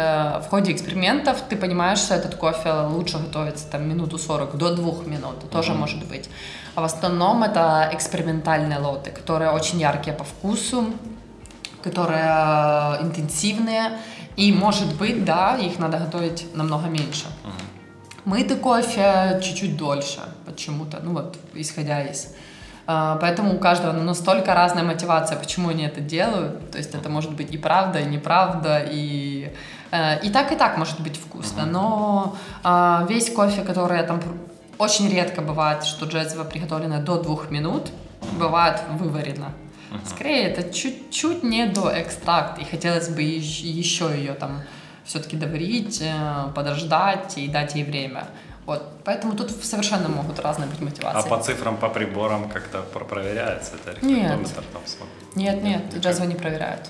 в 0.44 0.48
ходе 0.50 0.72
экспериментов 0.72 1.40
ты 1.48 1.56
понимаешь, 1.56 1.98
что 1.98 2.14
этот 2.14 2.34
кофе 2.34 2.72
лучше 2.88 3.18
готовится 3.18 3.66
там 3.70 3.88
минуту 3.88 4.18
40 4.18 4.56
до 4.56 4.74
двух 4.74 5.06
минут, 5.06 5.36
mm-hmm. 5.36 5.50
тоже 5.50 5.72
может 5.72 6.04
быть. 6.06 6.28
А 6.74 6.80
в 6.80 6.84
основном 6.84 7.42
это 7.44 7.88
экспериментальные 7.92 8.78
лоты, 8.78 9.10
которые 9.10 9.50
очень 9.50 9.80
яркие 9.80 10.16
по 10.16 10.24
вкусу, 10.24 10.86
которые 11.82 12.24
э, 12.24 13.02
интенсивные, 13.02 13.98
и, 14.36 14.52
может 14.52 14.96
быть, 14.96 15.24
да, 15.24 15.56
их 15.56 15.78
надо 15.78 15.98
готовить 15.98 16.54
намного 16.54 16.86
меньше. 16.88 17.26
Uh-huh. 17.44 17.64
Мытый 18.24 18.56
кофе 18.56 19.40
чуть-чуть 19.42 19.76
дольше 19.76 20.20
почему-то, 20.46 21.00
ну 21.02 21.12
вот, 21.12 21.36
исходя 21.54 22.02
из... 22.02 22.34
Uh, 22.86 23.18
поэтому 23.18 23.54
у 23.54 23.58
каждого 23.58 23.92
ну, 23.92 24.02
настолько 24.02 24.54
разная 24.54 24.82
мотивация, 24.84 25.38
почему 25.38 25.70
они 25.70 25.84
это 25.84 26.00
делают. 26.00 26.70
То 26.70 26.78
есть 26.78 26.94
это 26.94 27.08
может 27.08 27.32
быть 27.32 27.54
и 27.54 27.56
правда, 27.56 28.00
и 28.00 28.04
неправда, 28.04 28.78
и, 28.78 29.50
uh, 29.90 30.20
и 30.22 30.30
так, 30.30 30.52
и 30.52 30.56
так 30.56 30.76
может 30.76 31.00
быть 31.00 31.16
вкусно. 31.16 31.64
Но 31.64 32.36
uh, 32.62 33.08
весь 33.08 33.32
кофе, 33.32 33.62
который 33.62 33.96
я 33.98 34.02
там... 34.02 34.20
Очень 34.76 35.08
редко 35.08 35.40
бывает, 35.40 35.84
что 35.84 36.04
джезве 36.04 36.44
приготовлено 36.44 37.00
до 37.00 37.22
двух 37.22 37.50
минут, 37.50 37.88
бывает 38.38 38.82
выварено. 38.98 39.52
Скорее, 40.06 40.48
это 40.48 40.72
чуть-чуть 40.72 41.42
не 41.42 41.66
до 41.66 41.90
экстракт, 42.00 42.58
и 42.58 42.64
хотелось 42.64 43.08
бы 43.08 43.22
еще 43.22 44.06
ее 44.16 44.34
там 44.34 44.62
все-таки 45.04 45.36
доварить, 45.36 46.00
э, 46.00 46.52
подождать 46.54 47.36
и 47.36 47.48
дать 47.48 47.74
ей 47.74 47.84
время. 47.84 48.26
Вот, 48.66 48.82
поэтому 49.04 49.34
тут 49.36 49.50
совершенно 49.50 50.08
могут 50.08 50.40
разные 50.40 50.68
быть 50.68 50.80
мотивации. 50.80 51.26
А 51.26 51.28
по 51.28 51.42
цифрам, 51.42 51.76
по 51.76 51.90
приборам 51.90 52.48
как-то 52.48 52.80
проверяется 52.80 53.72
это? 53.84 54.04
Нет. 54.04 54.30
Там, 54.30 54.82
нет, 55.34 55.62
нет, 55.62 55.82
джазва 55.98 56.24
не 56.24 56.34
проверяют. 56.34 56.88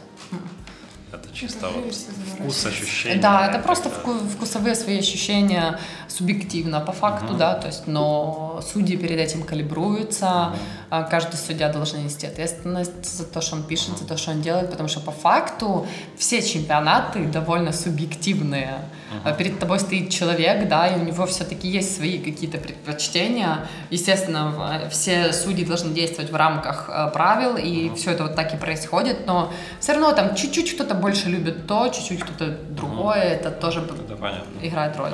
Это 1.12 1.32
чисто 1.32 1.68
вот 1.68 1.94
вкус, 1.94 2.66
ощущения. 2.66 3.20
Да, 3.20 3.46
это 3.46 3.61
просто 3.61 3.88
вкусовые 3.88 4.74
свои 4.74 4.98
ощущения 4.98 5.78
субъективно, 6.09 6.80
по 6.80 6.92
факту, 6.92 7.32
угу. 7.32 7.36
да, 7.36 7.55
то 7.55 7.68
есть, 7.68 7.86
но 7.86 8.61
судьи 8.72 8.96
перед 8.96 9.18
этим 9.18 9.44
калибруются, 9.44 10.48
угу. 10.48 10.59
Каждый 11.03 11.36
судья 11.36 11.68
должен 11.68 12.05
нести 12.05 12.26
ответственность 12.26 13.05
за 13.05 13.24
то, 13.24 13.40
что 13.40 13.57
он 13.57 13.64
пишет, 13.64 13.99
за 13.99 14.07
то, 14.07 14.16
что 14.16 14.30
он 14.30 14.42
делает, 14.42 14.70
потому 14.70 14.88
что 14.88 15.01
по 15.01 15.11
факту 15.11 15.86
все 16.16 16.42
чемпионаты 16.42 17.26
довольно 17.26 17.72
субъективные. 17.72 18.80
Угу. 19.24 19.34
Перед 19.36 19.59
тобой 19.59 19.80
стоит 19.80 20.11
человек, 20.11 20.68
да, 20.68 20.88
и 20.88 21.01
у 21.01 21.05
него 21.05 21.26
все-таки 21.26 21.68
есть 21.68 21.97
свои 21.97 22.18
какие-то 22.18 22.59
предпочтения. 22.59 23.66
Естественно, 23.90 24.88
все 24.90 25.32
судьи 25.32 25.64
должны 25.64 25.92
действовать 25.92 26.30
в 26.30 26.36
рамках 26.36 26.88
э, 26.88 27.11
правил, 27.12 27.57
и 27.57 27.88
угу. 27.88 27.97
все 27.97 28.12
это 28.12 28.24
вот 28.24 28.34
так 28.34 28.55
и 28.55 28.57
происходит, 28.57 29.26
но 29.26 29.53
все 29.80 29.92
равно 29.92 30.12
там 30.12 30.34
чуть-чуть 30.34 30.74
кто-то 30.74 30.95
больше 30.95 31.28
любит 31.28 31.66
то, 31.66 31.88
чуть-чуть 31.88 32.22
кто-то 32.22 32.51
другое, 32.51 33.26
угу. 33.26 33.34
это 33.34 33.51
тоже 33.51 33.80
это 33.80 34.16
понятно. 34.16 34.51
играет 34.62 34.97
роль. 34.97 35.12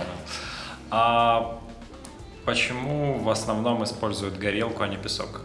А 0.91 1.61
почему 2.45 3.19
в 3.19 3.29
основном 3.31 3.85
используют 3.85 4.39
горелку, 4.39 4.83
а 4.83 4.89
не 4.89 4.97
песок? 4.97 5.43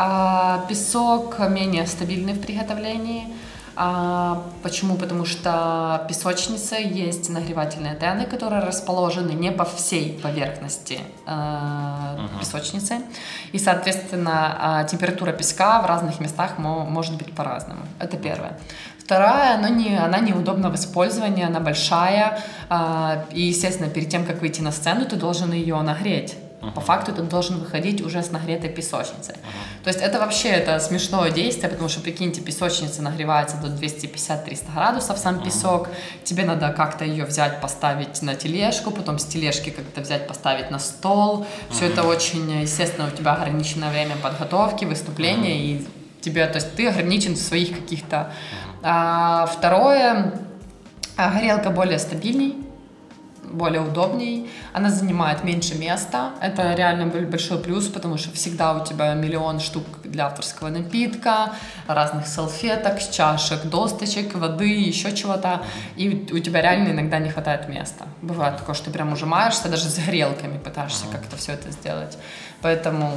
А, 0.00 0.64
песок 0.68 1.40
менее 1.40 1.84
стабильный 1.88 2.32
в 2.32 2.40
приготовлении. 2.40 3.26
А, 3.74 4.44
почему? 4.62 4.94
Потому 4.94 5.24
что 5.24 6.04
песочница 6.08 6.76
есть 6.76 7.28
нагревательные 7.30 7.96
тены, 7.96 8.24
которые 8.24 8.62
расположены 8.62 9.32
не 9.32 9.50
по 9.50 9.64
всей 9.64 10.20
поверхности 10.22 11.00
uh-huh. 11.26 12.38
песочницы. 12.38 13.00
И, 13.50 13.58
соответственно, 13.58 14.86
температура 14.88 15.32
песка 15.32 15.82
в 15.82 15.86
разных 15.86 16.20
местах 16.20 16.58
мо- 16.58 16.84
может 16.84 17.16
быть 17.16 17.34
по-разному. 17.34 17.80
Это 17.98 18.16
первое. 18.16 18.56
Вторая, 19.00 19.56
она, 19.56 19.68
не, 19.68 19.96
она 19.96 20.20
неудобна 20.20 20.70
в 20.70 20.76
использовании, 20.76 21.44
она 21.44 21.58
большая, 21.58 22.38
и, 23.32 23.42
естественно, 23.42 23.90
перед 23.90 24.10
тем, 24.10 24.24
как 24.24 24.42
выйти 24.42 24.60
на 24.60 24.70
сцену, 24.70 25.06
ты 25.06 25.16
должен 25.16 25.50
ее 25.50 25.80
нагреть. 25.80 26.36
Uh-huh. 26.60 26.72
По 26.72 26.80
факту 26.80 27.12
ты 27.12 27.22
должен 27.22 27.58
выходить 27.58 28.00
уже 28.00 28.22
с 28.22 28.30
нагретой 28.30 28.70
песочницей. 28.70 29.34
Uh-huh. 29.34 29.84
То 29.84 29.88
есть 29.90 30.00
это 30.00 30.18
вообще 30.18 30.48
это 30.48 30.80
смешное 30.80 31.30
действие, 31.30 31.70
потому 31.70 31.88
что, 31.88 32.00
прикиньте, 32.00 32.40
песочница 32.40 33.02
нагревается 33.02 33.56
до 33.56 33.68
250-300 33.68 34.74
градусов, 34.74 35.18
сам 35.18 35.36
uh-huh. 35.36 35.44
песок. 35.44 35.88
Тебе 36.24 36.44
надо 36.44 36.70
как-то 36.70 37.04
ее 37.04 37.24
взять, 37.24 37.60
поставить 37.60 38.22
на 38.22 38.34
тележку, 38.34 38.90
потом 38.90 39.18
с 39.18 39.24
тележки 39.24 39.70
как-то 39.70 40.00
взять, 40.00 40.26
поставить 40.26 40.70
на 40.70 40.78
стол. 40.78 41.42
Uh-huh. 41.42 41.46
Все 41.74 41.86
это 41.86 42.02
очень, 42.02 42.62
естественно, 42.62 43.08
у 43.08 43.16
тебя 43.16 43.34
ограниченное 43.34 43.90
время 43.90 44.16
подготовки, 44.22 44.84
выступления, 44.84 45.56
uh-huh. 45.56 45.84
и 45.84 45.88
тебе, 46.20 46.46
то 46.46 46.56
есть 46.56 46.74
ты 46.74 46.88
ограничен 46.88 47.34
в 47.34 47.38
своих 47.38 47.74
каких-то 47.74 48.16
uh-huh 48.16 48.68
а, 48.82 49.46
второе, 49.46 50.32
а, 51.16 51.32
горелка 51.32 51.70
более 51.70 51.98
стабильней, 51.98 52.56
более 53.50 53.80
удобней, 53.80 54.50
она 54.72 54.90
занимает 54.90 55.44
меньше 55.44 55.76
места, 55.76 56.32
это 56.40 56.74
реально 56.74 57.06
большой 57.06 57.58
плюс, 57.58 57.88
потому 57.88 58.18
что 58.18 58.30
всегда 58.32 58.74
у 58.74 58.84
тебя 58.84 59.14
миллион 59.14 59.60
штук 59.60 59.84
для 60.04 60.26
авторского 60.26 60.68
напитка, 60.68 61.52
разных 61.86 62.26
салфеток, 62.26 63.00
чашек, 63.10 63.64
досточек, 63.64 64.34
воды, 64.34 64.68
еще 64.68 65.14
чего-то, 65.14 65.62
и 65.96 66.28
у 66.32 66.38
тебя 66.38 66.62
реально 66.62 66.92
иногда 66.92 67.18
не 67.18 67.30
хватает 67.30 67.68
места. 67.68 68.06
Бывает 68.22 68.58
такое, 68.58 68.74
что 68.74 68.86
ты 68.86 68.90
прям 68.90 69.12
ужимаешься, 69.12 69.68
даже 69.68 69.88
с 69.88 69.98
горелками 69.98 70.58
пытаешься 70.58 71.06
как-то 71.10 71.36
все 71.36 71.52
это 71.52 71.70
сделать, 71.70 72.18
поэтому 72.62 73.12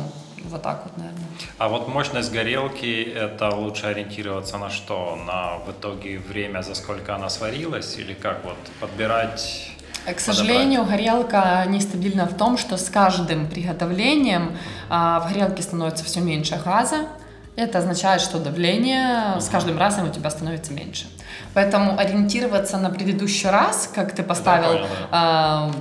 вот 0.45 0.61
так 0.63 0.83
вот, 0.83 0.97
наверное. 0.97 1.21
А 1.57 1.67
вот 1.67 1.87
мощность 1.87 2.31
горелки, 2.31 3.03
это 3.03 3.49
лучше 3.49 3.87
ориентироваться 3.87 4.57
на 4.57 4.69
что? 4.69 5.15
На 5.27 5.57
в 5.57 5.71
итоге 5.71 6.17
время, 6.17 6.61
за 6.61 6.73
сколько 6.75 7.15
она 7.15 7.29
сварилась? 7.29 7.97
Или 7.99 8.13
как 8.13 8.43
вот 8.43 8.57
подбирать 8.79 9.71
К 10.05 10.19
сожалению, 10.19 10.85
горелка 10.85 11.63
нестабильна 11.67 12.25
в 12.25 12.35
том, 12.35 12.57
что 12.57 12.77
с 12.77 12.89
каждым 12.89 13.47
приготовлением 13.47 14.57
а, 14.89 15.19
в 15.19 15.31
горелке 15.31 15.61
становится 15.61 16.03
все 16.03 16.21
меньше 16.21 16.59
газа. 16.63 17.07
Это 17.55 17.79
означает, 17.79 18.21
что 18.21 18.39
давление 18.39 19.39
с 19.39 19.49
каждым 19.49 19.77
разом 19.77 20.09
у 20.09 20.11
тебя 20.11 20.29
становится 20.29 20.73
меньше. 20.73 21.05
Поэтому 21.53 21.99
ориентироваться 21.99 22.77
на 22.77 22.89
предыдущий 22.89 23.49
раз, 23.49 23.91
как 23.93 24.15
ты 24.15 24.23
поставил 24.23 24.87
а, 25.11 25.71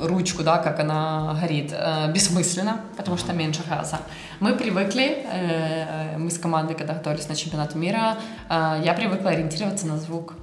ручку, 0.00 0.42
да, 0.42 0.58
как 0.58 0.80
она 0.80 1.36
горит, 1.40 1.72
э, 1.72 2.12
бессмысленно, 2.12 2.80
потому 2.96 3.16
что 3.16 3.32
меньше 3.32 3.62
газа. 3.68 3.98
Мы 4.40 4.54
привыкли, 4.54 5.24
э, 5.30 6.18
мы 6.18 6.30
с 6.30 6.38
командой, 6.38 6.74
когда 6.74 6.94
готовились 6.94 7.28
на 7.28 7.34
чемпионат 7.34 7.74
мира, 7.74 8.16
э, 8.48 8.82
я 8.84 8.94
привыкла 8.94 9.30
ориентироваться 9.30 9.86
на 9.86 9.98
звук 9.98 10.34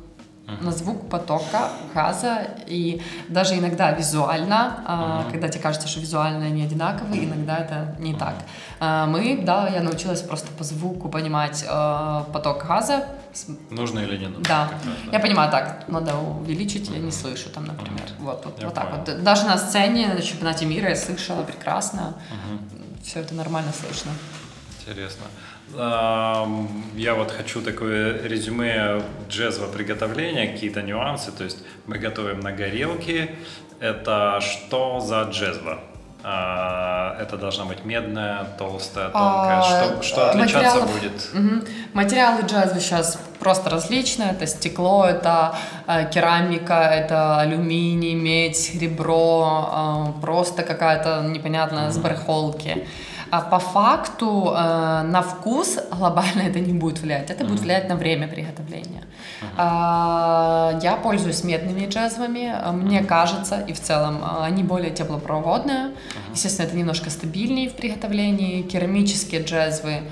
на 0.45 0.71
звук 0.71 1.09
потока 1.09 1.69
газа 1.93 2.47
и 2.67 3.01
даже 3.29 3.57
иногда 3.57 3.91
визуально, 3.91 4.83
uh-huh. 4.85 5.31
когда 5.31 5.47
тебе 5.47 5.61
кажется, 5.61 5.87
что 5.87 6.01
визуально 6.01 6.45
они 6.45 6.63
одинаковые, 6.63 7.23
иногда 7.23 7.57
это 7.57 7.95
не 7.99 8.13
так. 8.13 8.35
А, 8.79 9.05
мы, 9.05 9.41
да, 9.41 9.69
я 9.69 9.81
научилась 9.81 10.21
просто 10.21 10.51
по 10.51 10.63
звуку 10.65 11.07
понимать 11.07 11.63
э, 11.67 12.23
поток 12.33 12.65
газа. 12.67 13.05
Нужно 13.69 13.99
или 13.99 14.17
не 14.17 14.27
нужно? 14.27 14.43
Да. 14.43 14.69
Я 15.11 15.19
понимаю, 15.19 15.49
так, 15.49 15.87
надо 15.87 16.17
увеличить, 16.17 16.89
я 16.89 16.99
не 16.99 17.11
слышу 17.11 17.49
там, 17.49 17.65
например. 17.65 18.03
Uh-huh. 18.03 18.23
Вот, 18.25 18.45
вот, 18.45 18.63
вот 18.63 18.73
так 18.73 18.91
вот. 18.91 19.23
Даже 19.23 19.45
на 19.45 19.57
сцене 19.57 20.13
на 20.13 20.21
чемпионате 20.21 20.65
мира 20.65 20.89
я 20.89 20.95
слышала 20.95 21.43
прекрасно. 21.43 22.15
Uh-huh. 22.29 23.01
Все 23.01 23.21
это 23.21 23.33
нормально 23.33 23.71
слышно. 23.71 24.11
Интересно. 24.81 25.25
Я 25.75 27.15
вот 27.15 27.31
хочу 27.31 27.61
такое 27.61 28.21
резюме 28.27 29.01
джезвого 29.29 29.71
приготовления, 29.71 30.47
какие-то 30.47 30.81
нюансы. 30.81 31.31
То 31.31 31.43
есть 31.43 31.59
мы 31.87 31.97
готовим 31.97 32.39
на 32.39 32.51
горелке. 32.51 33.35
Это 33.79 34.39
что 34.41 34.99
за 34.99 35.23
джезва? 35.23 35.79
Это 36.23 37.37
должна 37.37 37.65
быть 37.65 37.83
медная, 37.83 38.45
толстая, 38.57 39.09
тонкая. 39.09 39.59
А, 39.59 39.63
что, 39.63 40.03
что 40.03 40.29
отличаться 40.29 40.81
будет? 40.81 41.29
Угу. 41.33 41.65
Материалы 41.93 42.43
джазва 42.43 42.79
сейчас 42.79 43.19
просто 43.39 43.69
различные. 43.69 44.31
Это 44.31 44.47
стекло, 44.47 45.05
это 45.05 45.53
э, 45.85 46.09
керамика, 46.09 46.75
это 46.75 47.39
алюминий, 47.39 48.13
медь, 48.13 48.73
ребро, 48.79 50.13
э, 50.17 50.21
просто 50.21 50.63
какая-то 50.63 51.23
непонятная 51.23 51.91
с 51.91 51.97
барахолки. 51.97 52.87
А 53.33 53.41
по 53.41 53.57
факту 53.57 54.53
э, 54.55 55.01
на 55.01 55.23
вкус 55.23 55.79
глобально 55.91 56.43
это 56.43 56.59
не 56.59 56.73
будет 56.73 56.99
влиять. 57.01 57.31
Это 57.31 57.43
будет 57.45 57.61
влиять 57.61 57.89
на 57.89 57.95
время 57.95 58.27
приготовления. 58.27 59.05
Uh-huh. 59.41 60.79
Я 60.83 60.99
пользуюсь 61.01 61.43
медными 61.43 61.87
джезвами. 61.87 62.53
Мне 62.73 62.99
uh-huh. 62.99 63.05
кажется, 63.05 63.61
и 63.67 63.73
в 63.73 63.79
целом 63.79 64.23
э, 64.23 64.43
они 64.43 64.61
более 64.61 64.91
теплопроводные. 64.91 65.87
Uh-huh. 65.87 66.33
Естественно, 66.33 66.67
это 66.67 66.77
немножко 66.77 67.09
стабильнее 67.09 67.69
в 67.69 67.73
приготовлении. 67.73 68.61
Керамические 68.61 69.41
джезвы 69.41 69.93
а, 69.93 70.03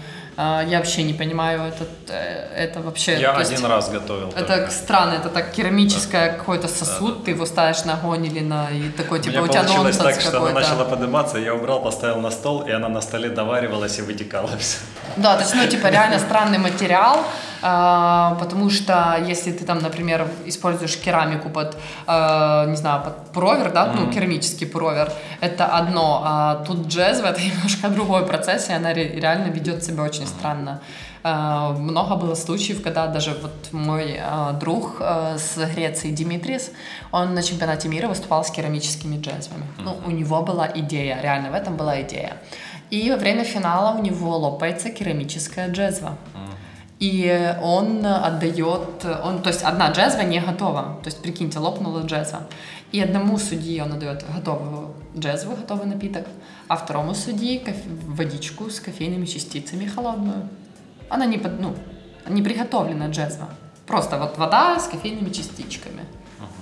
я 0.67 0.77
вообще 0.77 1.03
не 1.03 1.13
понимаю, 1.13 1.61
это, 1.61 1.85
э, 2.09 2.65
это 2.65 2.81
вообще... 2.81 3.19
Я 3.19 3.31
один 3.33 3.51
есть, 3.51 3.63
раз 3.63 3.89
готовил. 3.89 4.29
Это 4.29 4.57
только. 4.57 4.71
странно, 4.71 5.13
это 5.15 5.29
так 5.29 5.51
керамическое 5.51 6.31
да. 6.31 6.37
какой-то 6.37 6.67
сосуд, 6.67 7.19
да. 7.19 7.25
ты 7.25 7.31
его 7.31 7.45
ставишь 7.45 7.85
на 7.85 7.93
огонь 7.93 8.25
или 8.25 8.39
на... 8.39 8.69
И 8.71 8.89
такой, 8.89 9.19
типа, 9.19 9.39
у, 9.39 9.43
у 9.43 9.47
тебя 9.47 9.63
получилось 9.63 9.97
так, 9.97 10.21
что 10.21 10.41
она 10.41 10.51
начала 10.51 10.85
подниматься, 10.85 11.37
я 11.37 11.53
убрал, 11.53 11.81
поставил 11.81 12.19
на 12.21 12.31
стол, 12.31 12.61
и 12.61 12.71
она 12.71 12.89
на 12.89 13.01
столе 13.01 13.29
доваривалась 13.29 13.99
и 13.99 14.01
вытекала 14.01 14.49
все. 14.57 14.77
Да, 15.17 15.35
то 15.35 15.41
есть, 15.41 15.55
ну, 15.55 15.67
типа, 15.67 15.87
реально 15.87 16.19
странный 16.19 16.57
материал, 16.57 17.17
а, 17.17 17.23
потому 17.61 18.69
что 18.69 19.17
если 19.27 19.51
ты 19.51 19.65
там, 19.65 19.79
например, 19.79 20.27
используешь 20.45 20.97
керамику 20.97 21.49
под, 21.49 21.77
а, 22.07 22.65
не 22.65 22.75
знаю, 22.75 23.03
под 23.03 23.31
провер, 23.31 23.71
да, 23.71 23.85
mm-hmm. 23.85 23.99
ну, 23.99 24.11
керамический 24.11 24.67
провер, 24.67 25.11
это 25.41 25.65
одно, 25.67 26.21
а 26.23 26.63
тут 26.65 26.87
джезв 26.87 27.23
это 27.23 27.39
немножко 27.49 27.89
другой 27.89 28.25
процесс, 28.25 28.69
и 28.69 28.73
она 28.73 28.93
реально 28.93 29.51
ведет 29.51 29.83
себя 29.83 30.03
очень 30.03 30.27
странно. 30.27 30.81
А, 31.23 31.73
много 31.73 32.15
было 32.15 32.35
случаев, 32.35 32.81
когда 32.81 33.07
даже 33.07 33.37
вот 33.41 33.71
мой 33.71 34.19
а, 34.19 34.53
друг 34.53 34.97
а, 34.99 35.37
с 35.37 35.55
Греции 35.75 36.09
Димитрис, 36.11 36.71
он 37.11 37.35
на 37.35 37.43
чемпионате 37.43 37.89
мира 37.89 38.07
выступал 38.07 38.43
с 38.43 38.49
керамическими 38.49 39.17
джезвами. 39.17 39.63
Mm-hmm. 39.63 39.83
Ну, 39.83 39.97
у 40.07 40.11
него 40.11 40.41
была 40.41 40.67
идея, 40.73 41.21
реально 41.21 41.51
в 41.51 41.53
этом 41.53 41.77
была 41.77 42.01
идея. 42.01 42.37
И 42.89 43.09
во 43.09 43.17
время 43.17 43.45
финала 43.45 43.97
у 43.97 44.01
него 44.01 44.35
лопается 44.37 44.89
керамическая 44.89 45.69
джезва. 45.69 46.17
И 47.01 47.55
он 47.63 48.05
отдает, 48.05 49.05
он, 49.23 49.41
то 49.41 49.49
есть 49.49 49.63
одна 49.63 49.89
джезва 49.89 50.21
не 50.21 50.39
готова, 50.39 50.99
то 51.01 51.07
есть 51.07 51.19
прикиньте, 51.19 51.57
лопнула 51.57 52.01
джезва. 52.01 52.41
И 52.91 53.01
одному 53.01 53.39
судье 53.39 53.83
он 53.83 53.93
отдает 53.93 54.23
готовую 54.31 54.93
джезву, 55.17 55.55
готовый 55.55 55.87
напиток, 55.87 56.27
а 56.67 56.77
второму 56.77 57.15
судье 57.15 57.59
кофе, 57.59 57.81
водичку 58.05 58.69
с 58.69 58.79
кофейными 58.79 59.25
частицами 59.25 59.87
холодную. 59.87 60.47
Она 61.09 61.25
не, 61.25 61.39
под, 61.39 61.59
ну, 61.59 61.73
не 62.29 62.43
приготовлена 62.43 63.07
джезва, 63.07 63.49
просто 63.87 64.19
вот 64.19 64.37
вода 64.37 64.79
с 64.79 64.87
кофейными 64.87 65.31
частичками. 65.31 66.03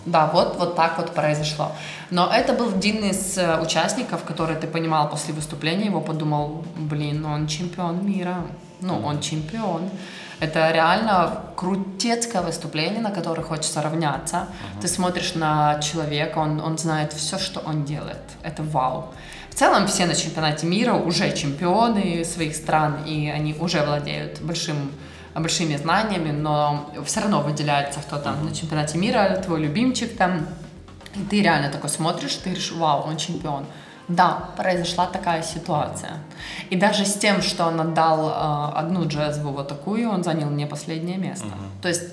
Да, 0.05 0.27
вот, 0.27 0.55
вот 0.57 0.77
так 0.77 0.97
вот 0.97 1.13
произошло. 1.13 1.73
Но 2.11 2.31
это 2.33 2.53
был 2.53 2.69
один 2.69 3.03
из 3.03 3.37
э, 3.37 3.61
участников, 3.61 4.23
который 4.23 4.55
ты 4.55 4.67
понимал 4.67 5.09
после 5.09 5.33
выступления, 5.33 5.87
его 5.87 5.99
подумал, 5.99 6.63
блин, 6.77 7.25
он 7.25 7.47
чемпион 7.47 8.05
мира, 8.05 8.37
ну, 8.79 9.01
он 9.05 9.19
чемпион. 9.19 9.89
Это 10.39 10.71
реально 10.71 11.43
крутецкое 11.55 12.41
выступление, 12.41 13.01
на 13.01 13.11
которое 13.11 13.41
хочется 13.41 13.81
равняться. 13.81 14.37
Uh-huh. 14.37 14.81
Ты 14.81 14.87
смотришь 14.87 15.35
на 15.35 15.79
человека, 15.81 16.39
он, 16.39 16.61
он 16.61 16.77
знает 16.77 17.11
все, 17.13 17.37
что 17.37 17.59
он 17.59 17.83
делает. 17.83 18.21
Это 18.41 18.63
вау. 18.63 19.13
В 19.49 19.55
целом 19.55 19.87
все 19.87 20.05
на 20.05 20.15
чемпионате 20.15 20.65
мира 20.65 20.93
уже 20.93 21.35
чемпионы 21.35 22.23
своих 22.23 22.55
стран, 22.55 23.03
и 23.05 23.29
они 23.29 23.53
уже 23.59 23.83
владеют 23.83 24.39
большим 24.41 24.91
большими 25.35 25.75
знаниями, 25.75 26.31
но 26.31 26.89
все 27.05 27.21
равно 27.21 27.41
выделяется 27.41 27.99
кто 27.99 28.17
там 28.17 28.45
на 28.45 28.53
чемпионате 28.53 28.97
мира, 28.97 29.41
твой 29.45 29.61
любимчик 29.61 30.17
там, 30.17 30.47
и 31.15 31.19
ты 31.29 31.41
реально 31.41 31.69
такой 31.69 31.89
смотришь, 31.89 32.35
ты 32.35 32.49
говоришь, 32.49 32.71
вау, 32.71 33.03
он 33.07 33.17
чемпион. 33.17 33.65
Да, 34.09 34.49
произошла 34.57 35.05
такая 35.05 35.43
ситуация. 35.43 36.13
И 36.71 36.75
даже 36.75 37.05
с 37.05 37.13
тем, 37.13 37.41
что 37.41 37.67
он 37.67 37.79
отдал 37.79 38.29
э, 38.29 38.79
одну 38.79 39.07
джезву 39.07 39.51
вот 39.51 39.67
такую, 39.67 40.09
он 40.09 40.23
занял 40.23 40.49
не 40.49 40.65
последнее 40.65 41.17
место. 41.17 41.45
Uh-huh. 41.45 41.81
То 41.81 41.89
есть 41.89 42.03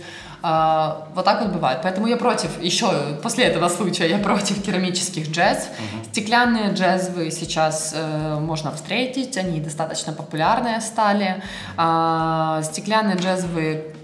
э, 0.43 0.93
вот 1.15 1.25
так 1.25 1.41
вот 1.41 1.53
бывает. 1.53 1.81
Поэтому 1.83 2.07
я 2.07 2.19
против, 2.19 2.63
еще 2.63 2.87
после 3.23 3.45
этого 3.45 3.71
случая, 3.71 4.09
я 4.09 4.19
против 4.19 4.63
керамических 4.63 5.31
джез. 5.31 5.69
Uh-huh. 5.69 6.05
Стеклянные 6.11 6.75
джезвы 6.75 7.31
сейчас 7.31 7.95
э, 7.97 8.39
можно 8.41 8.73
встретить, 8.73 9.39
они 9.39 9.61
достаточно 9.61 10.13
популярные 10.13 10.83
стали. 10.83 11.43
Э, 11.79 12.61
стеклянные 12.63 13.17
джезвы 13.17 13.96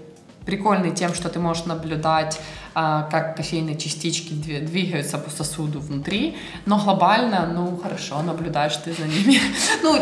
прикольный 0.45 0.91
тем, 0.91 1.13
что 1.13 1.29
ты 1.29 1.39
можешь 1.39 1.65
наблюдать, 1.65 2.39
а, 2.75 3.03
как 3.11 3.35
кофейные 3.37 3.77
частички 3.77 4.33
двигаются 4.33 5.17
по 5.17 5.29
сосуду 5.29 5.79
внутри, 5.79 6.37
но 6.65 6.77
глобально, 6.77 7.45
ну, 7.53 7.77
хорошо, 7.81 8.21
наблюдаешь 8.21 8.75
ты 8.77 8.93
за 8.93 9.03
ними. 9.07 9.39
Ну, 9.83 9.99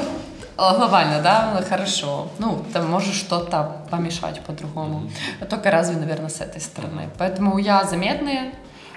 глобально, 0.57 1.21
да, 1.21 1.63
хорошо. 1.67 2.29
Ну, 2.39 2.63
ты 2.73 2.81
можешь 2.81 3.15
что-то 3.15 3.83
помешать 3.89 4.41
по-другому. 4.41 5.09
Только 5.49 5.71
разве, 5.71 5.97
наверное, 5.97 6.29
с 6.29 6.39
этой 6.41 6.61
стороны. 6.61 7.09
Поэтому 7.17 7.57
я 7.57 7.83
заметные, 7.83 8.53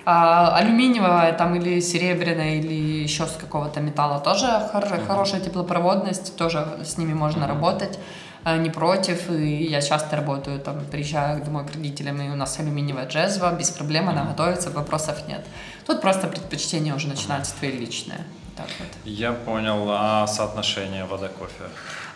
а, 0.06 0.54
алюминиевая 0.56 1.32
там 1.32 1.54
или 1.54 1.80
серебряная 1.80 2.56
или 2.56 3.02
еще 3.02 3.26
с 3.26 3.32
какого-то 3.40 3.80
металла 3.80 4.20
тоже 4.20 4.46
хор- 4.70 5.00
хорошая 5.06 5.40
теплопроводность, 5.40 6.36
тоже 6.36 6.66
с 6.84 6.98
ними 6.98 7.14
можно 7.14 7.46
работать. 7.46 7.98
Э, 8.44 8.58
не 8.58 8.70
против, 8.70 9.30
и 9.30 9.64
я 9.64 9.80
часто 9.80 10.16
работаю, 10.16 10.60
там, 10.60 10.84
приезжаю 10.84 11.42
домой 11.42 11.66
к 11.66 11.72
родителям, 11.72 12.20
и 12.20 12.28
у 12.28 12.36
нас 12.36 12.58
алюминиевая 12.58 13.06
джезва, 13.06 13.52
без 13.52 13.70
проблем 13.70 14.08
она 14.08 14.24
готовится, 14.24 14.70
вопросов 14.70 15.26
нет. 15.28 15.44
Тут 15.86 16.00
просто 16.00 16.26
предпочтение 16.28 16.94
уже 16.94 17.08
начинается 17.08 17.54
твои 17.56 17.72
личные. 17.72 18.20
Так 18.56 18.66
вот. 18.78 18.88
Я 19.04 19.32
понял, 19.32 19.86
а 19.88 20.26
соотношение 20.26 21.04
вода-кофе? 21.04 21.64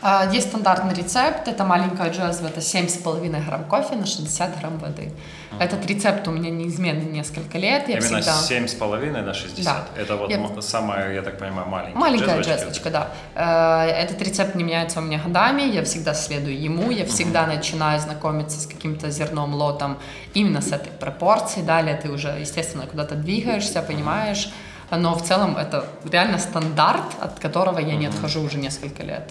А, 0.01 0.31
есть 0.33 0.49
стандартный 0.49 0.95
рецепт, 0.95 1.49
это 1.49 1.65
маленькая 1.65 2.11
джезва, 2.11 2.47
это 2.47 2.61
7,5 2.61 3.45
грамм 3.45 3.65
кофе 3.65 3.97
на 3.97 4.07
60 4.07 4.59
грамм 4.61 4.79
воды. 4.79 5.13
Uh-huh. 5.51 5.65
Этот 5.65 5.85
рецепт 5.87 6.29
у 6.29 6.31
меня 6.31 6.51
неизменный 6.51 7.11
несколько 7.11 7.59
лет. 7.59 7.89
Я 7.89 7.99
Именно 7.99 8.21
всегда... 8.21 8.77
7,5 8.87 9.23
на 9.23 9.35
60? 9.35 9.65
Да. 9.65 10.01
Это 10.01 10.17
вот 10.17 10.31
я... 10.31 10.63
самая, 10.63 11.13
я 11.13 11.23
так 11.23 11.39
понимаю, 11.39 11.67
маленькая 11.67 11.99
Маленькая 11.99 12.41
джезвочка, 12.43 12.91
да. 12.91 13.11
Э, 13.35 13.91
этот 13.91 14.23
рецепт 14.23 14.55
не 14.55 14.63
меняется 14.63 15.01
у 15.01 15.03
меня 15.03 15.19
годами, 15.19 15.63
я 15.63 15.83
всегда 15.83 16.15
следую 16.15 16.61
ему, 16.61 16.93
я 16.93 17.05
всегда 17.05 17.45
uh-huh. 17.45 17.57
начинаю 17.57 18.01
знакомиться 18.01 18.61
с 18.61 18.67
каким-то 18.67 19.11
зерном, 19.11 19.53
лотом 19.55 19.99
именно 20.33 20.61
с 20.61 20.71
этой 20.71 20.93
пропорцией. 20.93 21.67
Далее 21.67 21.97
ты 22.01 22.09
уже, 22.09 22.29
естественно, 22.39 22.87
куда-то 22.87 23.17
двигаешься, 23.17 23.83
понимаешь, 23.83 24.49
но 24.91 25.15
в 25.15 25.23
целом 25.23 25.57
это 25.57 25.85
реально 26.05 26.39
стандарт, 26.39 27.17
от 27.21 27.39
которого 27.39 27.79
я 27.79 27.97
не 27.97 28.07
отхожу 28.07 28.43
уже 28.43 28.59
несколько 28.59 29.03
лет. 29.03 29.31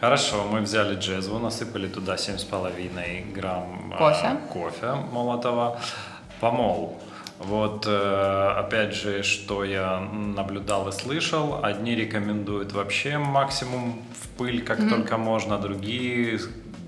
Хорошо, 0.00 0.44
мы 0.50 0.60
взяли 0.60 0.96
джезву, 0.96 1.38
насыпали 1.38 1.88
туда 1.88 2.16
7,5 2.16 3.32
грамм 3.32 3.94
кофе, 3.98 4.36
кофе 4.52 4.94
молотого, 5.12 5.78
помол. 6.40 7.00
Вот, 7.38 7.86
э, 7.88 8.54
опять 8.58 8.94
же, 8.94 9.22
что 9.22 9.64
я 9.64 10.00
наблюдал 10.00 10.88
и 10.88 10.92
слышал, 10.92 11.64
одни 11.64 11.94
рекомендуют 11.94 12.72
вообще 12.72 13.18
максимум 13.18 14.02
в 14.20 14.28
пыль, 14.38 14.62
как 14.62 14.78
mm-hmm. 14.78 14.90
только 14.90 15.18
можно, 15.18 15.58
другие 15.58 16.38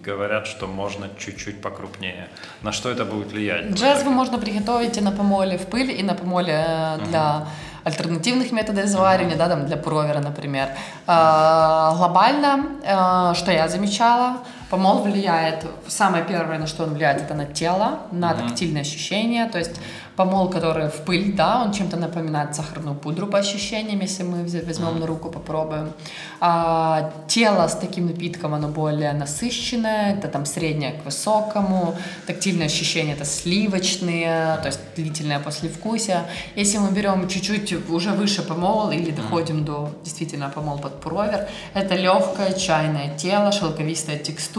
говорят, 0.04 0.46
что 0.46 0.66
можно 0.66 1.08
чуть-чуть 1.18 1.62
покрупнее. 1.62 2.28
На 2.62 2.72
что 2.72 2.90
это 2.90 3.04
будет 3.04 3.32
влиять? 3.32 3.70
Джезву 3.72 4.10
можно 4.10 4.38
приготовить 4.38 4.98
и 4.98 5.00
на 5.00 5.12
помоле 5.12 5.56
в 5.56 5.66
пыль, 5.66 5.90
и 5.90 6.02
на 6.02 6.14
помоле 6.14 6.64
э, 6.66 6.98
для 7.08 7.20
uh-huh. 7.20 7.46
Альтернативных 7.84 8.52
методов 8.52 8.86
заваривания, 8.86 9.36
да, 9.36 9.48
там 9.48 9.66
для 9.66 9.76
провера, 9.76 10.20
например. 10.20 10.68
А, 11.06 11.94
глобально, 11.96 12.66
а, 12.86 13.34
что 13.34 13.52
я 13.52 13.68
замечала, 13.68 14.38
помол 14.70 15.02
влияет, 15.02 15.64
самое 15.86 16.24
первое, 16.24 16.58
на 16.58 16.66
что 16.66 16.84
он 16.84 16.94
влияет, 16.94 17.22
это 17.22 17.34
на 17.34 17.46
тело, 17.46 18.00
на 18.12 18.32
uh-huh. 18.32 18.48
тактильные 18.48 18.82
ощущения, 18.82 19.48
то 19.48 19.58
есть 19.58 19.80
помол, 20.16 20.48
который 20.48 20.88
в 20.88 21.04
пыль, 21.04 21.34
да, 21.34 21.62
он 21.62 21.72
чем-то 21.72 21.96
напоминает 21.96 22.54
сахарную 22.54 22.96
пудру 22.96 23.26
по 23.26 23.38
ощущениям, 23.38 24.00
если 24.00 24.22
мы 24.22 24.42
возьмем 24.42 25.00
на 25.00 25.06
руку, 25.06 25.30
попробуем. 25.30 25.92
А, 26.40 27.12
тело 27.26 27.66
с 27.66 27.76
таким 27.76 28.06
напитком, 28.06 28.54
оно 28.54 28.68
более 28.68 29.12
насыщенное, 29.12 30.14
это 30.14 30.28
там 30.28 30.46
среднее 30.46 30.92
к 30.92 31.04
высокому, 31.04 31.94
тактильные 32.26 32.66
ощущения 32.66 33.12
это 33.12 33.24
сливочные, 33.24 34.58
то 34.62 34.66
есть 34.66 34.80
длительное 34.96 35.40
послевкусие. 35.40 36.22
Если 36.56 36.78
мы 36.78 36.90
берем 36.90 37.28
чуть-чуть 37.28 37.90
уже 37.90 38.10
выше 38.10 38.42
помол 38.42 38.90
или 38.90 39.10
доходим 39.10 39.64
до 39.64 39.90
действительно 40.04 40.50
помол 40.54 40.78
под 40.78 41.00
провер, 41.00 41.48
это 41.74 41.94
легкое 41.96 42.52
чайное 42.52 43.16
тело, 43.16 43.52
шелковистая 43.52 44.18
текстура, 44.18 44.53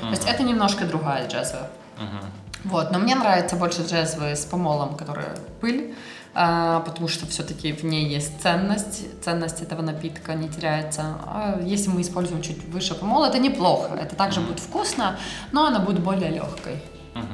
то 0.00 0.10
есть 0.10 0.26
это 0.28 0.42
немножко 0.42 0.84
другая 0.84 1.28
джазовая. 1.28 1.70
Вот, 2.64 2.90
но 2.90 2.98
мне 2.98 3.14
нравится 3.14 3.56
больше 3.56 3.82
джезвы 3.82 4.36
с 4.36 4.44
помолом, 4.44 4.94
которая 4.94 5.34
пыль, 5.62 5.94
а, 6.34 6.80
потому 6.80 7.08
что 7.08 7.26
все-таки 7.26 7.72
в 7.72 7.84
ней 7.84 8.06
есть 8.06 8.40
ценность, 8.42 9.22
ценность 9.24 9.62
этого 9.62 9.82
напитка 9.82 10.34
не 10.34 10.48
теряется. 10.48 11.16
А 11.26 11.58
если 11.62 11.88
мы 11.88 12.02
используем 12.02 12.42
чуть 12.42 12.62
выше 12.68 12.94
помола, 12.94 13.26
это 13.26 13.38
неплохо, 13.38 13.94
это 13.94 14.14
также 14.14 14.40
будет 14.40 14.60
вкусно, 14.60 15.18
но 15.52 15.66
она 15.66 15.78
будет 15.78 16.00
более 16.00 16.30
легкой. 16.30 16.82
Вот. 17.14 17.24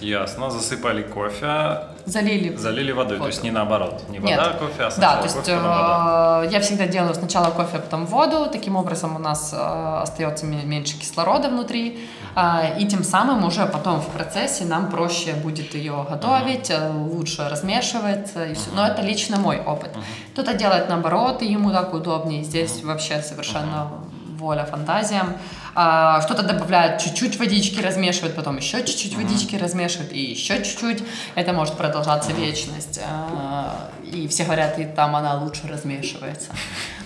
Ясно, 0.00 0.50
засыпали 0.50 1.02
кофе. 1.02 1.78
Залили. 2.06 2.54
Залили 2.54 2.92
водой, 2.92 3.18
воду. 3.18 3.22
то 3.22 3.26
есть 3.28 3.42
не 3.42 3.50
наоборот, 3.50 4.04
не 4.08 4.20
вода, 4.20 4.30
Нет. 4.30 4.40
а 4.40 4.58
кофе, 4.58 4.84
а 4.84 4.90
сначала 4.92 5.14
да, 5.14 5.20
то 5.20 5.24
есть, 5.24 5.36
кофе, 5.36 5.56
вода. 5.56 6.42
Э, 6.44 6.48
я 6.52 6.60
всегда 6.60 6.86
делаю 6.86 7.14
сначала 7.14 7.50
кофе, 7.50 7.78
а 7.78 7.80
потом 7.80 8.06
воду, 8.06 8.46
таким 8.52 8.76
образом 8.76 9.16
у 9.16 9.18
нас 9.18 9.52
э, 9.52 9.56
остается 10.02 10.46
меньше 10.46 10.96
кислорода 11.00 11.48
внутри, 11.48 12.06
э, 12.36 12.78
и 12.78 12.86
тем 12.86 13.02
самым 13.02 13.44
уже 13.44 13.66
потом 13.66 14.00
в 14.00 14.06
процессе 14.08 14.64
нам 14.64 14.88
проще 14.88 15.34
будет 15.34 15.74
ее 15.74 16.06
готовить, 16.08 16.70
uh-huh. 16.70 17.08
лучше 17.08 17.48
размешивается, 17.48 18.46
и 18.46 18.54
все. 18.54 18.70
Uh-huh. 18.70 18.76
но 18.76 18.86
это 18.86 19.02
лично 19.02 19.38
мой 19.38 19.58
опыт. 19.58 19.90
Uh-huh. 19.96 20.32
Кто-то 20.32 20.54
делает 20.54 20.88
наоборот, 20.88 21.42
и 21.42 21.46
ему 21.46 21.72
так 21.72 21.92
удобнее, 21.92 22.44
здесь 22.44 22.82
uh-huh. 22.82 22.86
вообще 22.86 23.20
совершенно 23.20 23.90
uh-huh. 23.90 24.05
Воля 24.36 24.64
фантазиям 24.64 25.36
а, 25.74 26.22
что-то 26.22 26.42
добавляют, 26.42 27.02
чуть-чуть 27.02 27.38
водички 27.38 27.80
размешивают, 27.80 28.34
потом 28.34 28.56
еще 28.56 28.82
чуть-чуть 28.82 29.12
mm-hmm. 29.12 29.22
водички 29.22 29.56
размешивают, 29.56 30.10
и 30.12 30.20
еще 30.20 30.62
чуть-чуть. 30.62 31.02
Это 31.34 31.52
может 31.52 31.76
продолжаться 31.76 32.30
mm-hmm. 32.30 32.46
вечность. 32.46 33.00
А, 33.06 33.90
и 34.02 34.26
все 34.28 34.44
говорят, 34.44 34.78
и 34.78 34.84
там 34.84 35.14
она 35.14 35.34
лучше 35.34 35.68
размешивается. 35.68 36.50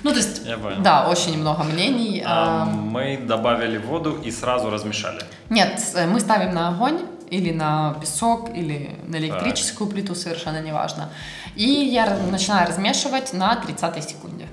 Ну, 0.03 0.13
то 0.13 0.19
есть, 0.19 0.43
да, 0.83 1.09
очень 1.09 1.39
много 1.39 1.65
мнений. 1.65 2.23
А, 2.25 2.65
мы 2.65 3.19
добавили 3.19 3.77
воду 3.77 4.21
и 4.25 4.31
сразу 4.31 4.71
размешали? 4.71 5.21
Нет, 5.49 5.83
мы 6.09 6.21
ставим 6.21 6.55
на 6.55 6.69
огонь, 6.69 7.01
или 7.31 7.53
на 7.53 7.95
песок, 8.01 8.51
или 8.55 8.97
на 9.07 9.17
электрическую 9.17 9.89
так. 9.89 9.95
плиту, 9.95 10.15
совершенно 10.15 10.61
неважно. 10.61 11.11
И 11.57 11.65
я 11.65 12.17
начинаю 12.31 12.67
размешивать 12.69 13.33
на 13.33 13.57
30 13.57 14.09
секунде. 14.09 14.47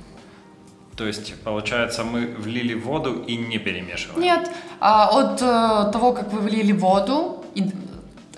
То 0.98 1.06
есть, 1.06 1.36
получается, 1.44 2.04
мы 2.04 2.26
влили 2.26 2.74
воду 2.74 3.24
и 3.28 3.38
не 3.38 3.60
перемешиваем? 3.60 4.20
Нет. 4.20 4.50
А, 4.80 5.10
от 5.12 5.40
э, 5.42 5.92
того, 5.92 6.12
как 6.12 6.34
вы 6.34 6.40
влили 6.40 6.72
воду, 6.72 7.46
и 7.54 7.72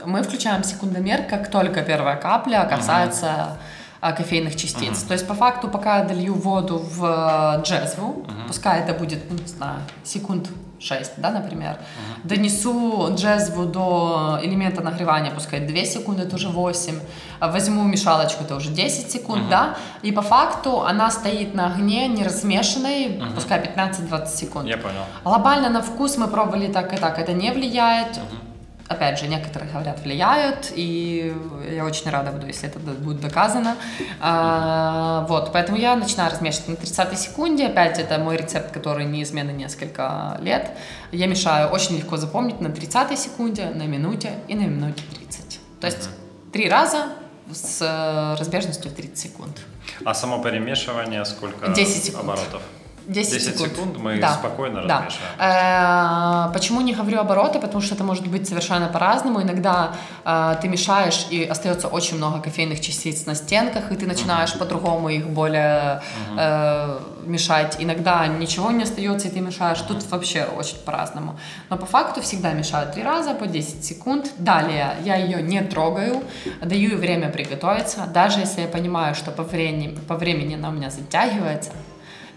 мы 0.05 0.21
включаем 0.23 0.65
секундомер, 0.65 1.23
как 1.23 1.49
только 1.49 1.81
первая 1.83 2.17
капля 2.17 2.67
касается 2.69 3.57
угу. 4.01 4.13
кофейных 4.13 4.57
частиц. 4.57 4.99
Угу. 4.99 5.07
То 5.07 5.13
есть, 5.13 5.25
по 5.25 5.35
факту, 5.35 5.69
пока 5.69 5.99
я 5.99 6.03
долью 6.03 6.33
воду 6.33 6.79
в 6.79 7.05
э, 7.05 7.63
джезву, 7.63 8.07
угу. 8.07 8.31
пускай 8.47 8.81
это 8.81 8.93
будет, 8.93 9.19
ну, 9.31 9.37
не 9.37 9.47
знаю, 9.47 9.79
секунд 10.03 10.49
6, 10.79 11.13
да, 11.17 11.31
например, 11.31 11.71
uh-huh. 11.71 12.27
донесу 12.27 13.13
джезву 13.15 13.65
до 13.65 14.39
элемента 14.41 14.81
нагревания, 14.81 15.31
пускай 15.31 15.59
2 15.59 15.83
секунды, 15.85 16.23
это 16.23 16.35
уже 16.35 16.49
8, 16.49 16.99
возьму 17.41 17.83
мешалочку, 17.83 18.43
это 18.43 18.55
уже 18.55 18.69
10 18.69 19.11
секунд, 19.11 19.43
uh-huh. 19.43 19.49
да, 19.49 19.77
и 20.01 20.11
по 20.11 20.21
факту 20.21 20.81
она 20.81 21.11
стоит 21.11 21.53
на 21.53 21.73
огне 21.73 22.07
не 22.07 22.23
размешанной, 22.23 23.07
uh-huh. 23.07 23.35
пускай 23.35 23.59
15-20 23.59 24.27
секунд. 24.27 24.67
Я 24.67 24.77
понял. 24.77 25.03
Глобально 25.23 25.69
на 25.69 25.81
вкус 25.81 26.17
мы 26.17 26.27
пробовали 26.27 26.67
так 26.71 26.93
и 26.93 26.97
так, 26.97 27.19
это 27.19 27.33
не 27.33 27.51
влияет. 27.51 28.17
Uh-huh 28.17 28.48
опять 28.89 29.19
же, 29.19 29.27
некоторые 29.27 29.71
говорят, 29.71 30.01
влияют, 30.01 30.73
и 30.75 31.33
я 31.71 31.85
очень 31.85 32.09
рада 32.09 32.31
буду, 32.31 32.47
если 32.47 32.67
это 32.67 32.79
будет 32.79 33.21
доказано. 33.21 33.77
А, 34.19 35.25
вот, 35.29 35.53
поэтому 35.53 35.77
я 35.77 35.95
начинаю 35.95 36.31
размешивать 36.31 36.69
на 36.69 36.75
30 36.75 37.17
секунде, 37.17 37.67
опять 37.67 37.99
это 37.99 38.17
мой 38.17 38.35
рецепт, 38.35 38.71
который 38.71 39.05
неизменный 39.05 39.53
несколько 39.53 40.37
лет. 40.41 40.71
Я 41.11 41.27
мешаю, 41.27 41.69
очень 41.69 41.97
легко 41.97 42.17
запомнить, 42.17 42.59
на 42.61 42.69
30 42.69 43.17
секунде, 43.17 43.69
на 43.69 43.83
минуте 43.83 44.31
и 44.47 44.55
на 44.55 44.63
минуте 44.63 45.03
30. 45.17 45.59
То 45.79 45.87
есть 45.87 46.09
три 46.51 46.67
раза 46.67 47.09
с 47.53 48.35
разбежностью 48.39 48.91
в 48.91 48.95
30 48.95 49.17
секунд. 49.17 49.57
А 50.03 50.13
само 50.13 50.41
перемешивание 50.41 51.23
сколько 51.25 51.69
10 51.69 52.03
секунд. 52.03 52.23
оборотов? 52.23 52.61
10, 53.09 53.33
10 53.33 53.43
секунд. 53.43 53.71
секунд 53.71 53.97
мы 53.97 54.19
да. 54.19 54.33
спокойно 54.33 54.85
да. 54.87 54.97
размешиваем. 54.97 56.49
Э, 56.49 56.53
почему 56.53 56.81
не 56.81 56.93
говорю 56.93 57.19
обороты? 57.19 57.59
Потому 57.59 57.81
что 57.81 57.95
это 57.95 58.03
может 58.03 58.27
быть 58.27 58.47
совершенно 58.47 58.87
по-разному. 58.87 59.41
Иногда 59.41 59.93
э, 60.25 60.55
ты 60.61 60.67
мешаешь, 60.67 61.27
и 61.31 61.43
остается 61.43 61.87
очень 61.87 62.17
много 62.17 62.39
кофейных 62.39 62.81
частиц 62.81 63.25
на 63.25 63.35
стенках, 63.35 63.91
и 63.91 63.95
ты 63.95 64.05
начинаешь 64.05 64.53
uh-huh. 64.53 64.59
по-другому 64.59 65.09
их 65.09 65.27
более 65.27 66.01
uh-huh. 66.35 67.25
мешать. 67.25 67.77
Иногда 67.79 68.27
ничего 68.27 68.71
не 68.71 68.83
остается, 68.83 69.27
и 69.27 69.31
ты 69.31 69.39
мешаешь. 69.39 69.81
Тут 69.81 70.03
вообще 70.11 70.43
очень 70.43 70.77
по-разному. 70.77 71.39
Но 71.69 71.77
по 71.77 71.85
факту 71.85 72.21
всегда 72.21 72.53
мешаю 72.53 72.91
три 72.93 73.03
раза 73.03 73.33
по 73.33 73.47
10 73.47 73.83
секунд. 73.83 74.31
Далее 74.37 74.95
я 75.03 75.15
ее 75.15 75.41
не 75.41 75.61
трогаю, 75.61 76.23
даю 76.61 76.89
ей 76.89 76.95
время 76.95 77.29
приготовиться. 77.29 78.07
Даже 78.13 78.39
если 78.39 78.61
я 78.61 78.67
понимаю, 78.67 79.15
что 79.15 79.31
по 79.31 79.43
времени, 79.43 79.97
по 80.07 80.15
времени 80.15 80.55
она 80.55 80.69
у 80.69 80.71
меня 80.71 80.89
затягивается, 80.89 81.71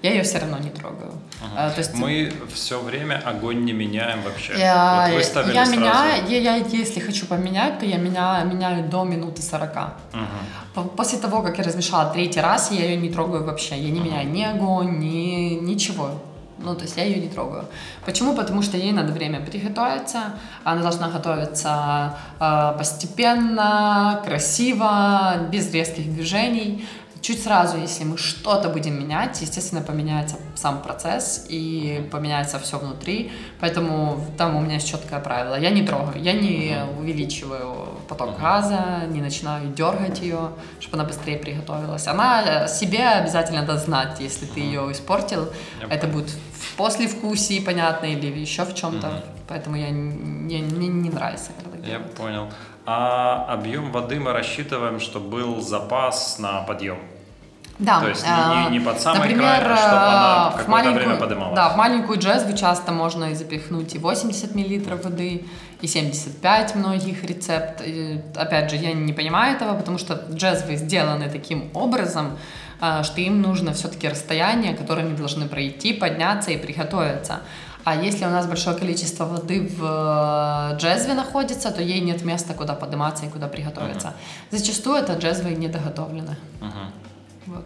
я 0.03 0.11
ее 0.11 0.23
все 0.23 0.39
равно 0.39 0.59
не 0.59 0.71
трогаю. 0.71 1.13
Ага. 1.41 1.67
А, 1.67 1.71
то 1.71 1.79
есть 1.79 1.95
мы 1.95 2.33
все 2.53 2.81
время 2.81 3.23
огонь 3.25 3.65
не 3.65 3.73
меняем 3.73 4.23
вообще. 4.23 4.55
Я, 4.59 5.09
вот 5.09 5.15
вы 5.15 5.53
я 5.53 5.65
сразу. 5.65 5.73
меняю, 5.73 6.29
я, 6.29 6.39
я 6.39 6.57
если 6.57 7.01
хочу 7.01 7.27
поменять, 7.27 7.79
то 7.79 7.87
я 7.87 7.99
меняю, 7.99 8.47
меняю 8.49 8.89
до 8.89 9.05
минуты 9.05 9.43
40. 9.43 9.71
Угу. 10.75 10.89
После 10.97 11.19
того, 11.19 11.43
как 11.43 11.59
я 11.59 11.65
размешала 11.65 12.11
третий 12.11 12.41
раз, 12.41 12.71
я 12.73 12.85
ее 12.85 12.97
не 12.97 13.11
трогаю 13.11 13.45
вообще. 13.45 13.79
Я 13.79 13.91
не 13.91 14.01
угу. 14.01 14.09
меняю 14.09 14.29
ни 14.29 14.43
огонь, 14.43 14.99
ни 14.99 15.55
ничего. 15.61 16.11
Ну, 16.59 16.75
то 16.77 16.83
есть 16.83 16.97
я 16.97 17.05
ее 17.05 17.21
не 17.21 17.29
трогаю. 17.29 17.65
Почему? 18.07 18.35
Потому 18.35 18.63
что 18.63 18.77
ей 18.77 18.93
надо 18.93 19.13
время 19.13 19.41
приготовиться. 19.41 20.35
Она 20.65 20.83
должна 20.83 21.09
готовиться 21.09 22.17
э, 22.39 22.75
постепенно, 22.79 24.21
красиво, 24.25 25.49
без 25.51 25.73
резких 25.73 26.05
движений. 26.13 26.87
Чуть 27.23 27.45
сразу, 27.45 27.79
если 27.79 28.03
мы 28.03 28.19
что-то 28.19 28.69
будем 28.69 28.99
менять, 28.99 29.41
естественно, 29.43 29.81
поменяется 29.81 30.39
сам 30.57 30.83
процесс 30.83 31.47
и 31.49 32.09
поменяется 32.11 32.59
все 32.59 32.79
внутри. 32.79 33.31
Поэтому 33.61 34.25
там 34.37 34.57
у 34.57 34.61
меня 34.61 34.75
есть 34.75 34.89
четкое 34.89 35.21
правило. 35.21 35.55
Я 35.55 35.71
не 35.71 35.87
трогаю, 35.87 36.21
я 36.21 36.33
не 36.33 36.77
увеличиваю 36.99 37.91
поток 38.09 38.41
газа, 38.41 39.05
не 39.09 39.21
начинаю 39.21 39.69
дергать 39.69 40.21
ее, 40.21 40.51
чтобы 40.81 40.97
она 40.97 41.05
быстрее 41.05 41.39
приготовилась. 41.39 42.09
Она 42.09 42.67
себе 42.67 43.07
обязательно 43.07 43.63
даст 43.63 43.85
знать, 43.85 44.19
если 44.19 44.47
ты 44.47 44.59
ее 44.59 44.91
испортил. 44.91 45.49
Это 45.89 46.09
будет 46.09 46.29
в 46.29 46.77
послевкусии, 46.77 47.61
понятно, 47.61 48.07
или 48.07 48.27
еще 48.37 48.65
в 48.65 48.75
чем-то. 48.75 49.23
Поэтому 49.47 49.77
я 49.77 49.91
не, 49.91 50.61
не, 50.61 50.89
не 50.89 51.11
нравится, 51.11 51.53
когда 51.63 51.87
Я 51.87 52.01
понял. 52.01 52.49
А 52.85 53.47
объем 53.49 53.93
воды 53.93 54.19
мы 54.19 54.33
рассчитываем, 54.33 54.99
что 54.99 55.21
был 55.21 55.61
запас 55.61 56.41
на 56.41 56.63
подъем. 56.63 56.99
Да. 57.79 58.01
То 58.01 58.09
есть 58.09 58.25
не, 58.25 58.71
не, 58.71 58.79
не 58.79 58.81
под 58.85 59.01
самый 59.01 59.19
Например, 59.21 59.61
край, 59.61 59.61
а 59.61 59.77
чтобы 59.77 59.97
она 59.97 60.51
в 60.51 60.57
какое-то 60.57 60.91
время 60.93 61.17
поднималась. 61.17 61.57
Да, 61.57 61.69
в 61.71 61.77
маленькую 61.77 62.19
джезву 62.19 62.57
часто 62.57 62.93
можно 62.93 63.33
и 63.33 63.35
запихнуть 63.35 63.95
и 63.95 63.99
80 63.99 64.55
мл 64.55 64.97
воды, 65.03 65.45
и 65.81 65.87
75 65.87 66.75
многих 66.77 67.25
рецепт. 67.25 67.83
И, 67.85 68.21
опять 68.37 68.71
же, 68.71 68.77
я 68.77 68.93
не 68.93 69.13
понимаю 69.13 69.57
этого, 69.57 69.75
потому 69.75 69.99
что 69.99 70.23
джезвы 70.31 70.77
сделаны 70.77 71.29
таким 71.29 71.71
образом, 71.75 72.39
а, 72.81 73.03
что 73.03 73.21
им 73.21 73.43
нужно 73.43 73.73
все-таки 73.73 74.09
расстояние, 74.09 74.75
которое 74.75 75.03
они 75.07 75.17
должны 75.17 75.49
пройти, 75.49 75.93
подняться 75.93 76.51
и 76.51 76.57
приготовиться. 76.57 77.41
А 77.85 77.97
если 77.97 78.25
у 78.27 78.31
нас 78.31 78.47
большое 78.47 78.77
количество 78.77 79.25
воды 79.25 79.69
в 79.77 80.75
э, 80.75 80.77
джезве 80.77 81.15
находится, 81.15 81.73
то 81.73 81.83
ей 81.83 82.01
нет 82.01 82.25
места, 82.25 82.55
куда 82.55 82.75
подниматься 82.75 83.27
и 83.27 83.29
куда 83.29 83.49
приготовиться. 83.49 84.09
Uh-huh. 84.09 84.57
Зачастую 84.57 84.99
это 84.99 85.15
джезвы 85.15 85.51
недоготовлены. 85.51 86.37
Uh-huh. 86.61 87.02
Вот. 87.47 87.65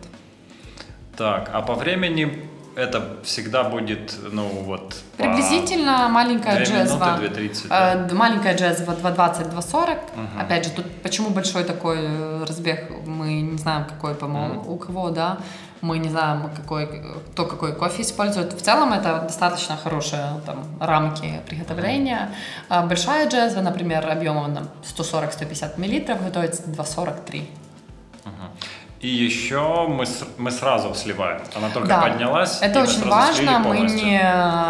Так, 1.17 1.51
а 1.53 1.63
по 1.63 1.75
времени 1.75 2.49
это 2.77 3.17
всегда 3.25 3.65
будет, 3.65 4.15
ну 4.33 4.49
вот... 4.49 4.97
Приблизительно 5.17 6.09
маленькая 6.09 6.57
2 6.57 6.65
джезва. 6.65 7.19
Минуты, 7.19 7.41
2.30, 7.41 7.69
да? 7.69 7.95
Э, 7.95 8.15
маленькая 8.15 8.55
джезва 8.55 8.93
2.20-2.40. 8.93 9.91
Угу. 9.91 10.41
Опять 10.41 10.65
же, 10.67 10.71
тут 10.71 10.87
почему 11.03 11.31
большой 11.31 11.65
такой 11.65 11.99
э, 12.01 12.45
разбег, 12.47 12.91
мы 13.07 13.41
не 13.41 13.57
знаем, 13.57 13.87
какой, 13.87 14.15
по-моему, 14.15 14.61
угу. 14.61 14.75
у 14.75 14.77
кого, 14.77 15.11
да. 15.11 15.39
Мы 15.81 15.99
не 15.99 16.09
знаем, 16.11 16.51
какой, 16.55 17.03
кто 17.33 17.47
какой 17.47 17.75
кофе 17.75 18.03
использует. 18.03 18.53
В 18.53 18.61
целом 18.63 18.93
это 18.93 19.21
достаточно 19.21 19.77
хорошие 19.77 20.41
там, 20.45 20.65
рамки 20.81 21.41
приготовления. 21.47 22.31
А 22.69 22.83
большая 22.83 23.29
джезва, 23.29 23.61
например, 23.61 24.07
объемом 24.07 24.69
140-150 24.83 25.79
мл, 25.79 26.25
готовится 26.25 26.63
2.43. 26.63 27.47
И 29.07 29.09
еще 29.09 29.87
мы, 29.87 30.05
мы 30.37 30.51
сразу 30.51 30.93
сливаем. 30.97 31.41
Она 31.55 31.71
только 31.71 31.89
да. 31.91 32.01
поднялась. 32.01 32.59
Это 32.61 32.83
очень 32.83 33.09
важно. 33.09 33.61
Мы 33.61 33.79
не 33.83 34.21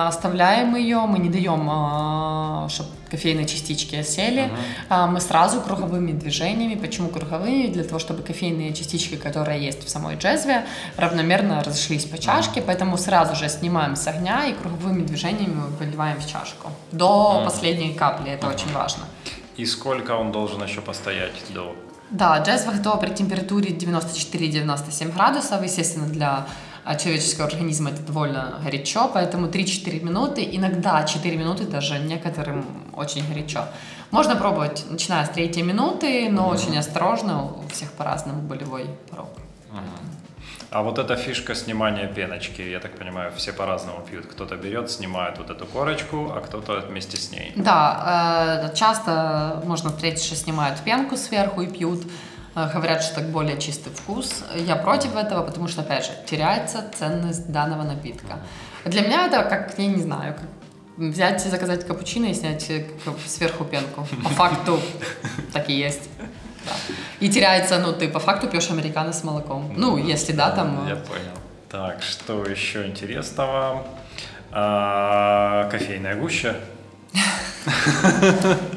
оставляем 0.09 0.77
ее, 0.77 0.99
мы 1.07 1.19
не 1.19 1.31
даем, 1.31 1.67
а, 1.71 2.69
чтобы 2.69 2.91
кофейные 3.11 3.47
частички 3.47 4.03
сели. 4.03 4.51
Uh-huh. 4.91 5.07
Мы 5.07 5.23
сразу 5.23 5.63
круговыми 5.63 6.13
движениями. 6.13 6.75
Почему 6.75 7.09
круговыми? 7.09 7.69
Для 7.69 7.85
того, 7.85 7.99
чтобы 7.99 8.23
кофейные 8.23 8.75
частички, 8.75 9.17
которые 9.17 9.65
есть 9.65 9.87
в 9.87 9.89
самой 9.89 10.17
джезве, 10.17 10.67
равномерно 10.99 11.63
разошлись 11.65 12.05
по 12.05 12.19
чашке. 12.19 12.61
Uh-huh. 12.61 12.65
Поэтому 12.67 12.99
сразу 12.99 13.35
же 13.37 13.49
снимаем 13.49 13.97
с 13.97 14.07
огня 14.07 14.45
и 14.49 14.53
круговыми 14.53 15.03
движениями 15.07 15.63
выливаем 15.81 16.21
в 16.21 16.31
чашку. 16.31 16.73
До 16.93 17.07
uh-huh. 17.41 17.45
последней 17.47 17.95
капли. 17.95 18.33
Это 18.33 18.49
uh-huh. 18.49 18.55
очень 18.55 18.73
важно. 18.75 19.05
И 19.57 19.65
сколько 19.65 20.11
он 20.11 20.31
должен 20.31 20.63
еще 20.63 20.83
постоять 20.83 21.33
до 21.55 21.75
да, 22.11 22.39
джезва 22.39 22.73
готова 22.73 22.97
при 22.97 23.11
температуре 23.11 23.71
94-97 23.71 25.13
градусов. 25.13 25.63
Естественно, 25.63 26.07
для 26.07 26.47
человеческого 26.99 27.49
организма 27.49 27.91
это 27.91 28.03
довольно 28.03 28.61
горячо, 28.63 29.11
поэтому 29.13 29.49
3-4 29.49 30.05
минуты, 30.05 30.49
иногда 30.53 31.03
4 31.05 31.37
минуты 31.37 31.65
даже 31.65 31.99
некоторым 31.99 32.65
очень 32.93 33.27
горячо. 33.29 33.65
Можно 34.13 34.37
пробовать, 34.37 34.85
начиная 34.89 35.27
с 35.27 35.31
третьей 35.31 35.65
минуты, 35.65 36.29
но 36.31 36.43
mm-hmm. 36.43 36.55
очень 36.55 36.79
осторожно, 36.79 37.45
у 37.45 37.69
всех 37.73 37.91
по-разному 37.93 38.41
болевой 38.41 38.87
порог. 39.11 39.31
Mm-hmm. 39.73 40.16
А 40.77 40.83
вот 40.83 40.99
эта 40.99 41.17
фишка 41.17 41.55
снимания 41.55 42.07
пеночки, 42.07 42.61
я 42.61 42.81
так 42.81 42.99
понимаю, 42.99 43.33
все 43.35 43.55
по-разному 43.55 44.03
пьют. 44.03 44.27
Кто-то 44.27 44.57
берет, 44.57 44.91
снимает 44.91 45.39
вот 45.39 45.49
эту 45.49 45.65
корочку, 45.65 46.31
а 46.37 46.43
кто-то 46.43 46.81
вместе 46.87 47.17
с 47.17 47.31
ней. 47.31 47.55
Да, 47.57 48.69
э, 48.71 48.77
часто 48.77 49.63
можно 49.65 49.89
встретить, 49.89 50.23
что 50.23 50.37
снимают 50.37 50.79
пенку 50.81 51.17
сверху 51.17 51.63
и 51.63 51.67
пьют. 51.67 52.03
Э, 52.55 52.69
говорят, 52.75 53.03
что 53.03 53.15
так 53.15 53.31
более 53.31 53.59
чистый 53.59 53.91
вкус. 53.91 54.45
Я 54.55 54.77
против 54.77 55.17
этого, 55.17 55.43
потому 55.43 55.67
что, 55.67 55.81
опять 55.81 56.05
же, 56.05 56.13
теряется 56.27 56.85
ценность 56.95 57.51
данного 57.51 57.85
напитка. 57.85 58.41
Для 58.85 59.01
меня 59.01 59.29
это 59.29 59.45
как, 59.45 59.79
я 59.79 59.87
не 59.87 60.03
знаю, 60.03 60.35
как 60.35 60.45
взять 60.99 61.47
и 61.47 61.49
заказать 61.49 61.87
капучино 61.87 62.27
и 62.27 62.35
снять 62.35 62.69
э, 62.69 62.85
сверху 63.27 63.65
пенку. 63.65 64.07
По 64.23 64.29
факту 64.29 64.79
так 65.55 65.71
и 65.71 65.73
есть. 65.73 66.11
Да. 66.67 66.73
И 67.21 67.29
теряется, 67.29 67.79
ну, 67.79 67.93
ты 67.93 68.09
по 68.09 68.19
факту 68.19 68.49
пьешь 68.49 68.71
американо 68.71 69.13
с 69.13 69.25
молоком. 69.25 69.73
Ну, 69.77 69.97
если 69.97 70.33
да, 70.33 70.51
там... 70.51 70.87
Я 70.87 70.95
э, 70.95 70.97
понял. 70.97 71.37
Так, 71.71 72.03
что 72.03 72.45
еще 72.45 72.87
интересного? 72.87 73.87
А, 74.53 75.69
кофейная 75.71 76.17
гуща. 76.17 76.57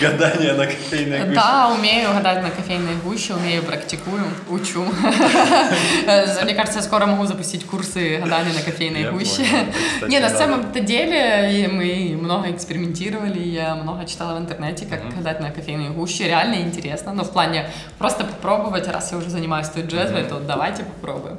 Гадание 0.00 0.52
на 0.54 0.66
кофейной 0.66 1.20
гуще. 1.20 1.34
Да, 1.34 1.68
умею 1.68 2.12
гадать 2.12 2.42
на 2.42 2.50
кофейной 2.50 2.96
гуще, 3.04 3.34
умею, 3.34 3.62
практикую, 3.62 4.24
учу. 4.48 4.84
Мне 6.42 6.54
кажется, 6.54 6.78
я 6.78 6.82
скоро 6.82 7.06
могу 7.06 7.26
запустить 7.26 7.64
курсы 7.64 8.18
гадания 8.18 8.52
на 8.52 8.60
кофейной 8.60 9.10
гуще. 9.10 9.44
Не, 10.08 10.20
на 10.20 10.28
самом-то 10.28 10.80
деле 10.80 11.68
мы 11.72 12.18
много 12.20 12.50
экспериментировали, 12.50 13.40
я 13.40 13.74
много 13.74 14.06
читала 14.06 14.38
в 14.38 14.42
интернете, 14.42 14.86
как 14.86 15.14
гадать 15.14 15.40
на 15.40 15.50
кофейной 15.50 15.90
гуще. 15.90 16.24
Реально 16.24 16.56
интересно, 16.56 17.12
но 17.12 17.24
в 17.24 17.32
плане 17.32 17.70
просто 17.98 18.24
попробовать, 18.24 18.88
раз 18.88 19.12
я 19.12 19.18
уже 19.18 19.30
занимаюсь 19.30 19.68
той 19.68 19.84
джезвой, 19.84 20.24
то 20.24 20.40
давайте 20.40 20.84
попробуем. 20.84 21.38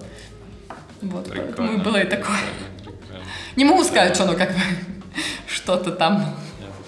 Вот, 1.01 1.27
поэтому 1.29 1.79
было 1.79 1.97
и 1.97 2.05
такое. 2.05 2.37
Не 3.55 3.65
могу 3.65 3.83
сказать, 3.83 4.15
что 4.15 4.25
ну 4.25 4.37
как 4.37 4.51
бы 4.51 4.59
что-то 5.71 5.91
там 5.91 6.25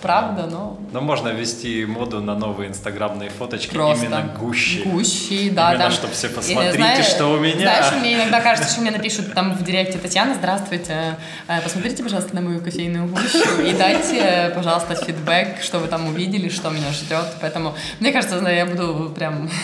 правда, 0.01 0.45
но... 0.45 0.77
Но 0.91 0.99
можно 0.99 1.29
ввести 1.29 1.86
моду 1.86 2.19
на 2.19 2.36
новые 2.36 2.69
инстаграмные 2.69 3.29
фоточки 3.29 3.73
Просто. 3.73 4.05
именно 4.05 4.23
гущи. 4.38 4.81
Гущи, 4.84 5.49
да. 5.49 5.69
Именно, 5.69 5.86
там, 5.86 5.91
чтобы 5.93 6.13
все 6.13 6.27
посмотрите, 6.27 6.75
знаешь, 6.75 7.05
что 7.05 7.27
у 7.27 7.39
меня. 7.39 7.59
Знаешь, 7.61 7.93
мне 8.01 8.15
иногда 8.15 8.41
кажется, 8.41 8.69
что 8.69 8.81
мне 8.81 8.91
напишут 8.91 9.34
там 9.34 9.53
в 9.53 9.63
директе 9.63 9.97
Татьяна, 9.99 10.36
здравствуйте, 10.36 11.17
э, 11.47 11.61
посмотрите, 11.61 12.03
пожалуйста, 12.03 12.36
на 12.36 12.41
мою 12.41 12.59
кофейную 12.59 13.07
гущу 13.07 13.61
и 13.61 13.71
дайте, 13.71 14.51
пожалуйста, 14.53 14.95
фидбэк, 14.95 15.61
что 15.61 15.79
вы 15.79 15.88
там 15.88 16.07
увидели, 16.07 16.49
что 16.49 16.69
меня 16.69 16.91
ждет. 16.91 17.27
Поэтому, 17.39 17.73
мне 18.01 18.11
кажется, 18.11 18.36
я 18.49 18.65
буду 18.65 19.13
прям... 19.15 19.49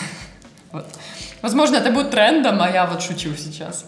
Вот. 0.72 0.86
Возможно, 1.42 1.76
это 1.76 1.90
будет 1.90 2.12
трендом, 2.12 2.62
а 2.62 2.70
я 2.70 2.86
вот 2.86 3.02
шучу 3.02 3.34
сейчас. 3.36 3.84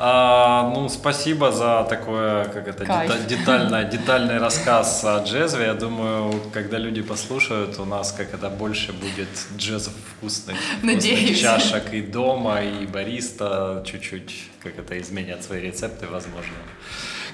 А, 0.00 0.70
ну, 0.74 0.88
спасибо 0.88 1.50
за 1.50 1.84
такое, 1.88 2.44
как 2.44 2.68
это, 2.68 2.84
Кайф. 2.84 3.26
детальный, 3.26 3.84
детальный 3.84 4.38
рассказ 4.38 5.04
о 5.04 5.24
джезве. 5.24 5.64
Я 5.66 5.74
думаю, 5.74 6.40
когда 6.52 6.78
люди 6.78 7.02
послушают, 7.02 7.80
у 7.80 7.84
нас 7.84 8.12
как 8.12 8.32
это 8.32 8.48
больше 8.48 8.92
будет 8.92 9.28
джезов 9.56 9.92
вкусных, 10.16 10.56
вкусных 10.78 11.40
чашек 11.40 11.92
и 11.92 12.00
дома, 12.00 12.62
и 12.62 12.86
бариста 12.86 13.82
чуть-чуть, 13.84 14.50
как 14.62 14.78
это, 14.78 15.00
изменят 15.00 15.42
свои 15.42 15.62
рецепты, 15.62 16.06
возможно. 16.06 16.54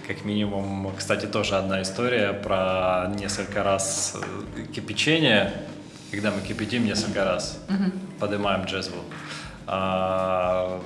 Как 0.08 0.24
минимум, 0.24 0.90
кстати, 0.96 1.26
тоже 1.26 1.56
одна 1.56 1.82
история 1.82 2.32
про 2.32 3.12
несколько 3.14 3.62
раз 3.62 4.16
э, 4.16 4.72
кипячение, 4.72 5.52
когда 6.10 6.30
мы 6.30 6.40
кипятим 6.40 6.84
несколько 6.86 7.24
раз, 7.24 7.58
угу. 7.68 7.90
поднимаем 8.20 8.64
джезву. 8.64 9.02
А, 9.66 10.80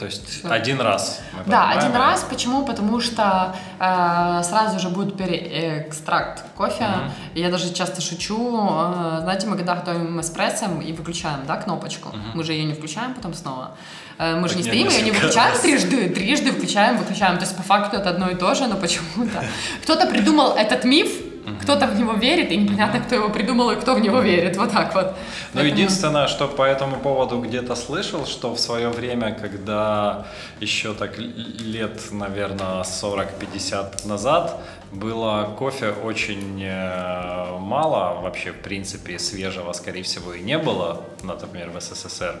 то 0.00 0.06
есть 0.06 0.38
Что? 0.38 0.50
один 0.50 0.80
раз. 0.80 1.20
да, 1.44 1.70
один 1.72 1.94
раз. 1.94 2.24
Почему? 2.28 2.64
Потому 2.64 3.00
что 3.00 3.54
э, 3.78 4.42
сразу 4.42 4.78
же 4.78 4.88
будет 4.88 5.14
переэкстракт 5.14 6.42
кофе. 6.56 6.84
Угу. 6.84 7.12
Я 7.34 7.50
даже 7.50 7.70
часто 7.74 8.00
шучу. 8.00 8.66
Э, 8.66 9.18
знаете, 9.20 9.46
мы 9.46 9.58
когда 9.58 9.74
готовим 9.74 10.18
эспрессо 10.18 10.80
и 10.80 10.92
выключаем, 10.94 11.40
да, 11.46 11.56
кнопочку, 11.56 12.08
угу. 12.08 12.18
мы 12.32 12.44
же 12.44 12.54
ее 12.54 12.64
не 12.64 12.72
включаем 12.72 13.12
потом 13.12 13.34
снова. 13.34 13.76
Э, 14.18 14.36
мы 14.36 14.48
так 14.48 14.52
же 14.52 14.56
не 14.56 14.62
стоим, 14.62 14.88
ее 14.88 15.02
не 15.02 15.10
выключаем 15.10 15.52
раз. 15.52 15.60
трижды, 15.60 16.08
трижды 16.08 16.52
включаем, 16.52 16.96
выключаем. 16.96 17.36
То 17.36 17.44
есть 17.44 17.54
по 17.54 17.62
факту 17.62 17.98
это 17.98 18.08
одно 18.08 18.30
и 18.30 18.34
то 18.34 18.54
же, 18.54 18.68
но 18.68 18.76
почему-то 18.76 19.44
кто-то 19.82 20.06
придумал 20.06 20.54
этот 20.56 20.84
миф 20.84 21.10
кто-то 21.62 21.86
в 21.86 21.98
него 21.98 22.14
верит, 22.14 22.50
и 22.50 22.56
непонятно, 22.56 23.00
кто 23.00 23.14
его 23.14 23.28
придумал 23.28 23.70
и 23.70 23.76
кто 23.76 23.94
в 23.94 24.00
него 24.00 24.20
верит. 24.20 24.56
Вот 24.56 24.72
так 24.72 24.94
вот. 24.94 25.14
Ну, 25.54 25.62
единственное, 25.62 26.26
что 26.26 26.48
по 26.48 26.62
этому 26.62 26.96
поводу 26.96 27.40
где-то 27.40 27.74
слышал, 27.74 28.26
что 28.26 28.54
в 28.54 28.58
свое 28.58 28.88
время, 28.88 29.32
когда 29.32 30.26
еще 30.60 30.94
так 30.94 31.18
лет, 31.18 32.00
наверное, 32.12 32.82
40-50 32.82 34.06
назад, 34.06 34.60
было 34.92 35.54
кофе 35.56 35.90
очень 35.90 36.62
э, 36.64 37.58
мало, 37.58 38.20
вообще, 38.20 38.50
в 38.50 38.60
принципе, 38.60 39.18
свежего, 39.18 39.72
скорее 39.72 40.02
всего, 40.02 40.34
и 40.34 40.40
не 40.40 40.58
было, 40.58 41.04
например, 41.22 41.70
в 41.70 41.80
СССР. 41.80 42.34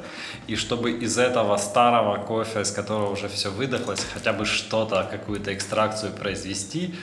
И 0.48 0.56
чтобы 0.56 0.90
из 0.90 1.16
этого 1.16 1.56
старого 1.58 2.16
кофе, 2.16 2.62
из 2.62 2.72
которого 2.72 3.12
уже 3.12 3.28
все 3.28 3.50
выдохлось, 3.50 4.04
хотя 4.14 4.32
бы 4.32 4.44
что-то, 4.44 5.08
какую-то 5.08 5.54
экстракцию 5.54 6.12
произвести, 6.12 6.94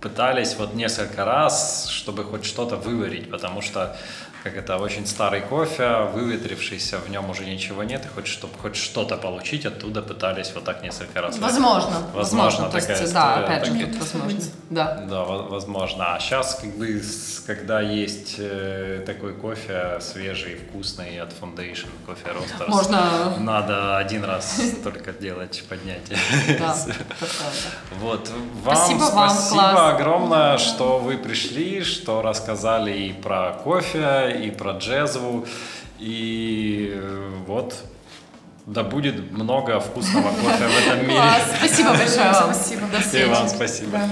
пытались 0.00 0.56
вот 0.56 0.74
несколько 0.74 1.24
раз, 1.24 1.88
чтобы 1.88 2.24
хоть 2.24 2.44
что-то 2.44 2.76
выварить, 2.76 3.30
потому 3.30 3.62
что 3.62 3.96
как 4.46 4.56
это 4.56 4.76
очень 4.76 5.06
старый 5.06 5.40
кофе, 5.40 6.08
выветрившийся, 6.14 6.98
в 6.98 7.10
нем 7.10 7.30
уже 7.30 7.44
ничего 7.44 7.82
нет, 7.82 8.04
и 8.04 8.08
хоть 8.08 8.28
чтобы 8.28 8.54
хоть 8.56 8.76
что-то 8.76 9.16
получить, 9.16 9.66
оттуда 9.66 10.02
пытались 10.02 10.52
вот 10.54 10.62
так 10.64 10.84
несколько 10.84 11.20
раз. 11.20 11.38
Возможно, 11.38 12.06
возможно, 12.14 12.14
возможно 12.14 12.64
такая 12.66 12.96
есть, 12.96 13.08
история. 13.08 13.12
Да, 13.12 13.44
опять 13.44 13.66
же, 13.66 13.86
тут 13.86 13.98
возможно. 13.98 14.40
Да. 14.70 15.04
да, 15.10 15.24
возможно. 15.24 16.14
А 16.14 16.20
сейчас, 16.20 16.60
как 16.60 16.76
бы, 16.76 17.02
когда 17.44 17.80
есть 17.80 18.36
э, 18.38 19.02
такой 19.04 19.32
кофе 19.32 19.98
свежий, 20.00 20.56
вкусный 20.56 21.20
от 21.20 21.32
Foundation 21.40 21.88
кофе 22.06 22.28
Roasters, 22.28 22.68
можно... 22.68 23.36
надо 23.40 23.98
один 23.98 24.24
раз 24.24 24.60
только 24.84 25.12
делать 25.12 25.64
поднятие. 25.68 26.18
Вот, 28.00 28.30
вам 28.62 28.76
спасибо 29.00 29.88
огромное, 29.88 30.58
что 30.58 30.98
вы 30.98 31.16
пришли, 31.16 31.82
что 31.82 32.22
рассказали 32.22 32.92
и 32.92 33.12
про 33.12 33.52
кофе, 33.52 34.35
и 34.36 34.50
про 34.50 34.72
джезву. 34.72 35.46
И 35.98 37.00
вот 37.46 37.74
Да 38.66 38.82
будет 38.82 39.30
много 39.32 39.78
вкусного 39.80 40.28
кофе 40.30 40.66
в 40.66 40.86
этом 40.86 41.02
мире. 41.02 41.14
Класс, 41.14 41.42
спасибо 41.58 41.90
большое 41.94 42.32
вам. 42.32 42.54
Спасибо. 42.54 42.86
До 42.92 42.98
И 42.98 43.00
встречи. 43.00 43.28
вам 43.28 43.48
спасибо. 43.48 43.90
Да. 43.92 44.10